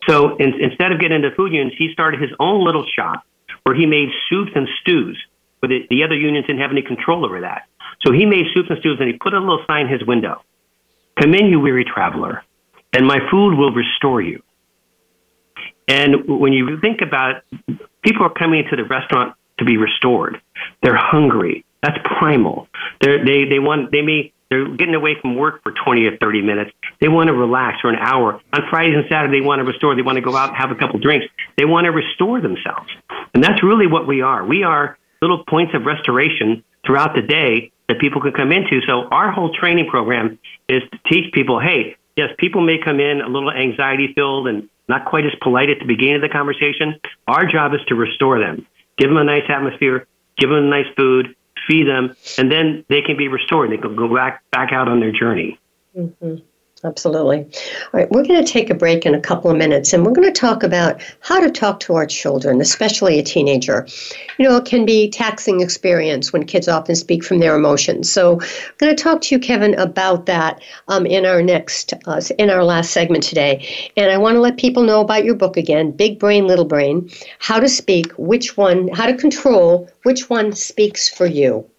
So 0.07 0.35
in, 0.37 0.59
instead 0.59 0.91
of 0.91 0.99
getting 0.99 1.17
into 1.23 1.35
food 1.35 1.51
unions, 1.53 1.73
he 1.77 1.91
started 1.93 2.21
his 2.21 2.31
own 2.39 2.65
little 2.65 2.85
shop 2.85 3.23
where 3.63 3.75
he 3.75 3.85
made 3.85 4.09
soups 4.29 4.51
and 4.55 4.67
stews. 4.81 5.21
But 5.61 5.69
the, 5.69 5.85
the 5.89 6.03
other 6.03 6.15
unions 6.15 6.47
didn't 6.47 6.61
have 6.61 6.71
any 6.71 6.81
control 6.81 7.23
over 7.23 7.41
that. 7.41 7.67
So 8.05 8.11
he 8.11 8.25
made 8.25 8.45
soups 8.53 8.69
and 8.69 8.79
stews, 8.79 8.97
and 8.99 9.07
he 9.07 9.17
put 9.17 9.33
a 9.33 9.39
little 9.39 9.63
sign 9.67 9.85
in 9.85 9.91
his 9.91 10.05
window: 10.05 10.41
"Come 11.19 11.35
in, 11.35 11.47
you 11.47 11.59
weary 11.59 11.85
traveler, 11.85 12.43
and 12.93 13.05
my 13.05 13.19
food 13.29 13.55
will 13.55 13.71
restore 13.71 14.21
you." 14.21 14.41
And 15.87 16.27
when 16.27 16.53
you 16.53 16.79
think 16.79 17.01
about 17.01 17.35
it, 17.35 17.79
people 18.01 18.25
are 18.25 18.33
coming 18.33 18.63
into 18.63 18.75
the 18.75 18.85
restaurant 18.85 19.35
to 19.59 19.65
be 19.65 19.77
restored. 19.77 20.41
They're 20.81 20.95
hungry. 20.95 21.63
That's 21.83 21.97
primal. 22.17 22.67
They're, 23.01 23.23
they 23.23 23.45
they 23.45 23.59
want 23.59 23.91
they 23.91 24.01
may 24.01 24.33
they're 24.51 24.67
getting 24.75 24.95
away 24.95 25.15
from 25.21 25.37
work 25.37 25.63
for 25.63 25.71
20 25.71 26.05
or 26.05 26.17
30 26.17 26.41
minutes. 26.41 26.71
They 26.99 27.07
want 27.07 27.29
to 27.29 27.33
relax 27.33 27.79
for 27.79 27.89
an 27.89 27.95
hour. 27.95 28.41
On 28.51 28.61
Fridays 28.69 28.95
and 28.95 29.05
Saturdays, 29.09 29.39
they 29.39 29.45
want 29.45 29.59
to 29.59 29.63
restore. 29.63 29.95
They 29.95 30.01
want 30.01 30.17
to 30.17 30.21
go 30.21 30.35
out 30.35 30.49
and 30.49 30.57
have 30.57 30.71
a 30.71 30.75
couple 30.75 30.99
drinks. 30.99 31.25
They 31.57 31.63
want 31.63 31.85
to 31.85 31.91
restore 31.91 32.41
themselves. 32.41 32.91
And 33.33 33.41
that's 33.41 33.63
really 33.63 33.87
what 33.87 34.05
we 34.05 34.21
are. 34.21 34.45
We 34.45 34.63
are 34.63 34.97
little 35.21 35.45
points 35.45 35.73
of 35.73 35.85
restoration 35.85 36.65
throughout 36.85 37.15
the 37.15 37.21
day 37.21 37.71
that 37.87 37.99
people 37.99 38.21
can 38.21 38.33
come 38.33 38.51
into. 38.51 38.81
So 38.85 39.07
our 39.07 39.31
whole 39.31 39.53
training 39.53 39.87
program 39.87 40.37
is 40.67 40.81
to 40.91 40.99
teach 41.09 41.33
people, 41.33 41.61
hey, 41.61 41.95
yes, 42.17 42.29
people 42.37 42.59
may 42.59 42.77
come 42.77 42.99
in 42.99 43.21
a 43.21 43.29
little 43.29 43.51
anxiety 43.51 44.11
filled 44.13 44.49
and 44.49 44.67
not 44.89 45.05
quite 45.05 45.25
as 45.25 45.31
polite 45.41 45.69
at 45.69 45.79
the 45.79 45.85
beginning 45.85 46.15
of 46.15 46.21
the 46.21 46.29
conversation. 46.29 46.99
Our 47.25 47.45
job 47.45 47.73
is 47.73 47.79
to 47.87 47.95
restore 47.95 48.39
them, 48.39 48.67
give 48.97 49.09
them 49.09 49.17
a 49.17 49.23
nice 49.23 49.47
atmosphere, 49.47 50.07
give 50.37 50.49
them 50.49 50.69
nice 50.69 50.87
food, 50.97 51.35
feed 51.67 51.87
them, 51.87 52.15
and 52.37 52.51
then 52.51 52.85
they 52.89 53.01
can 53.01 53.17
be 53.17 53.27
restored. 53.27 53.71
They 53.71 53.77
can 53.77 53.95
go 53.95 54.13
back 54.13 54.43
back 54.51 54.71
out 54.71 54.87
on 54.87 54.99
their 54.99 55.11
journey. 55.11 55.59
Mm-hmm. 55.97 56.35
Absolutely. 56.83 57.41
All 57.41 57.99
right, 57.99 58.09
we're 58.09 58.25
going 58.25 58.43
to 58.43 58.51
take 58.51 58.71
a 58.71 58.73
break 58.73 59.05
in 59.05 59.13
a 59.13 59.21
couple 59.21 59.51
of 59.51 59.57
minutes 59.57 59.93
and 59.93 60.03
we're 60.03 60.13
going 60.13 60.31
to 60.31 60.39
talk 60.39 60.63
about 60.63 60.99
how 61.19 61.39
to 61.39 61.51
talk 61.51 61.79
to 61.81 61.93
our 61.93 62.07
children, 62.07 62.59
especially 62.59 63.19
a 63.19 63.23
teenager. 63.23 63.87
You 64.39 64.49
know, 64.49 64.57
it 64.57 64.65
can 64.65 64.83
be 64.83 65.07
taxing 65.07 65.61
experience 65.61 66.33
when 66.33 66.43
kids 66.45 66.67
often 66.67 66.95
speak 66.95 67.23
from 67.23 67.37
their 67.37 67.55
emotions. 67.55 68.11
So, 68.11 68.41
I'm 68.41 68.75
going 68.79 68.95
to 68.95 69.03
talk 69.03 69.21
to 69.21 69.35
you, 69.35 69.39
Kevin, 69.39 69.75
about 69.75 70.25
that 70.25 70.63
um, 70.87 71.05
in 71.05 71.23
our 71.23 71.43
next, 71.43 71.93
uh, 72.07 72.19
in 72.39 72.49
our 72.49 72.63
last 72.63 72.91
segment 72.91 73.23
today. 73.23 73.91
And 73.95 74.09
I 74.09 74.17
want 74.17 74.35
to 74.35 74.39
let 74.41 74.57
people 74.57 74.81
know 74.81 75.01
about 75.01 75.23
your 75.23 75.35
book 75.35 75.57
again, 75.57 75.91
Big 75.91 76.17
Brain, 76.17 76.47
Little 76.47 76.65
Brain: 76.65 77.11
How 77.37 77.59
to 77.59 77.69
Speak, 77.69 78.11
which 78.17 78.57
one, 78.57 78.87
how 78.87 79.05
to 79.05 79.15
control 79.15 79.87
which 80.01 80.31
one 80.31 80.53
speaks 80.53 81.07
for 81.07 81.27
you. 81.27 81.69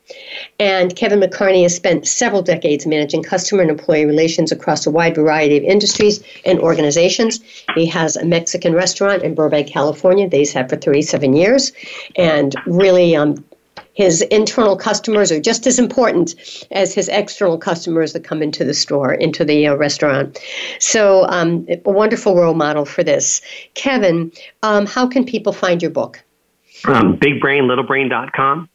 And 0.59 0.95
Kevin 0.95 1.21
McCarney 1.21 1.63
has 1.63 1.75
spent 1.75 2.07
several 2.07 2.43
decades 2.43 2.87
managing 2.87 3.23
customer 3.23 3.63
and 3.63 3.71
employee 3.71 4.05
relations 4.05 4.53
across 4.53 4.87
a 4.87 4.91
wide 4.91 5.15
variety 5.15 5.57
of 5.57 5.65
industries 5.65 6.23
and 6.45 6.59
organizations. 6.61 7.41
He 7.75 7.87
has 7.87 8.17
a 8.17 8.25
Mexican 8.25 8.75
restaurant 8.75 9.23
in 9.23 9.35
Burbank, 9.35 9.69
California 9.69 10.29
that 10.29 10.37
he's 10.37 10.53
had 10.53 10.69
for 10.69 10.77
37 10.77 11.35
years, 11.35 11.73
and 12.17 12.55
really 12.67 13.17
um, 13.17 13.45
his 13.95 14.23
internal 14.23 14.77
customers 14.77 15.31
are 15.31 15.41
just 15.41 15.67
as 15.67 15.79
important 15.79 16.35
as 16.71 16.95
his 16.95 17.09
external 17.09 17.59
customers 17.59 18.13
that 18.13 18.25
come 18.25 18.43
into 18.43 18.65
the 18.65 18.75
store, 18.75 19.13
into 19.13 19.45
the 19.45 19.67
uh, 19.67 19.75
restaurant. 19.75 20.39
So, 20.79 21.27
um, 21.29 21.67
a 21.69 21.91
wonderful 21.91 22.35
role 22.35 22.55
model 22.55 22.85
for 22.85 23.05
this. 23.05 23.43
Kevin, 23.75 24.33
um, 24.63 24.87
how 24.87 25.07
can 25.07 25.25
people 25.25 25.53
find 25.53 25.83
your 25.83 25.91
book? 25.91 26.23
Um, 26.87 27.19
BigBrainLittleBrain.com, 27.19 28.69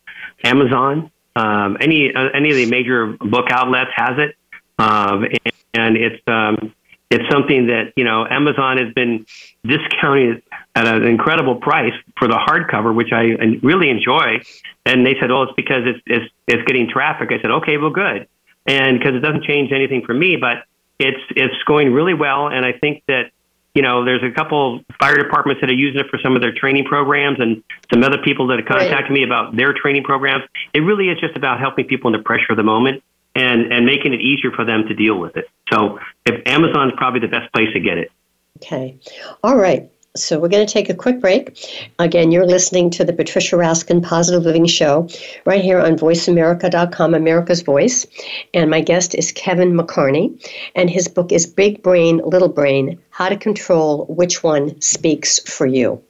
Amazon, 0.43 1.11
um, 1.37 1.77
any 1.79 2.13
uh, 2.13 2.29
any 2.33 2.49
of 2.49 2.55
the 2.55 2.65
major 2.65 3.15
book 3.19 3.45
outlets 3.51 3.91
has 3.95 4.17
it, 4.17 4.35
um, 4.79 5.23
and, 5.23 5.53
and 5.73 5.97
it's 5.97 6.21
um, 6.27 6.73
it's 7.11 7.29
something 7.31 7.67
that 7.67 7.93
you 7.95 8.03
know 8.03 8.25
Amazon 8.27 8.77
has 8.77 8.91
been 8.93 9.25
discounting 9.63 10.41
at 10.75 10.87
an 10.87 11.03
incredible 11.03 11.55
price 11.55 11.93
for 12.17 12.27
the 12.27 12.35
hardcover, 12.35 12.93
which 12.93 13.11
I 13.11 13.37
really 13.61 13.89
enjoy. 13.89 14.41
And 14.85 15.05
they 15.05 15.15
said, 15.19 15.29
"Oh, 15.29 15.43
it's 15.43 15.53
because 15.55 15.83
it's 15.85 16.01
it's, 16.07 16.33
it's 16.47 16.63
getting 16.63 16.89
traffic." 16.89 17.31
I 17.31 17.39
said, 17.39 17.51
"Okay, 17.51 17.77
well, 17.77 17.91
good," 17.91 18.27
and 18.65 18.97
because 18.97 19.13
it 19.13 19.19
doesn't 19.19 19.43
change 19.43 19.71
anything 19.71 20.03
for 20.05 20.15
me, 20.15 20.37
but 20.37 20.63
it's 20.97 21.21
it's 21.35 21.63
going 21.67 21.93
really 21.93 22.15
well, 22.15 22.47
and 22.47 22.65
I 22.65 22.73
think 22.73 23.03
that 23.07 23.31
you 23.77 23.83
know 23.83 24.03
there's 24.03 24.23
a 24.23 24.31
couple 24.31 24.83
fire 24.99 25.15
departments 25.15 25.61
that 25.61 25.69
are 25.69 25.73
using 25.73 26.01
it 26.01 26.07
for 26.09 26.17
some 26.23 26.35
of 26.35 26.41
their 26.41 26.51
training 26.51 26.85
programs, 26.85 27.39
and 27.39 27.63
some 27.93 28.03
other 28.03 28.17
people 28.17 28.47
that 28.47 28.57
have 28.57 28.67
contacted 28.67 29.11
right. 29.11 29.11
me 29.11 29.23
about 29.23 29.55
their 29.55 29.71
training 29.71 30.03
programs. 30.03 30.43
It 30.73 30.79
really 30.79 31.09
is 31.09 31.19
just 31.19 31.37
about 31.37 31.59
helping 31.59 31.85
people 31.85 32.07
in 32.07 32.19
the 32.19 32.23
pressure 32.23 32.47
of 32.49 32.57
the 32.57 32.63
moment 32.63 33.03
and 33.35 33.71
and 33.71 33.85
making 33.85 34.13
it 34.13 34.19
easier 34.19 34.51
for 34.51 34.65
them 34.65 34.87
to 34.87 34.95
deal 34.95 35.19
with 35.19 35.37
it. 35.37 35.45
So, 35.71 35.99
if 36.25 36.41
Amazon's 36.47 36.93
probably 36.97 37.19
the 37.19 37.27
best 37.27 37.53
place 37.53 37.71
to 37.73 37.79
get 37.79 37.99
it. 37.99 38.11
Okay, 38.57 38.97
all 39.43 39.55
right. 39.55 39.91
So 40.23 40.39
we're 40.39 40.49
going 40.49 40.65
to 40.65 40.71
take 40.71 40.89
a 40.89 40.93
quick 40.93 41.19
break. 41.19 41.57
Again, 41.99 42.31
you're 42.31 42.45
listening 42.45 42.89
to 42.91 43.05
the 43.05 43.13
Patricia 43.13 43.55
Raskin 43.55 44.03
Positive 44.03 44.43
Living 44.43 44.65
Show 44.65 45.09
right 45.45 45.63
here 45.63 45.79
on 45.79 45.97
VoiceAmerica.com, 45.97 47.13
America's 47.13 47.61
Voice. 47.61 48.05
And 48.53 48.69
my 48.69 48.81
guest 48.81 49.15
is 49.15 49.31
Kevin 49.31 49.73
McCarney, 49.73 50.39
and 50.75 50.89
his 50.89 51.07
book 51.07 51.31
is 51.31 51.45
Big 51.45 51.81
Brain, 51.83 52.21
Little 52.23 52.49
Brain 52.49 52.99
How 53.09 53.29
to 53.29 53.37
Control 53.37 54.05
Which 54.05 54.43
One 54.43 54.79
Speaks 54.81 55.39
for 55.39 55.65
You. 55.65 56.01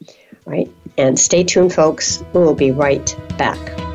Right? 0.46 0.72
And 0.98 1.20
stay 1.20 1.44
tuned, 1.44 1.74
folks. 1.74 2.24
We 2.34 2.42
will 2.42 2.56
be 2.56 2.72
right 2.72 3.16
back. 3.38 3.87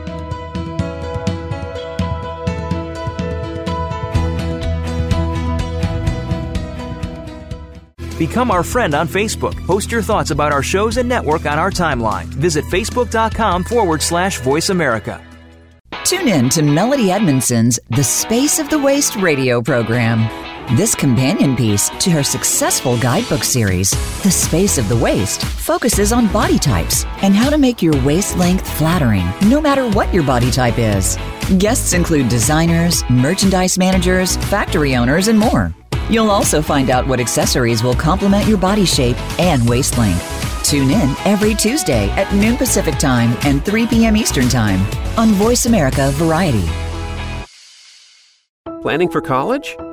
Become 8.29 8.53
our 8.53 8.63
friend 8.63 8.95
on 8.95 9.09
Facebook. 9.09 9.67
Post 9.67 9.91
your 9.91 10.01
thoughts 10.01 10.31
about 10.31 10.53
our 10.53 10.63
shows 10.63 10.97
and 10.97 11.09
network 11.09 11.45
on 11.45 11.59
our 11.59 11.73
timeline. 11.73 12.27
Visit 12.27 12.65
facebook.com 12.67 13.65
forward 13.65 14.01
slash 14.01 14.39
voice 14.39 14.69
America. 14.69 15.21
Tune 16.05 16.29
in 16.29 16.49
to 16.51 16.63
Melody 16.63 17.11
Edmondson's 17.11 17.81
The 17.91 18.05
Space 18.05 18.61
of 18.61 18.71
the 18.71 18.79
Waist 18.79 19.17
radio 19.17 19.61
program. 19.61 20.21
This 20.77 20.95
companion 20.95 21.57
piece 21.57 21.89
to 21.99 22.11
her 22.13 22.23
successful 22.23 22.97
guidebook 22.99 23.43
series, 23.43 23.91
The 24.23 24.31
Space 24.31 24.79
of 24.79 24.89
the 24.89 24.97
Waist, 24.97 25.43
focuses 25.43 26.13
on 26.13 26.33
body 26.33 26.61
types 26.61 27.05
and 27.23 27.35
how 27.35 27.51
to 27.51 27.59
make 27.59 27.83
your 27.83 28.01
waist 28.05 28.37
length 28.37 28.71
flattering 28.79 29.29
no 29.51 29.61
matter 29.61 29.91
what 29.91 30.15
your 30.15 30.23
body 30.23 30.53
type 30.53 30.79
is. 30.79 31.17
Guests 31.59 31.93
include 31.93 32.29
designers, 32.29 33.03
merchandise 33.11 33.77
managers, 33.79 34.37
factory 34.37 34.95
owners, 34.95 35.27
and 35.27 35.41
more. 35.41 35.75
You'll 36.13 36.31
also 36.31 36.61
find 36.61 36.91
out 36.91 37.09
what 37.09 37.21
accessories 37.21 37.83
will 37.83 37.95
complement 37.95 38.47
your 38.47 38.59
body 38.59 38.85
shape 38.85 39.17
and 39.41 39.67
waist 39.67 39.97
length. 39.97 40.23
Tune 40.63 40.91
in 40.91 41.15
every 41.25 41.55
Tuesday 41.55 42.11
at 42.11 42.31
noon 42.35 42.59
Pacific 42.59 42.99
Time 42.99 43.35
and 43.45 43.65
3 43.65 43.87
p.m. 43.87 44.15
Eastern 44.15 44.51
Time 44.51 44.81
on 45.17 45.31
Voice 45.31 45.65
America 45.65 46.11
Variety. 46.17 46.69
Planning 48.83 49.11
for 49.11 49.23
college? 49.23 49.75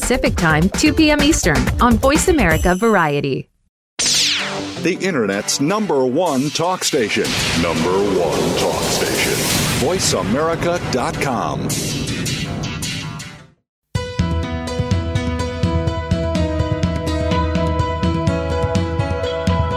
Pacific 0.00 0.34
Time, 0.34 0.66
2 0.70 0.94
p.m. 0.94 1.20
Eastern 1.20 1.58
on 1.82 1.98
Voice 1.98 2.28
America 2.28 2.74
Variety. 2.74 3.50
The 3.98 4.96
Internet's 5.02 5.60
number 5.60 6.06
one 6.06 6.48
talk 6.48 6.84
station. 6.84 7.24
Number 7.60 7.92
one 8.18 8.58
talk 8.58 8.82
station. 8.84 9.34
VoiceAmerica.com. 9.86 11.68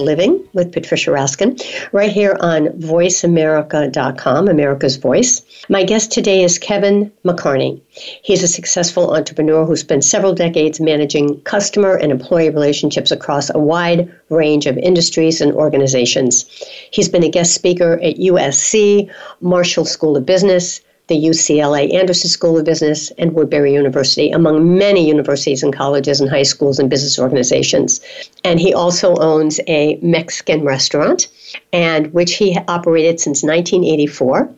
Living 0.00 0.42
with 0.52 0.72
Patricia 0.72 1.10
Raskin, 1.10 1.60
right 1.92 2.10
here 2.10 2.36
on 2.40 2.68
voiceamerica.com, 2.80 4.48
America's 4.48 4.96
Voice. 4.96 5.42
My 5.68 5.84
guest 5.84 6.12
today 6.12 6.42
is 6.42 6.58
Kevin 6.58 7.12
McCarney. 7.24 7.80
He's 8.22 8.42
a 8.42 8.48
successful 8.48 9.14
entrepreneur 9.14 9.64
who 9.64 9.76
spent 9.76 10.04
several 10.04 10.34
decades 10.34 10.80
managing 10.80 11.40
customer 11.42 11.94
and 11.96 12.12
employee 12.12 12.50
relationships 12.50 13.10
across 13.10 13.50
a 13.50 13.58
wide 13.58 14.10
range 14.30 14.66
of 14.66 14.78
industries 14.78 15.40
and 15.40 15.52
organizations. 15.52 16.44
He's 16.90 17.08
been 17.08 17.24
a 17.24 17.30
guest 17.30 17.54
speaker 17.54 17.94
at 18.02 18.16
USC, 18.16 19.10
Marshall 19.40 19.84
School 19.84 20.16
of 20.16 20.24
Business, 20.24 20.80
the 21.08 21.16
UCLA 21.16 21.92
Anderson 21.92 22.30
School 22.30 22.58
of 22.58 22.64
Business, 22.64 23.10
and 23.18 23.32
Woodbury 23.32 23.72
University, 23.72 24.30
among 24.30 24.78
many 24.78 25.06
universities 25.06 25.62
and 25.62 25.74
colleges 25.74 26.20
and 26.20 26.30
high 26.30 26.42
schools 26.42 26.78
and 26.78 26.88
business 26.88 27.18
organizations. 27.18 28.00
And 28.44 28.60
he 28.60 28.72
also 28.72 29.16
owns 29.16 29.58
a 29.66 29.98
Mexican 30.02 30.64
restaurant, 30.64 31.28
and 31.72 32.12
which 32.12 32.34
he 32.34 32.58
operated 32.68 33.20
since 33.20 33.42
1984. 33.42 34.50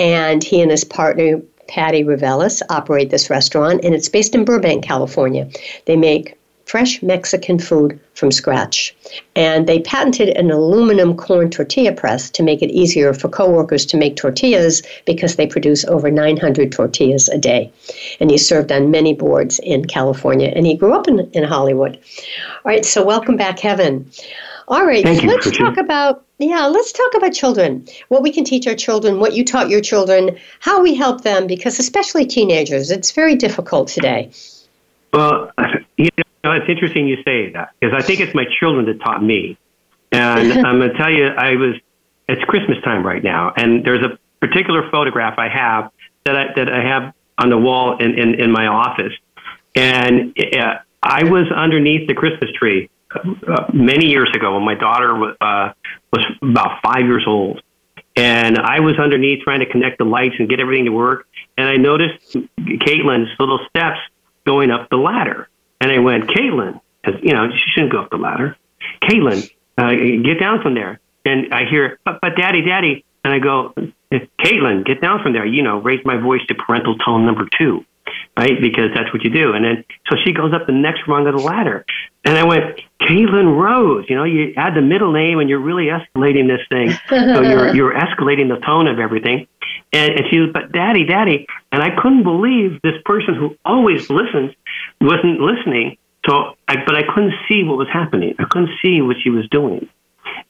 And 0.00 0.42
he 0.42 0.62
and 0.62 0.70
his 0.70 0.84
partner, 0.84 1.40
Patty 1.66 2.04
Revelis, 2.04 2.62
operate 2.70 3.10
this 3.10 3.28
restaurant, 3.28 3.84
and 3.84 3.94
it's 3.94 4.08
based 4.08 4.34
in 4.34 4.44
Burbank, 4.44 4.84
California. 4.84 5.48
They 5.86 5.96
make 5.96 6.36
fresh 6.74 7.00
Mexican 7.04 7.56
food 7.56 8.00
from 8.14 8.32
scratch. 8.32 8.96
And 9.36 9.68
they 9.68 9.78
patented 9.78 10.30
an 10.30 10.50
aluminum 10.50 11.16
corn 11.16 11.48
tortilla 11.48 11.92
press 11.92 12.28
to 12.30 12.42
make 12.42 12.62
it 12.62 12.70
easier 12.72 13.14
for 13.14 13.28
coworkers 13.28 13.86
to 13.86 13.96
make 13.96 14.16
tortillas 14.16 14.82
because 15.06 15.36
they 15.36 15.46
produce 15.46 15.84
over 15.84 16.10
900 16.10 16.72
tortillas 16.72 17.28
a 17.28 17.38
day. 17.38 17.72
And 18.18 18.28
he 18.28 18.38
served 18.38 18.72
on 18.72 18.90
many 18.90 19.14
boards 19.14 19.60
in 19.60 19.84
California, 19.84 20.48
and 20.48 20.66
he 20.66 20.74
grew 20.74 20.92
up 20.92 21.06
in, 21.06 21.30
in 21.30 21.44
Hollywood. 21.44 21.96
All 21.96 22.72
right, 22.72 22.84
so 22.84 23.04
welcome 23.04 23.36
back, 23.36 23.58
Kevin. 23.58 24.10
All 24.66 24.84
right, 24.84 25.04
Thank 25.04 25.22
you, 25.22 25.28
let's 25.28 25.44
Christian. 25.44 25.66
talk 25.66 25.76
about 25.76 26.24
yeah, 26.38 26.66
let's 26.66 26.90
talk 26.90 27.14
about 27.14 27.32
children. 27.32 27.86
What 28.08 28.22
we 28.22 28.32
can 28.32 28.42
teach 28.42 28.66
our 28.66 28.74
children, 28.74 29.20
what 29.20 29.34
you 29.34 29.44
taught 29.44 29.68
your 29.68 29.80
children, 29.80 30.36
how 30.58 30.82
we 30.82 30.96
help 30.96 31.20
them 31.20 31.46
because 31.46 31.78
especially 31.78 32.26
teenagers, 32.26 32.90
it's 32.90 33.12
very 33.12 33.36
difficult 33.36 33.86
today. 33.86 34.32
Well, 35.12 35.52
you 35.96 36.08
know, 36.44 36.52
it's 36.52 36.68
interesting 36.68 37.08
you 37.08 37.16
say 37.24 37.50
that 37.52 37.70
because 37.80 37.94
I 37.96 38.02
think 38.02 38.20
it's 38.20 38.34
my 38.34 38.44
children 38.60 38.86
that 38.86 39.00
taught 39.00 39.22
me. 39.22 39.58
And 40.12 40.52
I'm 40.66 40.78
going 40.78 40.90
to 40.90 40.96
tell 40.96 41.10
you, 41.10 41.26
I 41.26 41.56
was, 41.56 41.74
it's 42.28 42.42
Christmas 42.44 42.78
time 42.84 43.04
right 43.04 43.22
now, 43.22 43.52
and 43.56 43.84
there's 43.84 44.04
a 44.04 44.18
particular 44.40 44.90
photograph 44.90 45.38
I 45.38 45.48
have 45.48 45.90
that 46.24 46.36
I, 46.36 46.44
that 46.56 46.72
I 46.72 46.82
have 46.82 47.14
on 47.38 47.50
the 47.50 47.58
wall 47.58 47.98
in, 47.98 48.18
in, 48.18 48.34
in 48.40 48.52
my 48.52 48.66
office. 48.66 49.12
And 49.74 50.38
uh, 50.56 50.78
I 51.02 51.24
was 51.24 51.50
underneath 51.54 52.06
the 52.06 52.14
Christmas 52.14 52.50
tree 52.52 52.90
uh, 53.14 53.66
many 53.72 54.06
years 54.06 54.30
ago 54.34 54.54
when 54.54 54.64
my 54.64 54.74
daughter 54.74 55.14
was, 55.14 55.36
uh, 55.40 55.72
was 56.12 56.24
about 56.42 56.80
five 56.82 57.04
years 57.04 57.24
old. 57.26 57.62
And 58.16 58.58
I 58.58 58.80
was 58.80 58.98
underneath 58.98 59.42
trying 59.42 59.60
to 59.60 59.66
connect 59.66 59.98
the 59.98 60.04
lights 60.04 60.36
and 60.38 60.48
get 60.48 60.60
everything 60.60 60.84
to 60.84 60.92
work. 60.92 61.26
And 61.58 61.68
I 61.68 61.76
noticed 61.76 62.36
Caitlin's 62.60 63.30
little 63.40 63.58
steps 63.68 63.98
going 64.46 64.70
up 64.70 64.88
the 64.88 64.96
ladder. 64.96 65.48
And 65.84 65.92
I 65.92 65.98
went, 65.98 66.28
Caitlin, 66.28 66.80
'cause, 67.04 67.16
you 67.22 67.34
know, 67.34 67.50
she 67.50 67.70
shouldn't 67.74 67.92
go 67.92 68.00
up 68.00 68.08
the 68.08 68.16
ladder. 68.16 68.56
Caitlin, 69.02 69.50
uh, 69.76 69.90
get 69.90 70.40
down 70.40 70.62
from 70.62 70.72
there. 70.72 70.98
And 71.26 71.52
I 71.52 71.66
hear, 71.68 71.98
but, 72.06 72.22
but 72.22 72.36
daddy, 72.36 72.62
daddy. 72.62 73.04
And 73.22 73.34
I 73.34 73.38
go, 73.38 73.74
Caitlin, 74.10 74.86
get 74.86 75.02
down 75.02 75.22
from 75.22 75.34
there. 75.34 75.44
You 75.44 75.62
know, 75.62 75.82
raise 75.82 76.02
my 76.06 76.16
voice 76.16 76.40
to 76.48 76.54
parental 76.54 76.96
tone 76.96 77.26
number 77.26 77.46
two, 77.58 77.84
right? 78.34 78.58
Because 78.62 78.92
that's 78.94 79.12
what 79.12 79.24
you 79.24 79.30
do. 79.30 79.52
And 79.52 79.62
then, 79.62 79.84
so 80.10 80.16
she 80.24 80.32
goes 80.32 80.54
up 80.54 80.64
the 80.66 80.72
next 80.72 81.06
rung 81.06 81.26
of 81.26 81.36
the 81.36 81.42
ladder. 81.42 81.84
And 82.24 82.38
I 82.38 82.44
went, 82.44 82.80
Caitlin 83.02 83.54
Rose, 83.54 84.06
you 84.08 84.16
know, 84.16 84.24
you 84.24 84.54
add 84.56 84.74
the 84.74 84.80
middle 84.80 85.12
name 85.12 85.38
and 85.38 85.50
you're 85.50 85.60
really 85.60 85.88
escalating 85.88 86.48
this 86.48 86.66
thing. 86.70 86.92
so 87.10 87.42
you're, 87.42 87.74
you're 87.76 87.92
escalating 87.94 88.48
the 88.48 88.58
tone 88.64 88.86
of 88.86 88.98
everything. 88.98 89.48
And, 89.92 90.14
and 90.14 90.24
she 90.30 90.38
was, 90.38 90.48
but 90.50 90.72
daddy, 90.72 91.04
daddy. 91.04 91.46
And 91.72 91.82
I 91.82 91.90
couldn't 92.00 92.22
believe 92.22 92.80
this 92.80 92.94
person 93.04 93.34
who 93.34 93.56
always 93.66 94.08
listens 94.08 94.54
wasn't 95.00 95.40
listening. 95.40 95.98
So, 96.26 96.56
I, 96.66 96.76
but 96.84 96.94
I 96.94 97.02
couldn't 97.02 97.34
see 97.48 97.64
what 97.64 97.76
was 97.76 97.88
happening. 97.92 98.34
I 98.38 98.44
couldn't 98.44 98.70
see 98.82 99.02
what 99.02 99.16
she 99.22 99.30
was 99.30 99.48
doing. 99.48 99.88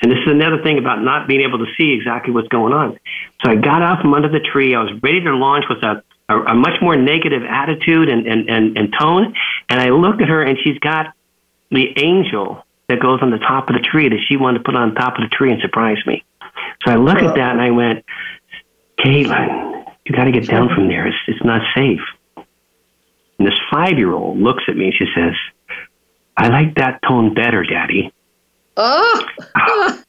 And 0.01 0.11
this 0.11 0.19
is 0.19 0.31
another 0.31 0.63
thing 0.63 0.79
about 0.79 1.03
not 1.03 1.27
being 1.27 1.41
able 1.41 1.59
to 1.59 1.67
see 1.77 1.93
exactly 1.93 2.33
what's 2.33 2.49
going 2.49 2.73
on. 2.73 2.99
So 3.43 3.51
I 3.51 3.57
got 3.57 3.83
out 3.83 4.01
from 4.01 4.15
under 4.15 4.29
the 4.29 4.41
tree. 4.41 4.75
I 4.75 4.83
was 4.83 4.93
ready 5.03 5.21
to 5.23 5.35
launch 5.35 5.65
with 5.69 5.83
a, 5.83 6.03
a, 6.29 6.39
a 6.39 6.55
much 6.55 6.81
more 6.81 6.97
negative 6.97 7.43
attitude 7.49 8.09
and, 8.09 8.27
and, 8.27 8.49
and, 8.49 8.79
and 8.79 8.95
tone. 8.99 9.35
And 9.69 9.81
I 9.81 9.91
looked 9.91 10.23
at 10.23 10.29
her, 10.29 10.43
and 10.43 10.59
she's 10.63 10.79
got 10.79 11.13
the 11.71 11.93
angel 11.99 12.65
that 12.89 13.01
goes 13.01 13.21
on 13.23 13.31
the 13.31 13.39
top 13.39 13.69
of 13.69 13.75
the 13.75 13.81
tree 13.83 14.09
that 14.09 14.21
she 14.29 14.37
wanted 14.37 14.59
to 14.59 14.65
put 14.65 14.77
on 14.77 14.95
top 14.95 15.17
of 15.17 15.29
the 15.29 15.35
tree 15.35 15.51
and 15.51 15.61
surprise 15.61 15.99
me. 16.07 16.25
So 16.85 16.93
I 16.93 16.97
look 16.97 17.19
at 17.19 17.35
that 17.35 17.53
and 17.53 17.61
I 17.61 17.71
went, 17.71 18.05
Caitlin, 18.99 19.85
you 20.05 20.15
got 20.15 20.25
to 20.25 20.33
get 20.33 20.47
down 20.47 20.69
from 20.75 20.89
there. 20.89 21.07
It's, 21.07 21.17
it's 21.27 21.45
not 21.45 21.63
safe. 21.75 22.01
And 23.39 23.49
this 23.49 23.59
five 23.71 23.99
year 23.99 24.13
old 24.13 24.39
looks 24.39 24.65
at 24.69 24.77
me 24.77 24.87
and 24.87 24.95
she 24.95 25.07
says, 25.15 25.35
I 26.37 26.49
like 26.49 26.75
that 26.77 27.01
tone 27.07 27.35
better, 27.35 27.65
Daddy. 27.65 28.13
Oh, 28.77 29.27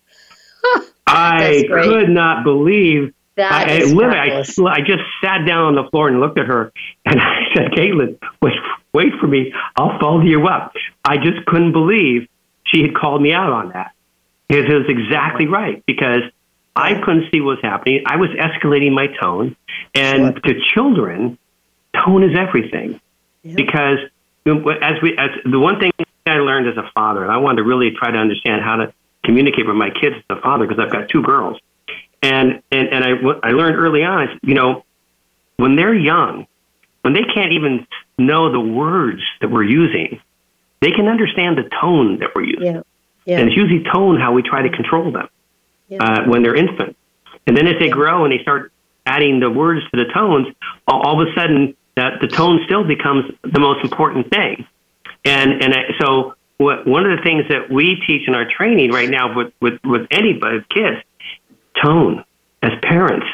I 1.08 1.64
could 1.68 2.10
not 2.10 2.44
believe. 2.44 3.14
That 3.38 3.52
I, 3.52 3.82
I, 3.82 3.84
literally. 3.84 4.18
I, 4.18 4.72
I 4.72 4.80
just 4.80 5.04
sat 5.22 5.46
down 5.46 5.66
on 5.66 5.76
the 5.76 5.90
floor 5.90 6.08
and 6.08 6.20
looked 6.20 6.40
at 6.40 6.48
her, 6.48 6.72
and 7.06 7.20
I 7.22 7.44
said, 7.54 7.72
"Caitlin, 7.72 8.18
wait, 8.42 8.54
wait 8.94 9.14
for 9.20 9.28
me. 9.28 9.54
I'll 9.76 10.00
follow 10.00 10.22
you 10.22 10.48
up." 10.48 10.74
I 11.04 11.18
just 11.18 11.46
couldn't 11.46 11.74
believe 11.74 12.28
she 12.64 12.82
had 12.82 12.96
called 12.96 13.22
me 13.22 13.34
out 13.34 13.52
on 13.52 13.70
that 13.70 13.92
because 14.48 14.66
it 14.66 14.74
was 14.74 14.88
exactly 14.88 15.48
right. 15.48 15.84
Because 15.86 16.22
I 16.76 16.94
couldn't 16.96 17.30
see 17.32 17.42
what 17.42 17.58
was 17.58 17.60
happening. 17.62 18.04
I 18.06 18.16
was 18.16 18.30
escalating 18.32 18.94
my 18.94 19.08
tone, 19.08 19.56
and 19.94 20.42
to 20.44 20.54
children, 20.74 21.38
tone 21.94 22.24
is 22.24 22.38
everything. 22.38 23.00
Because 23.54 24.00
as 24.82 25.02
we, 25.02 25.18
as 25.18 25.30
the 25.46 25.60
one 25.60 25.80
thing 25.80 25.92
I 26.26 26.38
learned 26.38 26.68
as 26.68 26.78
a 26.78 26.90
father, 26.94 27.22
and 27.24 27.32
I 27.32 27.38
wanted 27.38 27.58
to 27.58 27.64
really 27.64 27.92
try 27.92 28.10
to 28.12 28.18
understand 28.18 28.64
how 28.64 28.78
to 28.78 28.94
communicate 29.24 29.68
with 29.68 29.76
my 29.76 29.90
kids 29.92 30.16
as 30.30 30.38
a 30.38 30.42
father 30.42 30.66
because 30.68 30.84
I've 30.84 30.92
got 30.92 31.10
two 31.10 31.22
girls. 31.22 31.60
And, 32.24 32.64
and, 32.72 32.88
and 32.90 33.04
I, 33.04 33.14
what 33.14 33.44
I 33.44 33.52
learned 33.52 33.76
early 33.78 34.04
on 34.04 34.24
is, 34.30 34.40
you 34.42 34.56
know, 34.56 34.84
when 35.58 35.76
they're 35.76 35.94
young, 35.94 36.48
when 37.02 37.14
they 37.14 37.24
can't 37.24 37.54
even 37.54 37.86
know 38.18 38.52
the 38.52 38.60
words 38.60 39.22
that 39.42 39.52
we're 39.52 39.64
using, 39.64 40.20
they 40.82 40.92
can 40.92 41.08
understand 41.08 41.58
the 41.58 41.70
tone 41.82 42.20
that 42.20 42.30
we're 42.34 42.44
using. 42.46 42.64
yeah, 42.76 42.82
yeah. 43.26 43.40
And 43.40 43.50
it's 43.50 43.58
usually 43.58 43.84
tone 43.84 44.20
how 44.20 44.34
we 44.34 44.42
try 44.42 44.64
to 44.64 44.70
control 44.70 45.12
them 45.12 45.30
Yeah. 45.88 46.00
uh, 46.04 46.26
when 46.28 46.42
they're 46.42 46.56
infants, 46.56 46.98
And 47.46 47.56
then 47.56 47.68
as 47.68 47.76
they 47.80 47.90
grow 47.90 48.24
and 48.26 48.34
they 48.34 48.42
start 48.42 48.72
adding 49.06 49.40
the 49.40 49.52
words 49.52 49.82
to 49.92 49.98
the 50.04 50.12
tones, 50.12 50.48
all, 50.88 51.02
all 51.06 51.22
of 51.22 51.28
a 51.28 51.34
sudden 51.40 51.76
that 51.96 52.20
the 52.22 52.28
tone 52.28 52.62
still 52.66 52.84
becomes 52.84 53.32
the 53.44 53.60
most 53.60 53.84
important 53.84 54.30
thing. 54.30 54.66
And 55.24 55.64
and 55.64 55.74
I, 55.74 55.84
so 56.00 56.36
what, 56.58 56.88
one 56.88 57.10
of 57.10 57.18
the 57.18 57.24
things 57.24 57.46
that 57.50 57.70
we 57.70 58.02
teach 58.08 58.28
in 58.28 58.36
our 58.36 58.46
training 58.50 58.92
right 58.92 59.10
now 59.10 59.36
with 59.36 59.54
with, 59.62 59.80
with 59.84 60.08
anybody, 60.12 60.64
kids, 60.70 61.02
tone 61.82 62.24
as 62.62 62.72
parents. 62.82 63.28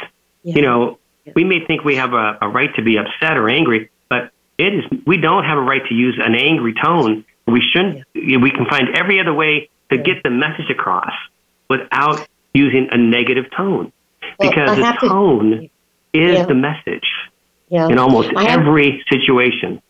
You 0.43 0.61
know, 0.61 0.97
we 1.35 1.43
may 1.43 1.63
think 1.65 1.83
we 1.83 1.95
have 1.97 2.13
a, 2.13 2.37
a 2.41 2.49
right 2.49 2.73
to 2.75 2.81
be 2.81 2.97
upset 2.97 3.37
or 3.37 3.47
angry, 3.49 3.89
but 4.09 4.31
it 4.57 4.73
is 4.73 4.83
we 5.05 5.17
don't 5.17 5.43
have 5.43 5.57
a 5.57 5.61
right 5.61 5.85
to 5.87 5.93
use 5.93 6.19
an 6.23 6.35
angry 6.35 6.73
tone. 6.73 7.25
We 7.45 7.61
shouldn't. 7.61 8.05
We 8.15 8.51
can 8.51 8.65
find 8.65 8.95
every 8.95 9.19
other 9.19 9.33
way 9.33 9.69
to 9.91 9.97
get 9.97 10.23
the 10.23 10.29
message 10.29 10.69
across 10.69 11.11
without 11.69 12.27
using 12.53 12.89
a 12.91 12.97
negative 12.97 13.45
tone, 13.55 13.91
Well, 14.39 14.49
because 14.49 14.77
the 14.77 14.83
have 14.85 14.99
to- 14.99 15.07
tone 15.07 15.69
is 16.13 16.37
Yeah. 16.39 16.45
the 16.45 16.53
message 16.55 17.07
yeah. 17.71 17.87
in 17.87 17.97
almost 17.97 18.29
have- 18.37 18.59
every 18.59 19.03
situation. 19.09 19.81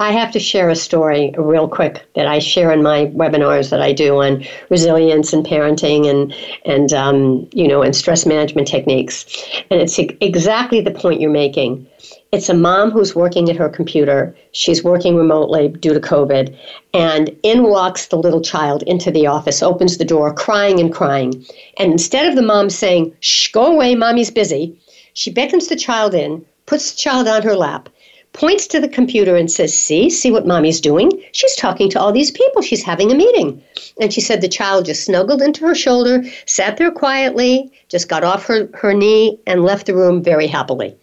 I 0.00 0.12
have 0.12 0.32
to 0.32 0.40
share 0.40 0.70
a 0.70 0.76
story 0.76 1.34
real 1.36 1.68
quick 1.68 2.08
that 2.14 2.26
I 2.26 2.38
share 2.38 2.72
in 2.72 2.82
my 2.82 3.06
webinars 3.08 3.68
that 3.68 3.82
I 3.82 3.92
do 3.92 4.22
on 4.22 4.46
resilience 4.70 5.34
and 5.34 5.44
parenting 5.44 6.08
and 6.08 6.34
and 6.64 6.90
um, 6.94 7.46
you 7.52 7.68
know 7.68 7.82
and 7.82 7.94
stress 7.94 8.24
management 8.24 8.66
techniques, 8.66 9.26
and 9.70 9.78
it's 9.78 9.98
exactly 9.98 10.80
the 10.80 10.90
point 10.90 11.20
you're 11.20 11.30
making. 11.30 11.86
It's 12.32 12.48
a 12.48 12.54
mom 12.54 12.90
who's 12.90 13.14
working 13.14 13.50
at 13.50 13.56
her 13.56 13.68
computer. 13.68 14.34
She's 14.52 14.82
working 14.82 15.16
remotely 15.16 15.68
due 15.68 15.92
to 15.92 16.00
COVID, 16.00 16.56
and 16.94 17.36
in 17.42 17.64
walks 17.64 18.06
the 18.06 18.16
little 18.16 18.40
child 18.40 18.82
into 18.84 19.10
the 19.10 19.26
office, 19.26 19.62
opens 19.62 19.98
the 19.98 20.06
door, 20.06 20.32
crying 20.32 20.80
and 20.80 20.90
crying, 20.90 21.44
and 21.76 21.92
instead 21.92 22.26
of 22.26 22.36
the 22.36 22.42
mom 22.42 22.70
saying 22.70 23.14
"Shh, 23.20 23.52
go 23.52 23.66
away, 23.66 23.94
mommy's 23.94 24.30
busy," 24.30 24.80
she 25.12 25.30
beckons 25.30 25.68
the 25.68 25.76
child 25.76 26.14
in, 26.14 26.46
puts 26.70 26.92
the 26.92 26.96
child 26.96 27.26
on 27.26 27.42
her 27.42 27.56
lap 27.56 27.88
points 28.32 28.68
to 28.68 28.78
the 28.78 28.88
computer 28.88 29.34
and 29.34 29.50
says, 29.50 29.76
See, 29.76 30.08
see 30.08 30.30
what 30.30 30.46
mommy's 30.46 30.80
doing? 30.80 31.10
She's 31.32 31.56
talking 31.56 31.90
to 31.90 32.00
all 32.00 32.12
these 32.12 32.30
people. 32.30 32.62
She's 32.62 32.84
having 32.84 33.10
a 33.10 33.14
meeting. 33.16 33.60
And 34.00 34.12
she 34.12 34.20
said 34.20 34.40
the 34.40 34.48
child 34.48 34.86
just 34.86 35.04
snuggled 35.04 35.42
into 35.42 35.66
her 35.66 35.74
shoulder, 35.74 36.22
sat 36.46 36.76
there 36.76 36.92
quietly, 36.92 37.72
just 37.88 38.08
got 38.08 38.22
off 38.22 38.46
her, 38.46 38.68
her 38.74 38.94
knee, 38.94 39.40
and 39.48 39.64
left 39.64 39.86
the 39.86 39.96
room 39.96 40.22
very 40.22 40.46
happily. 40.46 40.96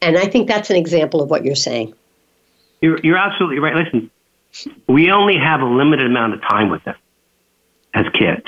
And 0.00 0.16
I 0.16 0.24
think 0.24 0.48
that's 0.48 0.70
an 0.70 0.76
example 0.76 1.20
of 1.20 1.28
what 1.28 1.44
you're 1.44 1.54
saying. 1.54 1.92
You're, 2.80 2.98
you're 3.02 3.18
absolutely 3.18 3.58
right. 3.58 3.76
Listen, 3.76 4.10
we 4.88 5.10
only 5.10 5.36
have 5.36 5.60
a 5.60 5.66
limited 5.66 6.06
amount 6.06 6.32
of 6.32 6.40
time 6.40 6.70
with 6.70 6.82
them 6.84 6.96
as 7.92 8.06
kids. 8.18 8.46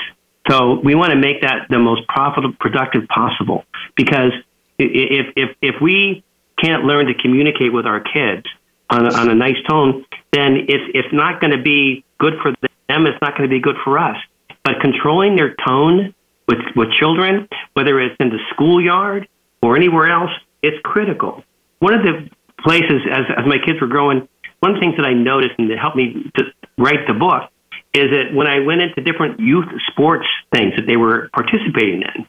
So 0.49 0.79
we 0.83 0.95
want 0.95 1.11
to 1.11 1.19
make 1.19 1.41
that 1.41 1.67
the 1.69 1.77
most 1.77 2.07
profitable, 2.07 2.55
productive 2.59 3.07
possible. 3.09 3.63
Because 3.95 4.31
if, 4.79 5.33
if, 5.37 5.55
if 5.61 5.75
we 5.79 6.23
can't 6.63 6.83
learn 6.85 7.07
to 7.07 7.13
communicate 7.13 7.73
with 7.73 7.85
our 7.85 7.99
kids 7.99 8.45
on 8.89 9.05
a, 9.05 9.13
on 9.13 9.29
a 9.29 9.35
nice 9.35 9.57
tone, 9.67 10.05
then 10.31 10.65
it's, 10.67 10.83
it's 10.93 11.13
not 11.13 11.41
going 11.41 11.51
to 11.51 11.61
be 11.61 12.05
good 12.19 12.33
for 12.41 12.51
them. 12.87 13.07
It's 13.07 13.21
not 13.21 13.37
going 13.37 13.49
to 13.49 13.53
be 13.53 13.59
good 13.59 13.77
for 13.83 13.97
us. 13.99 14.17
But 14.63 14.79
controlling 14.81 15.35
their 15.35 15.55
tone 15.65 16.13
with, 16.47 16.59
with 16.75 16.89
children, 16.99 17.47
whether 17.73 17.99
it's 17.99 18.15
in 18.19 18.29
the 18.29 18.39
schoolyard 18.51 19.27
or 19.61 19.75
anywhere 19.75 20.09
else, 20.09 20.31
it's 20.61 20.77
critical. 20.83 21.43
One 21.79 21.93
of 21.93 22.01
the 22.03 22.29
places, 22.63 23.01
as, 23.11 23.25
as 23.37 23.45
my 23.45 23.57
kids 23.63 23.81
were 23.81 23.87
growing, 23.87 24.27
one 24.59 24.71
of 24.71 24.75
the 24.75 24.79
things 24.79 24.95
that 24.97 25.05
I 25.05 25.13
noticed 25.13 25.55
and 25.57 25.69
that 25.69 25.77
helped 25.77 25.97
me 25.97 26.31
to 26.37 26.43
write 26.77 27.05
the 27.07 27.13
book 27.13 27.49
is 27.93 28.09
that 28.11 28.33
when 28.33 28.47
I 28.47 28.59
went 28.59 28.81
into 28.81 29.01
different 29.01 29.39
youth 29.39 29.65
sports 29.87 30.25
things 30.53 30.73
that 30.77 30.87
they 30.87 30.95
were 30.95 31.29
participating 31.33 32.01
in, 32.01 32.25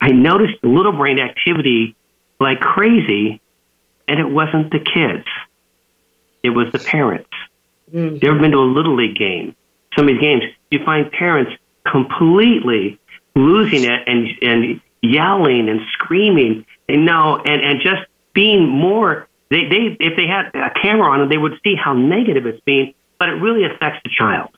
I 0.00 0.10
noticed 0.10 0.54
little 0.62 0.92
brain 0.92 1.18
activity 1.18 1.96
like 2.40 2.60
crazy, 2.60 3.40
and 4.08 4.18
it 4.20 4.28
wasn't 4.28 4.70
the 4.70 4.80
kids, 4.80 5.26
it 6.42 6.50
was 6.50 6.70
the 6.72 6.78
parents. 6.78 7.30
Mm. 7.92 8.22
You 8.22 8.30
ever 8.30 8.38
been 8.38 8.52
to 8.52 8.58
a 8.58 8.60
Little 8.60 8.96
League 8.96 9.16
game? 9.16 9.54
Some 9.96 10.08
of 10.08 10.14
these 10.14 10.20
games, 10.20 10.42
you 10.70 10.84
find 10.84 11.10
parents 11.10 11.52
completely 11.90 12.98
losing 13.34 13.84
it 13.84 14.00
and, 14.06 14.28
and 14.42 14.80
yelling 15.02 15.68
and 15.68 15.80
screaming 15.92 16.66
and 16.88 17.06
no, 17.06 17.36
and, 17.36 17.62
and 17.62 17.80
just 17.80 18.02
being 18.34 18.68
more 18.68 19.28
they, 19.50 19.64
they 19.64 19.96
if 19.98 20.16
they 20.16 20.26
had 20.26 20.50
a 20.54 20.70
camera 20.82 21.10
on 21.10 21.20
them, 21.20 21.28
they 21.28 21.38
would 21.38 21.58
see 21.64 21.74
how 21.74 21.94
negative 21.94 22.46
it's 22.46 22.60
being, 22.64 22.94
but 23.18 23.28
it 23.28 23.32
really 23.32 23.64
affects 23.64 24.00
the 24.04 24.10
child. 24.10 24.50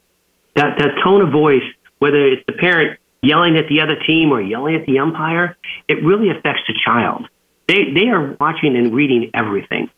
That 0.57 0.79
that 0.79 1.03
tone 1.05 1.23
of 1.23 1.31
voice, 1.31 1.63
whether 1.99 2.27
it's 2.27 2.45
the 2.47 2.53
parent 2.53 2.99
yelling 3.23 3.57
at 3.57 3.69
the 3.69 3.83
other 3.83 3.97
team 4.07 4.33
or 4.33 4.41
yelling 4.41 4.75
at 4.75 4.87
the 4.87 4.99
umpire, 4.99 5.57
it 5.89 6.03
really 6.05 6.31
affects 6.31 6.63
the 6.67 6.75
child. 6.85 7.29
They 7.71 7.93
they 7.93 8.09
are 8.09 8.37
watching 8.41 8.77
and 8.77 8.93
reading 8.93 9.31
everything. 9.33 9.89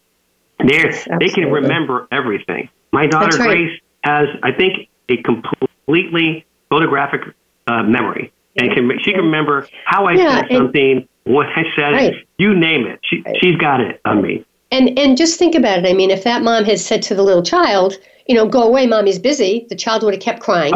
They 0.58 0.84
they 1.18 1.28
can 1.28 1.50
remember 1.50 2.06
everything. 2.12 2.68
My 2.92 3.06
daughter 3.06 3.38
right. 3.38 3.48
Grace 3.48 3.80
has, 4.04 4.28
I 4.42 4.52
think, 4.52 4.90
a 5.08 5.16
completely 5.22 6.44
photographic 6.68 7.22
uh, 7.66 7.82
memory, 7.82 8.30
and 8.58 8.70
can 8.74 8.90
she 9.02 9.12
can 9.12 9.22
remember 9.22 9.66
how 9.86 10.04
I 10.04 10.12
yeah, 10.12 10.40
said 10.40 10.50
something, 10.50 11.08
what 11.24 11.46
I 11.56 11.62
said, 11.74 11.92
right. 11.92 12.14
you 12.36 12.54
name 12.54 12.86
it. 12.86 13.00
She 13.04 13.22
right. 13.22 13.36
she's 13.40 13.56
got 13.56 13.80
it 13.80 14.02
on 14.04 14.20
me. 14.20 14.44
And 14.70 14.98
and 14.98 15.16
just 15.16 15.38
think 15.38 15.54
about 15.54 15.78
it. 15.78 15.86
I 15.86 15.94
mean, 15.94 16.10
if 16.10 16.24
that 16.24 16.42
mom 16.42 16.64
had 16.64 16.78
said 16.78 17.00
to 17.04 17.14
the 17.14 17.22
little 17.22 17.42
child, 17.42 17.94
you 18.26 18.34
know, 18.34 18.46
go 18.46 18.62
away, 18.64 18.86
mommy's 18.86 19.18
busy, 19.18 19.64
the 19.70 19.76
child 19.76 20.02
would 20.02 20.12
have 20.12 20.22
kept 20.22 20.40
crying. 20.40 20.74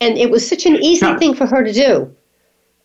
and 0.00 0.16
it 0.16 0.30
was 0.30 0.48
such 0.48 0.66
an 0.66 0.76
easy 0.76 1.04
yeah. 1.04 1.18
thing 1.18 1.34
for 1.34 1.46
her 1.46 1.64
to 1.64 1.72
do. 1.72 2.14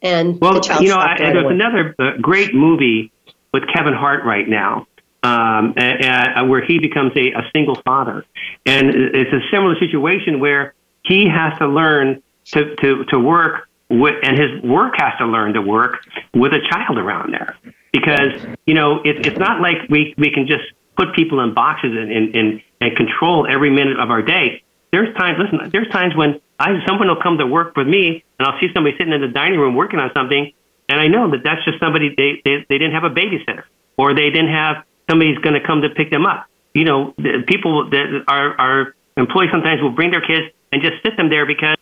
And 0.02 0.42
well, 0.42 0.60
you 0.82 0.90
know, 0.90 0.98
I, 0.98 1.18
there's 1.20 1.52
another 1.52 1.96
uh, 2.00 2.18
great 2.20 2.56
movie 2.56 3.13
with 3.54 3.64
Kevin 3.74 3.94
Hart 3.94 4.26
right 4.26 4.48
now, 4.48 4.88
um, 5.24 5.74
uh, 5.78 6.44
where 6.46 6.66
he 6.66 6.80
becomes 6.80 7.14
a, 7.16 7.32
a 7.32 7.50
single 7.56 7.76
father, 7.86 8.26
and 8.66 8.90
it's 8.90 9.32
a 9.32 9.40
similar 9.52 9.78
situation 9.80 10.40
where 10.40 10.74
he 11.04 11.28
has 11.30 11.58
to 11.60 11.68
learn 11.68 12.22
to 12.46 12.76
to 12.76 13.06
to 13.06 13.20
work 13.20 13.70
with, 13.90 14.16
and 14.24 14.38
his 14.38 14.62
work 14.64 14.96
has 14.98 15.14
to 15.20 15.26
learn 15.26 15.54
to 15.54 15.62
work 15.62 16.00
with 16.34 16.54
a 16.54 16.60
child 16.70 16.98
around 16.98 17.32
there 17.32 17.56
because 17.94 18.34
you 18.66 18.74
know 18.74 19.00
it, 19.04 19.26
it's 19.26 19.40
not 19.40 19.62
like 19.62 19.78
we 19.90 20.14
we 20.18 20.30
can 20.30 20.48
just 20.48 20.64
put 20.98 21.16
people 21.16 21.40
in 21.40 21.54
boxes 21.54 21.92
and, 21.96 22.12
and 22.12 22.36
and 22.36 22.62
and 22.82 22.98
control 22.98 23.48
every 23.48 23.70
minute 23.70 24.00
of 24.00 24.10
our 24.10 24.22
day. 24.22 24.62
There's 24.92 25.16
times, 25.16 25.40
listen, 25.40 25.72
there's 25.72 25.88
times 25.90 26.16
when 26.16 26.40
I 26.60 26.86
someone 26.86 27.08
will 27.08 27.22
come 27.22 27.38
to 27.38 27.48
work 27.48 27.76
with 27.76 27.88
me, 27.88 28.24
and 28.38 28.48
I'll 28.48 28.60
see 28.60 28.68
somebody 28.74 28.96
sitting 28.98 29.14
in 29.14 29.22
the 29.22 29.28
dining 29.28 29.60
room 29.60 29.76
working 29.76 30.00
on 30.00 30.12
something, 30.14 30.52
and 30.94 31.02
I 31.02 31.08
know 31.08 31.32
that 31.32 31.42
that's 31.44 31.66
just 31.66 31.80
somebody 31.80 32.14
they 32.16 32.40
they, 32.46 32.66
they 32.70 32.78
didn't 32.78 32.94
have 32.94 33.04
a 33.04 33.10
babysitter, 33.10 33.64
or 33.98 34.14
they 34.14 34.30
didn't 34.30 34.54
have 34.54 34.84
somebody's 35.10 35.40
going 35.40 35.60
to 35.60 35.66
come 35.66 35.82
to 35.82 35.90
pick 35.90 36.12
them 36.12 36.28
up. 36.28 36.46
You 36.76 36.86
know, 36.86 37.16
the 37.18 37.44
people 37.48 37.90
that 37.90 38.24
are 38.28 38.60
our 38.60 38.96
employees 39.18 39.50
sometimes 39.52 39.82
will 39.82 39.90
bring 39.90 40.12
their 40.12 40.22
kids 40.22 40.54
and 40.72 40.84
just 40.84 41.02
sit 41.02 41.18
them 41.18 41.30
there 41.32 41.48
because 41.48 41.78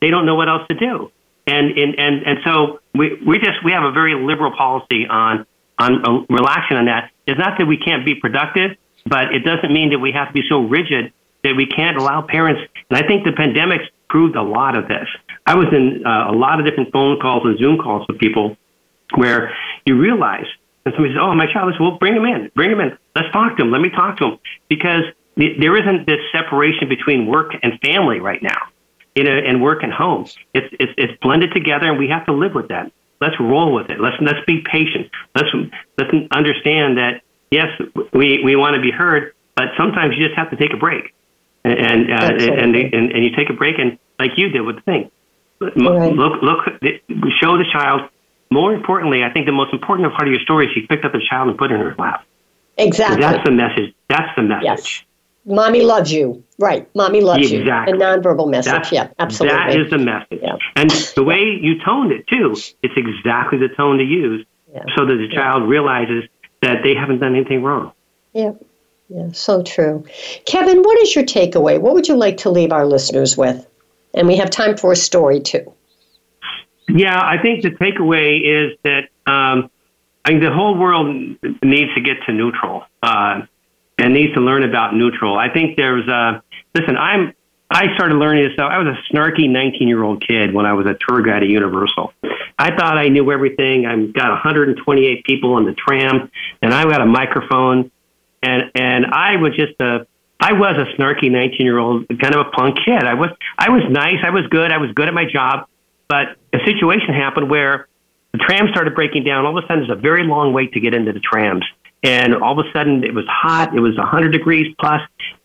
they 0.00 0.08
don't 0.08 0.24
know 0.24 0.34
what 0.34 0.48
else 0.48 0.66
to 0.68 0.74
do. 0.74 1.12
And 1.46 1.76
and 1.76 1.98
and, 1.98 2.22
and 2.26 2.38
so 2.42 2.80
we 2.94 3.20
we 3.26 3.38
just 3.38 3.62
we 3.64 3.72
have 3.72 3.84
a 3.84 3.92
very 3.92 4.14
liberal 4.14 4.52
policy 4.56 5.06
on 5.06 5.44
on 5.78 6.04
uh, 6.06 6.24
relaxing 6.30 6.78
on 6.78 6.86
that. 6.86 7.10
It's 7.26 7.38
not 7.38 7.58
that 7.58 7.66
we 7.66 7.76
can't 7.76 8.06
be 8.06 8.14
productive, 8.14 8.76
but 9.04 9.34
it 9.34 9.44
doesn't 9.44 9.72
mean 9.72 9.90
that 9.90 9.98
we 9.98 10.12
have 10.12 10.28
to 10.28 10.32
be 10.32 10.42
so 10.48 10.60
rigid 10.60 11.12
that 11.44 11.54
we 11.54 11.66
can't 11.66 11.98
allow 11.98 12.22
parents. 12.22 12.62
And 12.88 12.96
I 12.96 13.06
think 13.06 13.24
the 13.24 13.32
pandemics 13.32 13.84
proved 14.08 14.36
a 14.36 14.42
lot 14.42 14.74
of 14.74 14.88
this. 14.88 15.06
I 15.48 15.54
was 15.54 15.68
in 15.72 16.06
uh, 16.06 16.30
a 16.30 16.36
lot 16.36 16.60
of 16.60 16.66
different 16.66 16.92
phone 16.92 17.18
calls 17.20 17.42
and 17.44 17.58
Zoom 17.58 17.78
calls 17.78 18.06
with 18.08 18.18
people 18.18 18.56
where 19.14 19.54
you 19.86 19.98
realize, 19.98 20.46
and 20.84 20.94
somebody 20.94 21.14
says, 21.14 21.20
"Oh, 21.20 21.34
my 21.34 21.50
child 21.52 21.72
is 21.72 21.80
well, 21.80 21.98
bring 21.98 22.14
him 22.14 22.24
in, 22.24 22.50
bring 22.54 22.70
him 22.70 22.80
in. 22.80 22.96
Let's 23.16 23.32
talk 23.32 23.56
to 23.56 23.62
him. 23.62 23.70
Let 23.70 23.80
me 23.80 23.90
talk 23.90 24.18
to 24.18 24.24
him," 24.26 24.38
because 24.68 25.04
there 25.36 25.76
isn't 25.76 26.06
this 26.06 26.20
separation 26.32 26.88
between 26.88 27.26
work 27.26 27.52
and 27.62 27.80
family 27.80 28.20
right 28.20 28.42
now 28.42 28.68
you 29.18 29.24
know, 29.24 29.36
and 29.36 29.60
work 29.60 29.82
and 29.82 29.92
home. 29.92 30.26
It's, 30.54 30.72
it's, 30.78 30.92
it's 30.96 31.20
blended 31.20 31.52
together 31.52 31.86
and 31.90 31.98
we 31.98 32.08
have 32.08 32.24
to 32.26 32.32
live 32.32 32.54
with 32.54 32.68
that. 32.68 32.92
Let's 33.20 33.34
roll 33.40 33.74
with 33.74 33.90
it. 33.90 33.98
Let's, 34.00 34.16
let's 34.20 34.44
be 34.46 34.60
patient. 34.60 35.10
Let's, 35.34 35.48
let's 35.98 36.10
understand 36.30 36.98
that, 36.98 37.22
yes, 37.50 37.66
we, 38.12 38.44
we 38.44 38.54
want 38.54 38.76
to 38.76 38.80
be 38.80 38.92
heard, 38.92 39.34
but 39.56 39.70
sometimes 39.76 40.14
you 40.16 40.24
just 40.24 40.38
have 40.38 40.50
to 40.50 40.56
take 40.56 40.72
a 40.72 40.76
break. 40.76 41.14
And, 41.64 42.12
uh, 42.12 42.30
and, 42.30 42.76
and, 42.76 43.12
and, 43.12 43.24
you 43.24 43.34
take 43.36 43.50
a 43.50 43.52
break 43.52 43.80
and 43.80 43.98
like 44.20 44.38
you 44.38 44.50
did 44.50 44.60
with 44.60 44.76
the 44.76 44.82
thing. 44.82 45.10
Right. 45.60 46.12
Look, 46.12 46.42
look, 46.42 46.64
show 47.40 47.56
the 47.56 47.66
child. 47.72 48.02
More 48.50 48.72
importantly, 48.72 49.22
I 49.24 49.30
think 49.30 49.46
the 49.46 49.52
most 49.52 49.72
important 49.72 50.10
part 50.14 50.26
of 50.26 50.32
your 50.32 50.40
story 50.40 50.66
is 50.66 50.72
she 50.72 50.86
picked 50.86 51.04
up 51.04 51.12
the 51.12 51.20
child 51.28 51.48
and 51.48 51.58
put 51.58 51.70
it 51.70 51.74
in 51.74 51.80
her 51.80 51.94
lap. 51.98 52.24
Exactly. 52.78 53.20
That's 53.20 53.44
the 53.44 53.50
message. 53.50 53.94
That's 54.08 54.34
the 54.36 54.42
message. 54.42 54.64
Yes 54.64 55.02
mommy 55.48 55.82
loves 55.82 56.12
you. 56.12 56.44
Right. 56.58 56.88
Mommy 56.94 57.20
loves 57.20 57.50
you. 57.50 57.60
exactly. 57.60 57.94
you. 57.94 57.98
The 57.98 58.04
nonverbal 58.04 58.50
message. 58.50 58.72
That's, 58.72 58.92
yeah, 58.92 59.08
absolutely. 59.18 59.58
That 59.58 59.80
is 59.80 59.90
the 59.90 59.98
message. 59.98 60.40
Yeah. 60.42 60.56
And 60.76 60.90
the 60.90 61.24
way 61.24 61.58
you 61.60 61.82
toned 61.84 62.12
it, 62.12 62.26
too, 62.28 62.54
it's 62.82 62.94
exactly 62.96 63.58
the 63.58 63.68
tone 63.74 63.98
to 63.98 64.04
use 64.04 64.46
yeah. 64.72 64.82
so 64.96 65.06
that 65.06 65.14
the 65.16 65.28
child 65.34 65.62
yeah. 65.62 65.68
realizes 65.68 66.24
that 66.62 66.82
they 66.82 66.94
haven't 66.94 67.20
done 67.20 67.34
anything 67.34 67.62
wrong. 67.62 67.92
Yeah. 68.32 68.52
Yeah, 69.08 69.32
so 69.32 69.62
true. 69.62 70.04
Kevin, 70.44 70.82
what 70.82 70.98
is 71.00 71.14
your 71.14 71.24
takeaway? 71.24 71.80
What 71.80 71.94
would 71.94 72.08
you 72.08 72.16
like 72.16 72.36
to 72.38 72.50
leave 72.50 72.72
our 72.72 72.84
listeners 72.84 73.38
with? 73.38 73.66
And 74.14 74.26
we 74.26 74.36
have 74.36 74.50
time 74.50 74.76
for 74.76 74.92
a 74.92 74.96
story, 74.96 75.40
too. 75.40 75.72
Yeah, 76.88 77.18
I 77.18 77.40
think 77.40 77.62
the 77.62 77.70
takeaway 77.70 78.40
is 78.42 78.78
that 78.82 79.08
um, 79.30 79.70
I 80.24 80.30
think 80.30 80.42
the 80.42 80.52
whole 80.52 80.78
world 80.78 81.14
needs 81.62 81.94
to 81.94 82.00
get 82.00 82.16
to 82.26 82.32
neutral. 82.32 82.84
Uh, 83.02 83.42
and 83.98 84.14
needs 84.14 84.32
to 84.34 84.40
learn 84.40 84.62
about 84.62 84.94
neutral. 84.94 85.36
I 85.36 85.52
think 85.52 85.76
there's 85.76 86.06
a 86.08 86.42
listen. 86.74 86.96
I'm 86.96 87.34
I 87.70 87.94
started 87.96 88.14
learning 88.14 88.44
this. 88.44 88.58
I 88.58 88.78
was 88.78 88.96
a 88.96 89.12
snarky 89.12 89.50
19 89.50 89.88
year 89.88 90.02
old 90.02 90.26
kid 90.26 90.54
when 90.54 90.64
I 90.64 90.72
was 90.72 90.86
a 90.86 90.96
tour 91.06 91.20
guide 91.20 91.42
at 91.42 91.48
Universal. 91.48 92.14
I 92.58 92.74
thought 92.74 92.96
I 92.96 93.08
knew 93.08 93.30
everything. 93.30 93.86
I've 93.86 94.14
got 94.14 94.30
128 94.30 95.24
people 95.24 95.54
on 95.54 95.64
the 95.64 95.74
tram, 95.74 96.30
and 96.62 96.72
I 96.72 96.84
got 96.84 97.02
a 97.02 97.06
microphone, 97.06 97.90
and 98.42 98.70
and 98.74 99.06
I 99.06 99.36
was 99.36 99.54
just 99.56 99.78
a 99.80 100.06
I 100.40 100.52
was 100.52 100.76
a 100.76 100.96
snarky 100.96 101.30
19 101.30 101.58
year 101.60 101.78
old, 101.78 102.06
kind 102.08 102.34
of 102.34 102.46
a 102.46 102.50
punk 102.50 102.76
kid. 102.84 103.04
I 103.04 103.14
was 103.14 103.30
I 103.58 103.70
was 103.70 103.82
nice. 103.90 104.18
I 104.22 104.30
was 104.30 104.46
good. 104.50 104.70
I 104.72 104.78
was 104.78 104.92
good 104.92 105.08
at 105.08 105.14
my 105.14 105.24
job, 105.24 105.66
but 106.08 106.36
a 106.52 106.58
situation 106.64 107.14
happened 107.14 107.50
where 107.50 107.88
the 108.32 108.38
tram 108.38 108.68
started 108.68 108.94
breaking 108.94 109.24
down. 109.24 109.46
All 109.46 109.56
of 109.56 109.64
a 109.64 109.66
sudden, 109.66 109.86
there's 109.86 109.98
a 109.98 110.00
very 110.00 110.24
long 110.24 110.52
wait 110.52 110.72
to 110.74 110.80
get 110.80 110.94
into 110.94 111.12
the 111.12 111.20
trams 111.20 111.64
and 112.02 112.34
all 112.34 112.58
of 112.58 112.64
a 112.64 112.72
sudden 112.72 113.04
it 113.04 113.14
was 113.14 113.24
hot. 113.28 113.74
It 113.74 113.80
was 113.80 113.96
100 113.96 114.30
degrees 114.30 114.74
plus. 114.78 115.00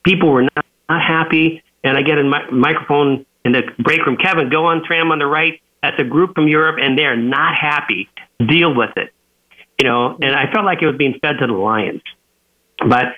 People 0.05 0.29
were 0.29 0.43
not, 0.43 0.65
not 0.89 1.01
happy. 1.01 1.63
And 1.83 1.97
I 1.97 2.01
get 2.01 2.17
a 2.17 2.23
mi- 2.23 2.51
microphone 2.51 3.25
in 3.43 3.51
the 3.51 3.63
break 3.79 4.05
room. 4.05 4.17
Kevin, 4.17 4.49
go 4.49 4.65
on 4.65 4.83
tram 4.85 5.11
on 5.11 5.19
the 5.19 5.25
right. 5.25 5.61
That's 5.81 5.99
a 5.99 6.03
group 6.03 6.35
from 6.35 6.47
Europe, 6.47 6.77
and 6.81 6.97
they're 6.97 7.17
not 7.17 7.55
happy. 7.55 8.09
Deal 8.39 8.73
with 8.73 8.91
it. 8.95 9.11
You 9.79 9.89
know, 9.89 10.17
and 10.21 10.33
I 10.33 10.49
felt 10.51 10.65
like 10.65 10.81
it 10.81 10.87
was 10.87 10.95
being 10.95 11.19
fed 11.21 11.39
to 11.39 11.47
the 11.47 11.53
lions. 11.53 12.01
But 12.77 13.15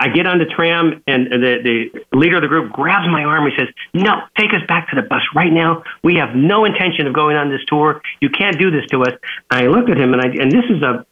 I 0.00 0.08
get 0.08 0.26
on 0.26 0.38
the 0.38 0.44
tram, 0.44 1.02
and 1.08 1.26
the, 1.26 1.90
the 2.12 2.16
leader 2.16 2.36
of 2.36 2.42
the 2.42 2.48
group 2.48 2.72
grabs 2.72 3.08
my 3.10 3.24
arm. 3.24 3.50
He 3.50 3.56
says, 3.58 3.68
No, 3.94 4.22
take 4.38 4.50
us 4.54 4.62
back 4.68 4.90
to 4.90 4.96
the 4.96 5.02
bus 5.02 5.22
right 5.34 5.52
now. 5.52 5.82
We 6.04 6.16
have 6.16 6.36
no 6.36 6.64
intention 6.64 7.06
of 7.08 7.14
going 7.14 7.36
on 7.36 7.50
this 7.50 7.64
tour. 7.66 8.00
You 8.20 8.30
can't 8.30 8.58
do 8.58 8.70
this 8.70 8.86
to 8.90 9.02
us. 9.02 9.12
I 9.50 9.66
looked 9.66 9.90
at 9.90 9.98
him, 9.98 10.12
and, 10.12 10.22
I, 10.22 10.28
and 10.40 10.52
this 10.52 10.64
is 10.70 10.82
a 10.82 11.04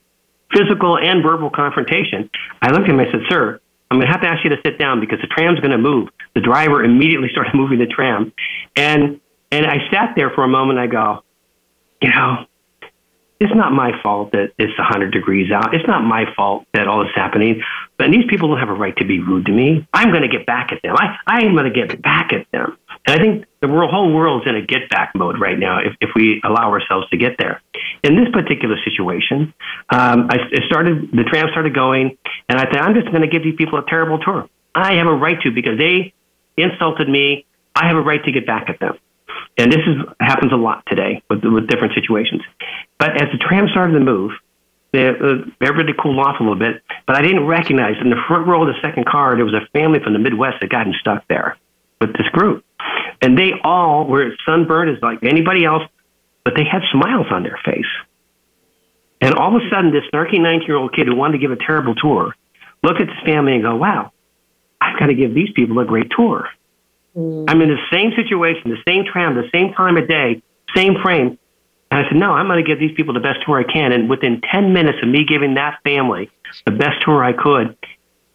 physical 0.54 0.98
and 0.98 1.22
verbal 1.22 1.50
confrontation. 1.50 2.30
I 2.62 2.70
looked 2.70 2.84
at 2.84 2.90
him. 2.90 3.00
I 3.00 3.10
said, 3.10 3.22
"Sir, 3.28 3.60
I'm 3.90 3.98
going 3.98 4.06
to 4.06 4.12
have 4.12 4.22
to 4.22 4.28
ask 4.28 4.44
you 4.44 4.50
to 4.50 4.60
sit 4.64 4.78
down 4.78 5.00
because 5.00 5.20
the 5.20 5.26
tram's 5.26 5.58
going 5.58 5.72
to 5.72 5.78
move." 5.78 6.08
The 6.34 6.40
driver 6.40 6.84
immediately 6.84 7.28
started 7.32 7.54
moving 7.54 7.80
the 7.80 7.86
tram, 7.86 8.32
and 8.76 9.20
and 9.50 9.66
I 9.66 9.78
sat 9.90 10.14
there 10.14 10.30
for 10.30 10.44
a 10.44 10.48
moment. 10.48 10.78
I 10.78 10.86
go, 10.86 11.24
you 12.00 12.10
know, 12.10 12.46
it's 13.38 13.54
not 13.54 13.72
my 13.72 13.92
fault 14.02 14.32
that 14.32 14.52
it's 14.58 14.76
100 14.78 15.12
degrees 15.12 15.50
out. 15.52 15.74
It's 15.74 15.86
not 15.86 16.02
my 16.02 16.24
fault 16.34 16.64
that 16.72 16.88
all 16.88 17.00
this 17.00 17.10
is 17.10 17.14
happening. 17.14 17.62
But 17.98 18.10
these 18.10 18.24
people 18.28 18.48
don't 18.48 18.58
have 18.58 18.70
a 18.70 18.74
right 18.74 18.96
to 18.96 19.04
be 19.04 19.20
rude 19.20 19.46
to 19.46 19.52
me. 19.52 19.86
I'm 19.92 20.10
going 20.10 20.22
to 20.22 20.28
get 20.28 20.46
back 20.46 20.72
at 20.72 20.80
them. 20.82 20.94
I, 20.96 21.16
I 21.26 21.40
am 21.40 21.54
going 21.54 21.70
to 21.70 21.86
get 21.86 22.00
back 22.00 22.32
at 22.32 22.46
them. 22.52 22.78
And 23.06 23.20
I 23.20 23.22
think 23.22 23.44
the 23.60 23.68
whole 23.68 24.12
world 24.12 24.42
is 24.42 24.48
in 24.48 24.56
a 24.56 24.62
get 24.62 24.88
back 24.88 25.12
mode 25.14 25.38
right 25.38 25.58
now 25.58 25.80
if, 25.80 25.94
if 26.00 26.10
we 26.14 26.40
allow 26.44 26.70
ourselves 26.72 27.08
to 27.10 27.16
get 27.16 27.36
there. 27.38 27.60
In 28.02 28.16
this 28.16 28.28
particular 28.32 28.76
situation, 28.84 29.52
um, 29.90 30.28
I, 30.30 30.38
I 30.52 30.66
started, 30.66 31.10
the 31.12 31.24
tram 31.24 31.48
started 31.50 31.74
going, 31.74 32.16
and 32.48 32.58
I 32.58 32.64
thought, 32.64 32.82
I'm 32.82 32.94
just 32.94 33.08
going 33.08 33.22
to 33.22 33.28
give 33.28 33.42
these 33.42 33.56
people 33.56 33.78
a 33.78 33.84
terrible 33.86 34.18
tour. 34.18 34.48
I 34.74 34.94
have 34.94 35.06
a 35.06 35.14
right 35.14 35.40
to 35.42 35.50
because 35.50 35.78
they 35.78 36.14
insulted 36.56 37.08
me. 37.08 37.46
I 37.74 37.86
have 37.88 37.96
a 37.96 38.02
right 38.02 38.22
to 38.24 38.32
get 38.32 38.46
back 38.46 38.68
at 38.70 38.80
them. 38.80 38.98
And 39.58 39.72
this 39.72 39.80
is, 39.86 39.96
happens 40.20 40.52
a 40.52 40.56
lot 40.56 40.84
today 40.86 41.22
with, 41.30 41.44
with 41.44 41.68
different 41.68 41.94
situations. 41.94 42.42
But 42.98 43.20
as 43.20 43.28
the 43.32 43.38
tram 43.38 43.68
started 43.68 43.92
to 43.94 44.00
move, 44.00 44.32
everybody 44.94 45.92
cooled 46.00 46.18
off 46.18 46.40
a 46.40 46.42
little 46.42 46.58
bit. 46.58 46.82
But 47.06 47.16
I 47.16 47.22
didn't 47.22 47.46
recognize 47.46 47.96
in 48.00 48.10
the 48.10 48.20
front 48.28 48.46
row 48.46 48.62
of 48.62 48.68
the 48.68 48.80
second 48.80 49.06
car, 49.06 49.36
there 49.36 49.44
was 49.44 49.54
a 49.54 49.66
family 49.72 50.00
from 50.00 50.12
the 50.12 50.18
Midwest 50.18 50.60
that 50.60 50.70
gotten 50.70 50.94
stuck 51.00 51.26
there 51.28 51.56
with 52.00 52.12
this 52.12 52.28
group. 52.32 52.64
And 53.22 53.36
they 53.38 53.52
all 53.64 54.06
were 54.06 54.34
sunburned 54.46 54.94
as 54.94 55.02
like 55.02 55.22
anybody 55.22 55.64
else, 55.64 55.82
but 56.44 56.54
they 56.54 56.64
had 56.64 56.82
smiles 56.92 57.26
on 57.30 57.42
their 57.42 57.58
face. 57.64 57.86
And 59.20 59.34
all 59.34 59.56
of 59.56 59.62
a 59.62 59.70
sudden, 59.70 59.92
this 59.92 60.04
snarky 60.12 60.40
19 60.40 60.66
year 60.66 60.76
old 60.76 60.94
kid 60.94 61.06
who 61.06 61.16
wanted 61.16 61.32
to 61.32 61.38
give 61.38 61.50
a 61.50 61.56
terrible 61.56 61.94
tour 61.94 62.34
looked 62.82 63.00
at 63.00 63.06
this 63.06 63.24
family 63.24 63.54
and 63.54 63.62
go, 63.62 63.74
wow, 63.76 64.12
I've 64.80 64.98
got 64.98 65.06
to 65.06 65.14
give 65.14 65.34
these 65.34 65.50
people 65.54 65.78
a 65.78 65.84
great 65.84 66.10
tour. 66.14 66.48
Mm. 67.16 67.44
I'm 67.48 67.60
in 67.62 67.68
the 67.68 67.80
same 67.90 68.12
situation, 68.14 68.70
the 68.70 68.82
same 68.86 69.04
tram, 69.04 69.34
the 69.34 69.48
same 69.52 69.72
time 69.72 69.96
of 69.96 70.08
day, 70.08 70.42
same 70.74 70.96
frame. 71.02 71.38
And 71.90 72.04
I 72.04 72.08
said, 72.08 72.18
no, 72.18 72.32
I'm 72.32 72.46
going 72.46 72.62
to 72.62 72.68
give 72.68 72.78
these 72.78 72.94
people 72.96 73.14
the 73.14 73.20
best 73.20 73.40
tour 73.46 73.58
I 73.58 73.64
can. 73.72 73.92
And 73.92 74.10
within 74.10 74.42
10 74.52 74.72
minutes 74.72 74.98
of 75.02 75.08
me 75.08 75.24
giving 75.24 75.54
that 75.54 75.78
family 75.84 76.30
the 76.64 76.72
best 76.72 77.02
tour 77.04 77.24
I 77.24 77.32
could, 77.32 77.76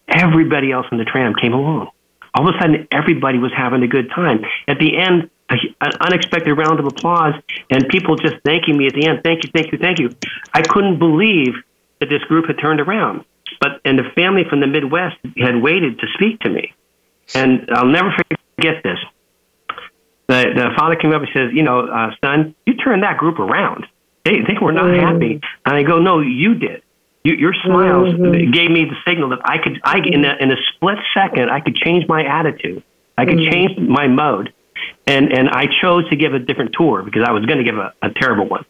everybody 0.08 0.72
else 0.72 0.88
in 0.92 0.98
the 0.98 1.06
tram 1.06 1.34
came 1.40 1.54
along. 1.54 1.90
All 2.34 2.48
of 2.48 2.56
a 2.56 2.60
sudden, 2.60 2.88
everybody 2.92 3.38
was 3.38 3.52
having 3.56 3.84
a 3.84 3.88
good 3.88 4.10
time. 4.10 4.46
At 4.68 4.80
the 4.80 4.98
end, 4.98 5.30
a, 5.50 5.56
an 5.82 5.92
unexpected 6.00 6.54
round 6.54 6.80
of 6.80 6.86
applause 6.86 7.36
and 7.70 7.88
people 7.90 8.16
just 8.16 8.36
thanking 8.46 8.78
me 8.78 8.88
at 8.88 8.94
the 8.94 9.06
end. 9.06 9.22
Thank 9.24 9.44
you, 9.44 9.52
thank 9.54 9.72
you, 9.74 9.78
thank 9.78 10.00
you. 10.00 10.10
I 10.54 10.62
couldn't 10.62 10.98
believe 10.98 11.56
that 12.00 12.10
this 12.10 12.24
group 12.24 12.48
had 12.48 12.58
turned 12.58 12.80
around. 12.80 13.26
But 13.60 13.82
and 13.86 14.00
the 14.00 14.10
family 14.16 14.44
from 14.50 14.62
the 14.62 14.68
Midwest 14.68 15.18
had 15.38 15.62
waited 15.62 16.00
to 16.00 16.08
speak 16.16 16.40
to 16.40 16.50
me, 16.50 16.74
and 17.36 17.70
I'll 17.72 17.86
never 17.86 18.10
forget 18.12 18.40
this. 18.84 18.98
The 20.28 20.54
the 20.56 20.70
father 20.78 20.96
came 20.96 21.12
up 21.12 21.22
and 21.22 21.30
says, 21.34 21.52
"You 21.54 21.64
know, 21.64 21.88
uh, 21.88 22.12
son, 22.24 22.56
you 22.66 22.76
turned 22.76 23.04
that 23.04 23.18
group 23.18 23.40
around. 23.40 23.86
They 24.24 24.40
they 24.42 24.58
were 24.62 24.72
not 24.72 24.86
mm. 24.86 25.00
happy." 25.00 25.42
And 25.66 25.76
I 25.76 25.84
go, 25.84 26.00
"No, 26.00 26.20
you 26.20 26.56
did." 26.56 26.84
You, 27.24 27.36
your 27.36 27.54
smiles 27.64 28.16
mm-hmm. 28.16 28.52
gave 28.52 28.72
me 28.72 28.86
the 28.86 28.96
signal 29.06 29.30
that 29.30 29.42
I 29.46 29.60
could, 29.60 29.80
I 29.84 30.00
in 30.00 30.26
a, 30.26 30.36
in 30.40 30.52
a 30.52 30.56
split 30.74 30.98
second, 31.14 31.52
I 31.52 31.60
could 31.60 31.76
change 31.76 32.08
my 32.08 32.24
attitude. 32.24 32.84
I 33.16 33.26
could 33.26 33.38
mm-hmm. 33.38 33.52
change 33.52 33.78
my 33.78 34.08
mode, 34.08 34.54
and 35.06 35.32
and 35.32 35.50
I 35.50 35.68
chose 35.82 36.10
to 36.10 36.16
give 36.16 36.34
a 36.34 36.40
different 36.40 36.74
tour 36.74 37.04
because 37.04 37.24
I 37.28 37.32
was 37.32 37.46
going 37.46 37.60
to 37.60 37.64
give 37.64 37.78
a, 37.78 37.94
a 38.02 38.10
terrible 38.10 38.48
one. 38.48 38.66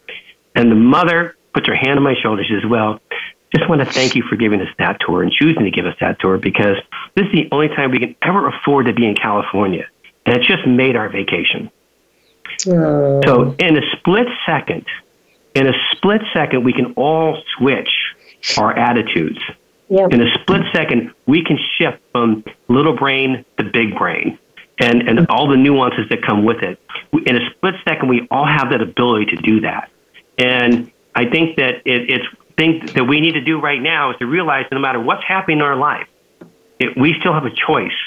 And 0.55 0.69
the 0.69 0.75
mother 0.75 1.37
puts 1.53 1.67
her 1.67 1.75
hand 1.75 1.97
on 1.97 2.03
my 2.03 2.15
shoulder. 2.21 2.43
She 2.43 2.53
says, 2.55 2.69
"Well, 2.69 2.99
just 3.53 3.69
want 3.69 3.81
to 3.81 3.85
thank 3.85 4.15
you 4.15 4.23
for 4.23 4.35
giving 4.35 4.61
us 4.61 4.69
that 4.77 4.97
tour 5.05 5.21
and 5.23 5.31
choosing 5.31 5.63
to 5.63 5.71
give 5.71 5.85
us 5.85 5.95
that 5.99 6.19
tour 6.19 6.37
because 6.37 6.77
this 7.15 7.25
is 7.25 7.31
the 7.33 7.49
only 7.51 7.67
time 7.67 7.91
we 7.91 7.99
can 7.99 8.15
ever 8.21 8.47
afford 8.47 8.85
to 8.85 8.93
be 8.93 9.05
in 9.05 9.15
California. 9.15 9.87
And 10.25 10.37
it 10.37 10.43
just 10.43 10.65
made 10.65 10.95
our 10.95 11.09
vacation. 11.09 11.69
Oh. 12.67 13.21
So, 13.25 13.55
in 13.59 13.77
a 13.77 13.81
split 13.97 14.27
second, 14.45 14.85
in 15.55 15.67
a 15.67 15.73
split 15.91 16.21
second, 16.33 16.63
we 16.63 16.73
can 16.73 16.93
all 16.93 17.41
switch 17.57 17.89
our 18.57 18.77
attitudes. 18.77 19.39
Yep. 19.89 20.13
In 20.13 20.21
a 20.21 20.33
split 20.39 20.61
second, 20.73 21.13
we 21.25 21.43
can 21.43 21.59
shift 21.77 21.99
from 22.13 22.43
little 22.69 22.95
brain 22.95 23.43
to 23.57 23.63
big 23.63 23.97
brain 23.97 24.39
and, 24.79 25.07
and 25.07 25.27
all 25.27 25.47
the 25.47 25.57
nuances 25.57 26.07
that 26.09 26.21
come 26.21 26.45
with 26.45 26.63
it. 26.63 26.79
In 27.25 27.35
a 27.35 27.49
split 27.51 27.75
second, 27.87 28.07
we 28.07 28.27
all 28.31 28.45
have 28.45 28.69
that 28.71 28.81
ability 28.81 29.25
to 29.27 29.35
do 29.37 29.61
that. 29.61 29.89
And 30.37 30.91
I 31.13 31.25
think 31.25 31.57
that 31.57 31.81
it, 31.85 32.09
it's 32.09 32.25
thing 32.61 32.85
that 32.93 33.05
we 33.05 33.19
need 33.19 33.33
to 33.33 33.41
do 33.41 33.59
right 33.59 33.81
now 33.81 34.11
is 34.11 34.17
to 34.17 34.25
realize 34.25 34.65
that 34.69 34.75
no 34.75 34.81
matter 34.81 34.99
what's 34.99 35.23
happening 35.27 35.57
in 35.57 35.63
our 35.63 35.75
life, 35.75 36.07
it, 36.79 36.95
we 36.97 37.15
still 37.19 37.33
have 37.33 37.45
a 37.45 37.55
choice 37.67 37.97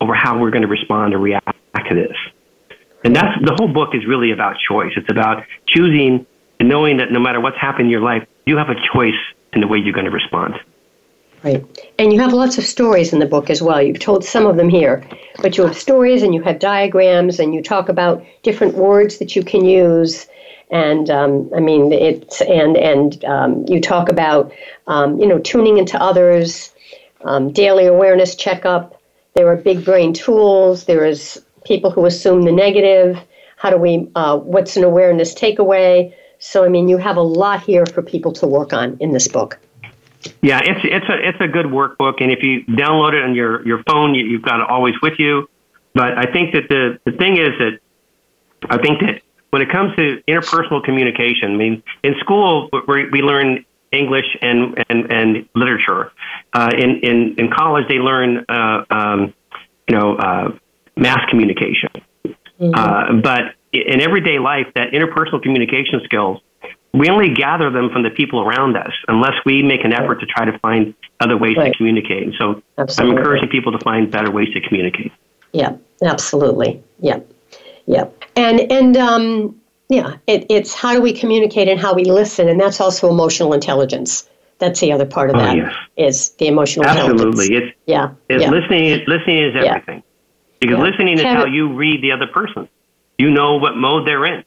over 0.00 0.14
how 0.14 0.38
we're 0.38 0.50
going 0.50 0.62
to 0.62 0.68
respond 0.68 1.14
or 1.14 1.18
react 1.18 1.46
to 1.88 1.94
this. 1.94 2.16
And 3.04 3.14
that's 3.14 3.38
the 3.44 3.54
whole 3.58 3.68
book 3.68 3.94
is 3.94 4.06
really 4.06 4.32
about 4.32 4.56
choice. 4.66 4.92
It's 4.96 5.10
about 5.10 5.44
choosing 5.66 6.26
and 6.58 6.68
knowing 6.68 6.96
that 6.96 7.12
no 7.12 7.20
matter 7.20 7.40
what's 7.40 7.58
happening 7.58 7.86
in 7.86 7.90
your 7.90 8.00
life, 8.00 8.26
you 8.46 8.56
have 8.56 8.70
a 8.70 8.76
choice 8.92 9.20
in 9.52 9.60
the 9.60 9.68
way 9.68 9.78
you're 9.78 9.92
going 9.92 10.06
to 10.06 10.10
respond. 10.10 10.54
Right. 11.44 11.64
And 11.98 12.12
you 12.12 12.18
have 12.20 12.32
lots 12.32 12.58
of 12.58 12.64
stories 12.64 13.12
in 13.12 13.20
the 13.20 13.26
book 13.26 13.48
as 13.48 13.62
well. 13.62 13.80
You've 13.80 14.00
told 14.00 14.24
some 14.24 14.46
of 14.46 14.56
them 14.56 14.68
here, 14.68 15.06
but 15.40 15.56
you 15.56 15.64
have 15.64 15.78
stories 15.78 16.24
and 16.24 16.34
you 16.34 16.42
have 16.42 16.58
diagrams 16.58 17.38
and 17.38 17.54
you 17.54 17.62
talk 17.62 17.88
about 17.88 18.24
different 18.42 18.74
words 18.74 19.18
that 19.18 19.36
you 19.36 19.44
can 19.44 19.64
use 19.64 20.26
and 20.70 21.10
um, 21.10 21.50
I 21.54 21.60
mean 21.60 21.92
it's 21.92 22.40
and 22.42 22.76
and 22.76 23.24
um, 23.24 23.64
you 23.68 23.80
talk 23.80 24.08
about 24.08 24.52
um, 24.86 25.18
you 25.18 25.26
know 25.26 25.38
tuning 25.38 25.78
into 25.78 26.00
others, 26.00 26.72
um, 27.22 27.52
daily 27.52 27.86
awareness 27.86 28.34
checkup. 28.34 29.00
There 29.34 29.48
are 29.48 29.56
big 29.56 29.84
brain 29.84 30.12
tools. 30.12 30.84
There 30.84 31.04
is 31.04 31.42
people 31.64 31.90
who 31.90 32.06
assume 32.06 32.42
the 32.42 32.52
negative. 32.52 33.18
How 33.56 33.70
do 33.70 33.76
we? 33.76 34.08
Uh, 34.14 34.38
what's 34.38 34.76
an 34.76 34.84
awareness 34.84 35.34
takeaway? 35.34 36.14
So 36.38 36.64
I 36.64 36.68
mean, 36.68 36.88
you 36.88 36.98
have 36.98 37.16
a 37.16 37.22
lot 37.22 37.62
here 37.62 37.86
for 37.86 38.02
people 38.02 38.32
to 38.34 38.46
work 38.46 38.72
on 38.72 38.96
in 39.00 39.12
this 39.12 39.28
book. 39.28 39.58
Yeah, 40.42 40.60
it's 40.62 40.80
it's 40.84 41.08
a 41.08 41.28
it's 41.28 41.40
a 41.40 41.48
good 41.48 41.66
workbook, 41.66 42.20
and 42.20 42.30
if 42.30 42.42
you 42.42 42.64
download 42.64 43.14
it 43.14 43.22
on 43.22 43.34
your 43.34 43.66
your 43.66 43.82
phone, 43.84 44.14
you, 44.14 44.26
you've 44.26 44.42
got 44.42 44.60
it 44.60 44.68
always 44.68 44.94
with 45.00 45.14
you. 45.18 45.48
But 45.94 46.18
I 46.18 46.30
think 46.32 46.52
that 46.52 46.68
the 46.68 46.98
the 47.04 47.16
thing 47.16 47.36
is 47.36 47.50
that 47.58 47.78
I 48.68 48.78
think 48.78 49.00
that 49.00 49.22
when 49.50 49.62
it 49.62 49.70
comes 49.70 49.94
to 49.96 50.22
interpersonal 50.28 50.82
communication, 50.82 51.52
I 51.52 51.56
mean, 51.56 51.82
in 52.02 52.14
school 52.20 52.68
we, 52.86 53.08
we 53.10 53.22
learn 53.22 53.64
English 53.92 54.36
and 54.42 54.84
and, 54.88 55.10
and 55.10 55.48
literature. 55.54 56.12
Uh, 56.52 56.70
in, 56.76 57.00
in 57.00 57.34
in 57.38 57.50
college, 57.50 57.88
they 57.88 57.98
learn 57.98 58.44
uh, 58.48 58.84
um, 58.90 59.34
you 59.88 59.96
know 59.96 60.16
uh, 60.16 60.52
mass 60.96 61.20
communication. 61.30 61.90
Mm-hmm. 62.60 62.74
Uh, 62.74 63.20
but 63.22 63.54
in 63.72 64.00
everyday 64.00 64.38
life, 64.38 64.66
that 64.74 64.92
interpersonal 64.92 65.42
communication 65.42 66.00
skills, 66.04 66.40
we 66.92 67.08
only 67.08 67.32
gather 67.34 67.70
them 67.70 67.90
from 67.90 68.02
the 68.02 68.10
people 68.10 68.40
around 68.40 68.76
us, 68.76 68.92
unless 69.06 69.34
we 69.44 69.62
make 69.62 69.84
an 69.84 69.92
effort 69.92 70.20
to 70.20 70.26
try 70.26 70.44
to 70.44 70.58
find 70.58 70.94
other 71.20 71.36
ways 71.36 71.56
right. 71.56 71.72
to 71.72 71.76
communicate. 71.76 72.22
And 72.24 72.34
so, 72.38 72.62
absolutely. 72.78 73.12
I'm 73.12 73.18
encouraging 73.18 73.48
people 73.50 73.72
to 73.72 73.78
find 73.78 74.10
better 74.10 74.30
ways 74.30 74.48
to 74.54 74.60
communicate. 74.60 75.12
Yeah, 75.52 75.76
absolutely. 76.02 76.82
Yeah. 77.00 77.20
Yeah, 77.88 78.04
and 78.36 78.70
and 78.70 78.96
um, 78.98 79.58
yeah, 79.88 80.16
it, 80.26 80.44
it's 80.50 80.74
how 80.74 80.92
do 80.92 81.00
we 81.00 81.14
communicate 81.14 81.68
and 81.68 81.80
how 81.80 81.94
we 81.94 82.04
listen, 82.04 82.46
and 82.46 82.60
that's 82.60 82.82
also 82.82 83.08
emotional 83.08 83.54
intelligence. 83.54 84.28
That's 84.58 84.80
the 84.80 84.92
other 84.92 85.06
part 85.06 85.30
of 85.30 85.36
oh, 85.36 85.38
that 85.38 85.56
yes. 85.56 85.74
is 85.96 86.30
the 86.32 86.48
emotional 86.48 86.84
Absolutely. 86.84 87.46
intelligence. 87.46 87.72
It's, 87.72 87.78
yeah, 87.86 88.10
it's 88.28 88.42
yeah. 88.42 88.50
listening. 88.50 89.04
Listening 89.06 89.42
is 89.42 89.56
everything. 89.56 89.96
Yeah. 89.96 90.02
Because 90.60 90.76
yeah. 90.76 90.82
listening 90.82 91.18
is 91.18 91.22
how 91.22 91.46
you 91.46 91.72
read 91.72 92.02
the 92.02 92.12
other 92.12 92.26
person. 92.26 92.68
You 93.16 93.30
know 93.30 93.56
what 93.56 93.76
mode 93.76 94.06
they're 94.06 94.26
in. 94.26 94.44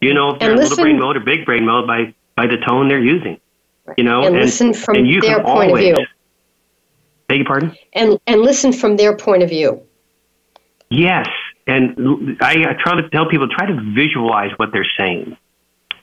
You 0.00 0.14
know 0.14 0.30
if 0.30 0.38
they're 0.38 0.52
in 0.52 0.58
little 0.58 0.76
brain 0.76 1.00
mode 1.00 1.16
or 1.16 1.20
big 1.20 1.44
brain 1.44 1.66
mode 1.66 1.88
by 1.88 2.14
by 2.36 2.46
the 2.46 2.58
tone 2.58 2.86
they're 2.86 3.02
using. 3.02 3.40
Right. 3.86 3.98
You 3.98 4.04
know, 4.04 4.18
and, 4.22 4.36
and 4.36 4.44
listen 4.44 4.72
from 4.72 4.96
and 4.98 5.20
their 5.20 5.42
point 5.42 5.48
always, 5.48 5.90
of 5.90 5.96
view. 5.96 6.06
Beg 7.26 7.38
your 7.38 7.46
pardon? 7.46 7.76
And 7.92 8.20
and 8.28 8.40
listen 8.42 8.72
from 8.72 8.96
their 8.96 9.16
point 9.16 9.42
of 9.42 9.48
view. 9.48 9.82
Yes, 10.90 11.26
and 11.66 12.36
I 12.40 12.74
try 12.74 13.00
to 13.00 13.08
tell 13.08 13.28
people 13.28 13.48
try 13.48 13.66
to 13.66 13.92
visualize 13.94 14.50
what 14.56 14.70
they're 14.72 14.90
saying. 14.98 15.36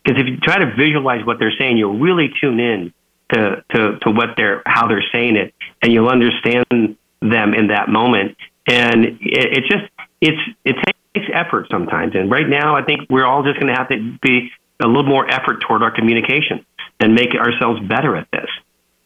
Because 0.04 0.20
if 0.20 0.28
you 0.28 0.38
try 0.38 0.58
to 0.58 0.74
visualize 0.76 1.26
what 1.26 1.38
they're 1.40 1.54
saying, 1.58 1.78
you'll 1.78 2.00
really 2.00 2.32
tune 2.42 2.60
in 2.60 2.94
to, 3.34 3.64
to, 3.74 4.00
to 4.00 4.12
what 4.12 4.30
they're, 4.36 4.64
how 4.66 4.88
they're 4.88 5.06
saying 5.12 5.36
it, 5.36 5.54
and 5.82 5.94
you'll 5.94 6.10
understand 6.10 6.66
them 6.72 7.54
in 7.54 7.68
that 7.68 7.88
moment. 7.90 8.36
And 8.68 9.06
it, 9.06 9.20
it 9.22 9.64
just, 9.70 9.86
it's, 10.20 10.42
it 10.66 10.76
takes 11.14 11.30
effort 11.34 11.68
sometimes. 11.70 12.16
And 12.16 12.32
right 12.32 12.48
now, 12.48 12.76
I 12.76 12.84
think 12.84 13.10
we're 13.10 13.26
all 13.26 13.44
just 13.44 13.60
going 13.60 13.72
to 13.72 13.78
have 13.78 13.90
to 13.90 14.18
be 14.22 14.52
a 14.80 14.88
little 14.88 15.04
more 15.04 15.30
effort 15.30 15.62
toward 15.62 15.84
our 15.84 15.92
communication 15.92 16.66
and 17.00 17.14
make 17.14 17.36
ourselves 17.36 17.80
better 17.82 18.16
at 18.16 18.28
this. 18.32 18.50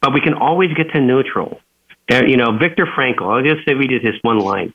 But 0.02 0.14
we 0.14 0.22
can 0.22 0.34
always 0.34 0.74
get 0.74 0.92
to 0.92 1.02
neutral. 1.02 1.60
And, 2.08 2.30
you 2.30 2.38
know, 2.38 2.58
Viktor 2.58 2.86
Frankl, 2.86 3.24
I'll 3.24 3.44
just 3.44 3.68
say 3.68 3.74
we 3.74 3.88
did 3.88 4.02
his 4.02 4.16
one 4.22 4.40
line. 4.40 4.74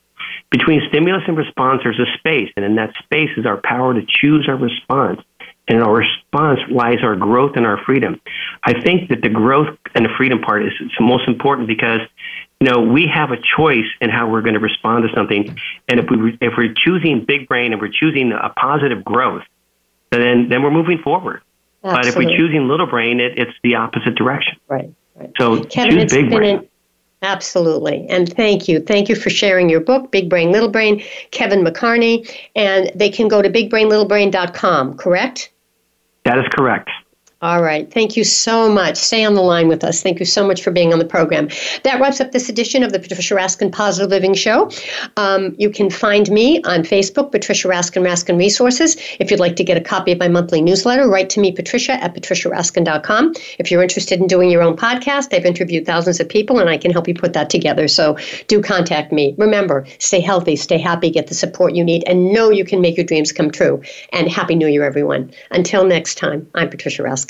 Between 0.50 0.82
stimulus 0.88 1.22
and 1.28 1.36
response, 1.36 1.82
there's 1.84 2.00
a 2.00 2.18
space, 2.18 2.50
and 2.56 2.64
in 2.64 2.74
that 2.74 2.92
space 3.04 3.30
is 3.36 3.46
our 3.46 3.60
power 3.62 3.94
to 3.94 4.02
choose 4.06 4.46
our 4.48 4.56
response. 4.56 5.20
And 5.68 5.78
in 5.78 5.84
our 5.84 5.94
response 5.94 6.58
lies 6.68 6.98
our 7.04 7.14
growth 7.14 7.52
and 7.54 7.64
our 7.64 7.78
freedom. 7.84 8.20
I 8.64 8.80
think 8.80 9.10
that 9.10 9.22
the 9.22 9.28
growth 9.28 9.78
and 9.94 10.04
the 10.04 10.08
freedom 10.16 10.40
part 10.40 10.64
is 10.64 10.72
most 10.98 11.28
important 11.28 11.68
because 11.68 12.00
you 12.60 12.68
know 12.68 12.80
we 12.80 13.06
have 13.06 13.30
a 13.30 13.36
choice 13.36 13.86
in 14.00 14.10
how 14.10 14.28
we're 14.28 14.42
going 14.42 14.54
to 14.54 14.60
respond 14.60 15.08
to 15.08 15.14
something, 15.14 15.56
and 15.88 16.00
if 16.00 16.06
we 16.10 16.36
if 16.40 16.54
we're 16.56 16.74
choosing 16.74 17.24
big 17.24 17.46
brain 17.46 17.72
and 17.72 17.80
we're 17.80 17.92
choosing 17.92 18.32
a 18.32 18.48
positive 18.48 19.04
growth, 19.04 19.44
then 20.10 20.48
then 20.48 20.64
we're 20.64 20.72
moving 20.72 20.98
forward. 20.98 21.42
Absolutely. 21.84 21.98
But 21.98 22.06
if 22.08 22.16
we're 22.16 22.36
choosing 22.36 22.68
little 22.68 22.86
brain, 22.86 23.20
it, 23.20 23.38
it's 23.38 23.56
the 23.62 23.76
opposite 23.76 24.16
direction. 24.16 24.58
Right. 24.68 24.92
right. 25.14 25.30
So 25.38 25.62
Kevin, 25.64 26.00
choose 26.00 26.12
big 26.12 26.30
brain. 26.30 26.68
Absolutely. 27.22 28.06
And 28.08 28.32
thank 28.34 28.66
you. 28.66 28.80
Thank 28.80 29.08
you 29.08 29.14
for 29.14 29.28
sharing 29.28 29.68
your 29.68 29.80
book, 29.80 30.10
Big 30.10 30.30
Brain, 30.30 30.52
Little 30.52 30.70
Brain, 30.70 31.02
Kevin 31.32 31.62
McCarney. 31.62 32.30
And 32.56 32.90
they 32.94 33.10
can 33.10 33.28
go 33.28 33.42
to 33.42 33.50
bigbrainlittlebrain.com, 33.50 34.96
correct? 34.96 35.50
That 36.24 36.38
is 36.38 36.46
correct. 36.52 36.90
All 37.42 37.62
right. 37.62 37.90
Thank 37.90 38.18
you 38.18 38.24
so 38.24 38.68
much. 38.68 38.98
Stay 38.98 39.24
on 39.24 39.32
the 39.32 39.40
line 39.40 39.66
with 39.66 39.82
us. 39.82 40.02
Thank 40.02 40.20
you 40.20 40.26
so 40.26 40.46
much 40.46 40.62
for 40.62 40.70
being 40.70 40.92
on 40.92 40.98
the 40.98 41.06
program. 41.06 41.48
That 41.84 41.98
wraps 41.98 42.20
up 42.20 42.32
this 42.32 42.50
edition 42.50 42.82
of 42.82 42.92
the 42.92 42.98
Patricia 42.98 43.34
Raskin 43.34 43.72
Positive 43.72 44.10
Living 44.10 44.34
Show. 44.34 44.70
Um, 45.16 45.56
you 45.58 45.70
can 45.70 45.88
find 45.88 46.30
me 46.30 46.62
on 46.64 46.82
Facebook, 46.82 47.32
Patricia 47.32 47.66
Raskin 47.66 48.02
Raskin 48.02 48.36
Resources. 48.36 48.98
If 49.18 49.30
you'd 49.30 49.40
like 49.40 49.56
to 49.56 49.64
get 49.64 49.78
a 49.78 49.80
copy 49.80 50.12
of 50.12 50.18
my 50.18 50.28
monthly 50.28 50.60
newsletter, 50.60 51.08
write 51.08 51.30
to 51.30 51.40
me, 51.40 51.50
Patricia 51.50 51.92
at 51.92 52.14
patriciaraskin.com. 52.14 53.32
If 53.58 53.70
you're 53.70 53.82
interested 53.82 54.20
in 54.20 54.26
doing 54.26 54.50
your 54.50 54.60
own 54.60 54.76
podcast, 54.76 55.34
I've 55.34 55.46
interviewed 55.46 55.86
thousands 55.86 56.20
of 56.20 56.28
people 56.28 56.58
and 56.58 56.68
I 56.68 56.76
can 56.76 56.90
help 56.90 57.08
you 57.08 57.14
put 57.14 57.32
that 57.32 57.48
together. 57.48 57.88
So 57.88 58.18
do 58.48 58.60
contact 58.60 59.12
me. 59.12 59.34
Remember, 59.38 59.86
stay 59.98 60.20
healthy, 60.20 60.56
stay 60.56 60.76
happy, 60.76 61.08
get 61.08 61.28
the 61.28 61.34
support 61.34 61.74
you 61.74 61.84
need, 61.84 62.04
and 62.06 62.34
know 62.34 62.50
you 62.50 62.66
can 62.66 62.82
make 62.82 62.98
your 62.98 63.06
dreams 63.06 63.32
come 63.32 63.50
true. 63.50 63.80
And 64.12 64.28
Happy 64.28 64.54
New 64.54 64.68
Year, 64.68 64.84
everyone. 64.84 65.32
Until 65.50 65.86
next 65.86 66.18
time, 66.18 66.46
I'm 66.54 66.68
Patricia 66.68 67.02
Raskin. 67.02 67.29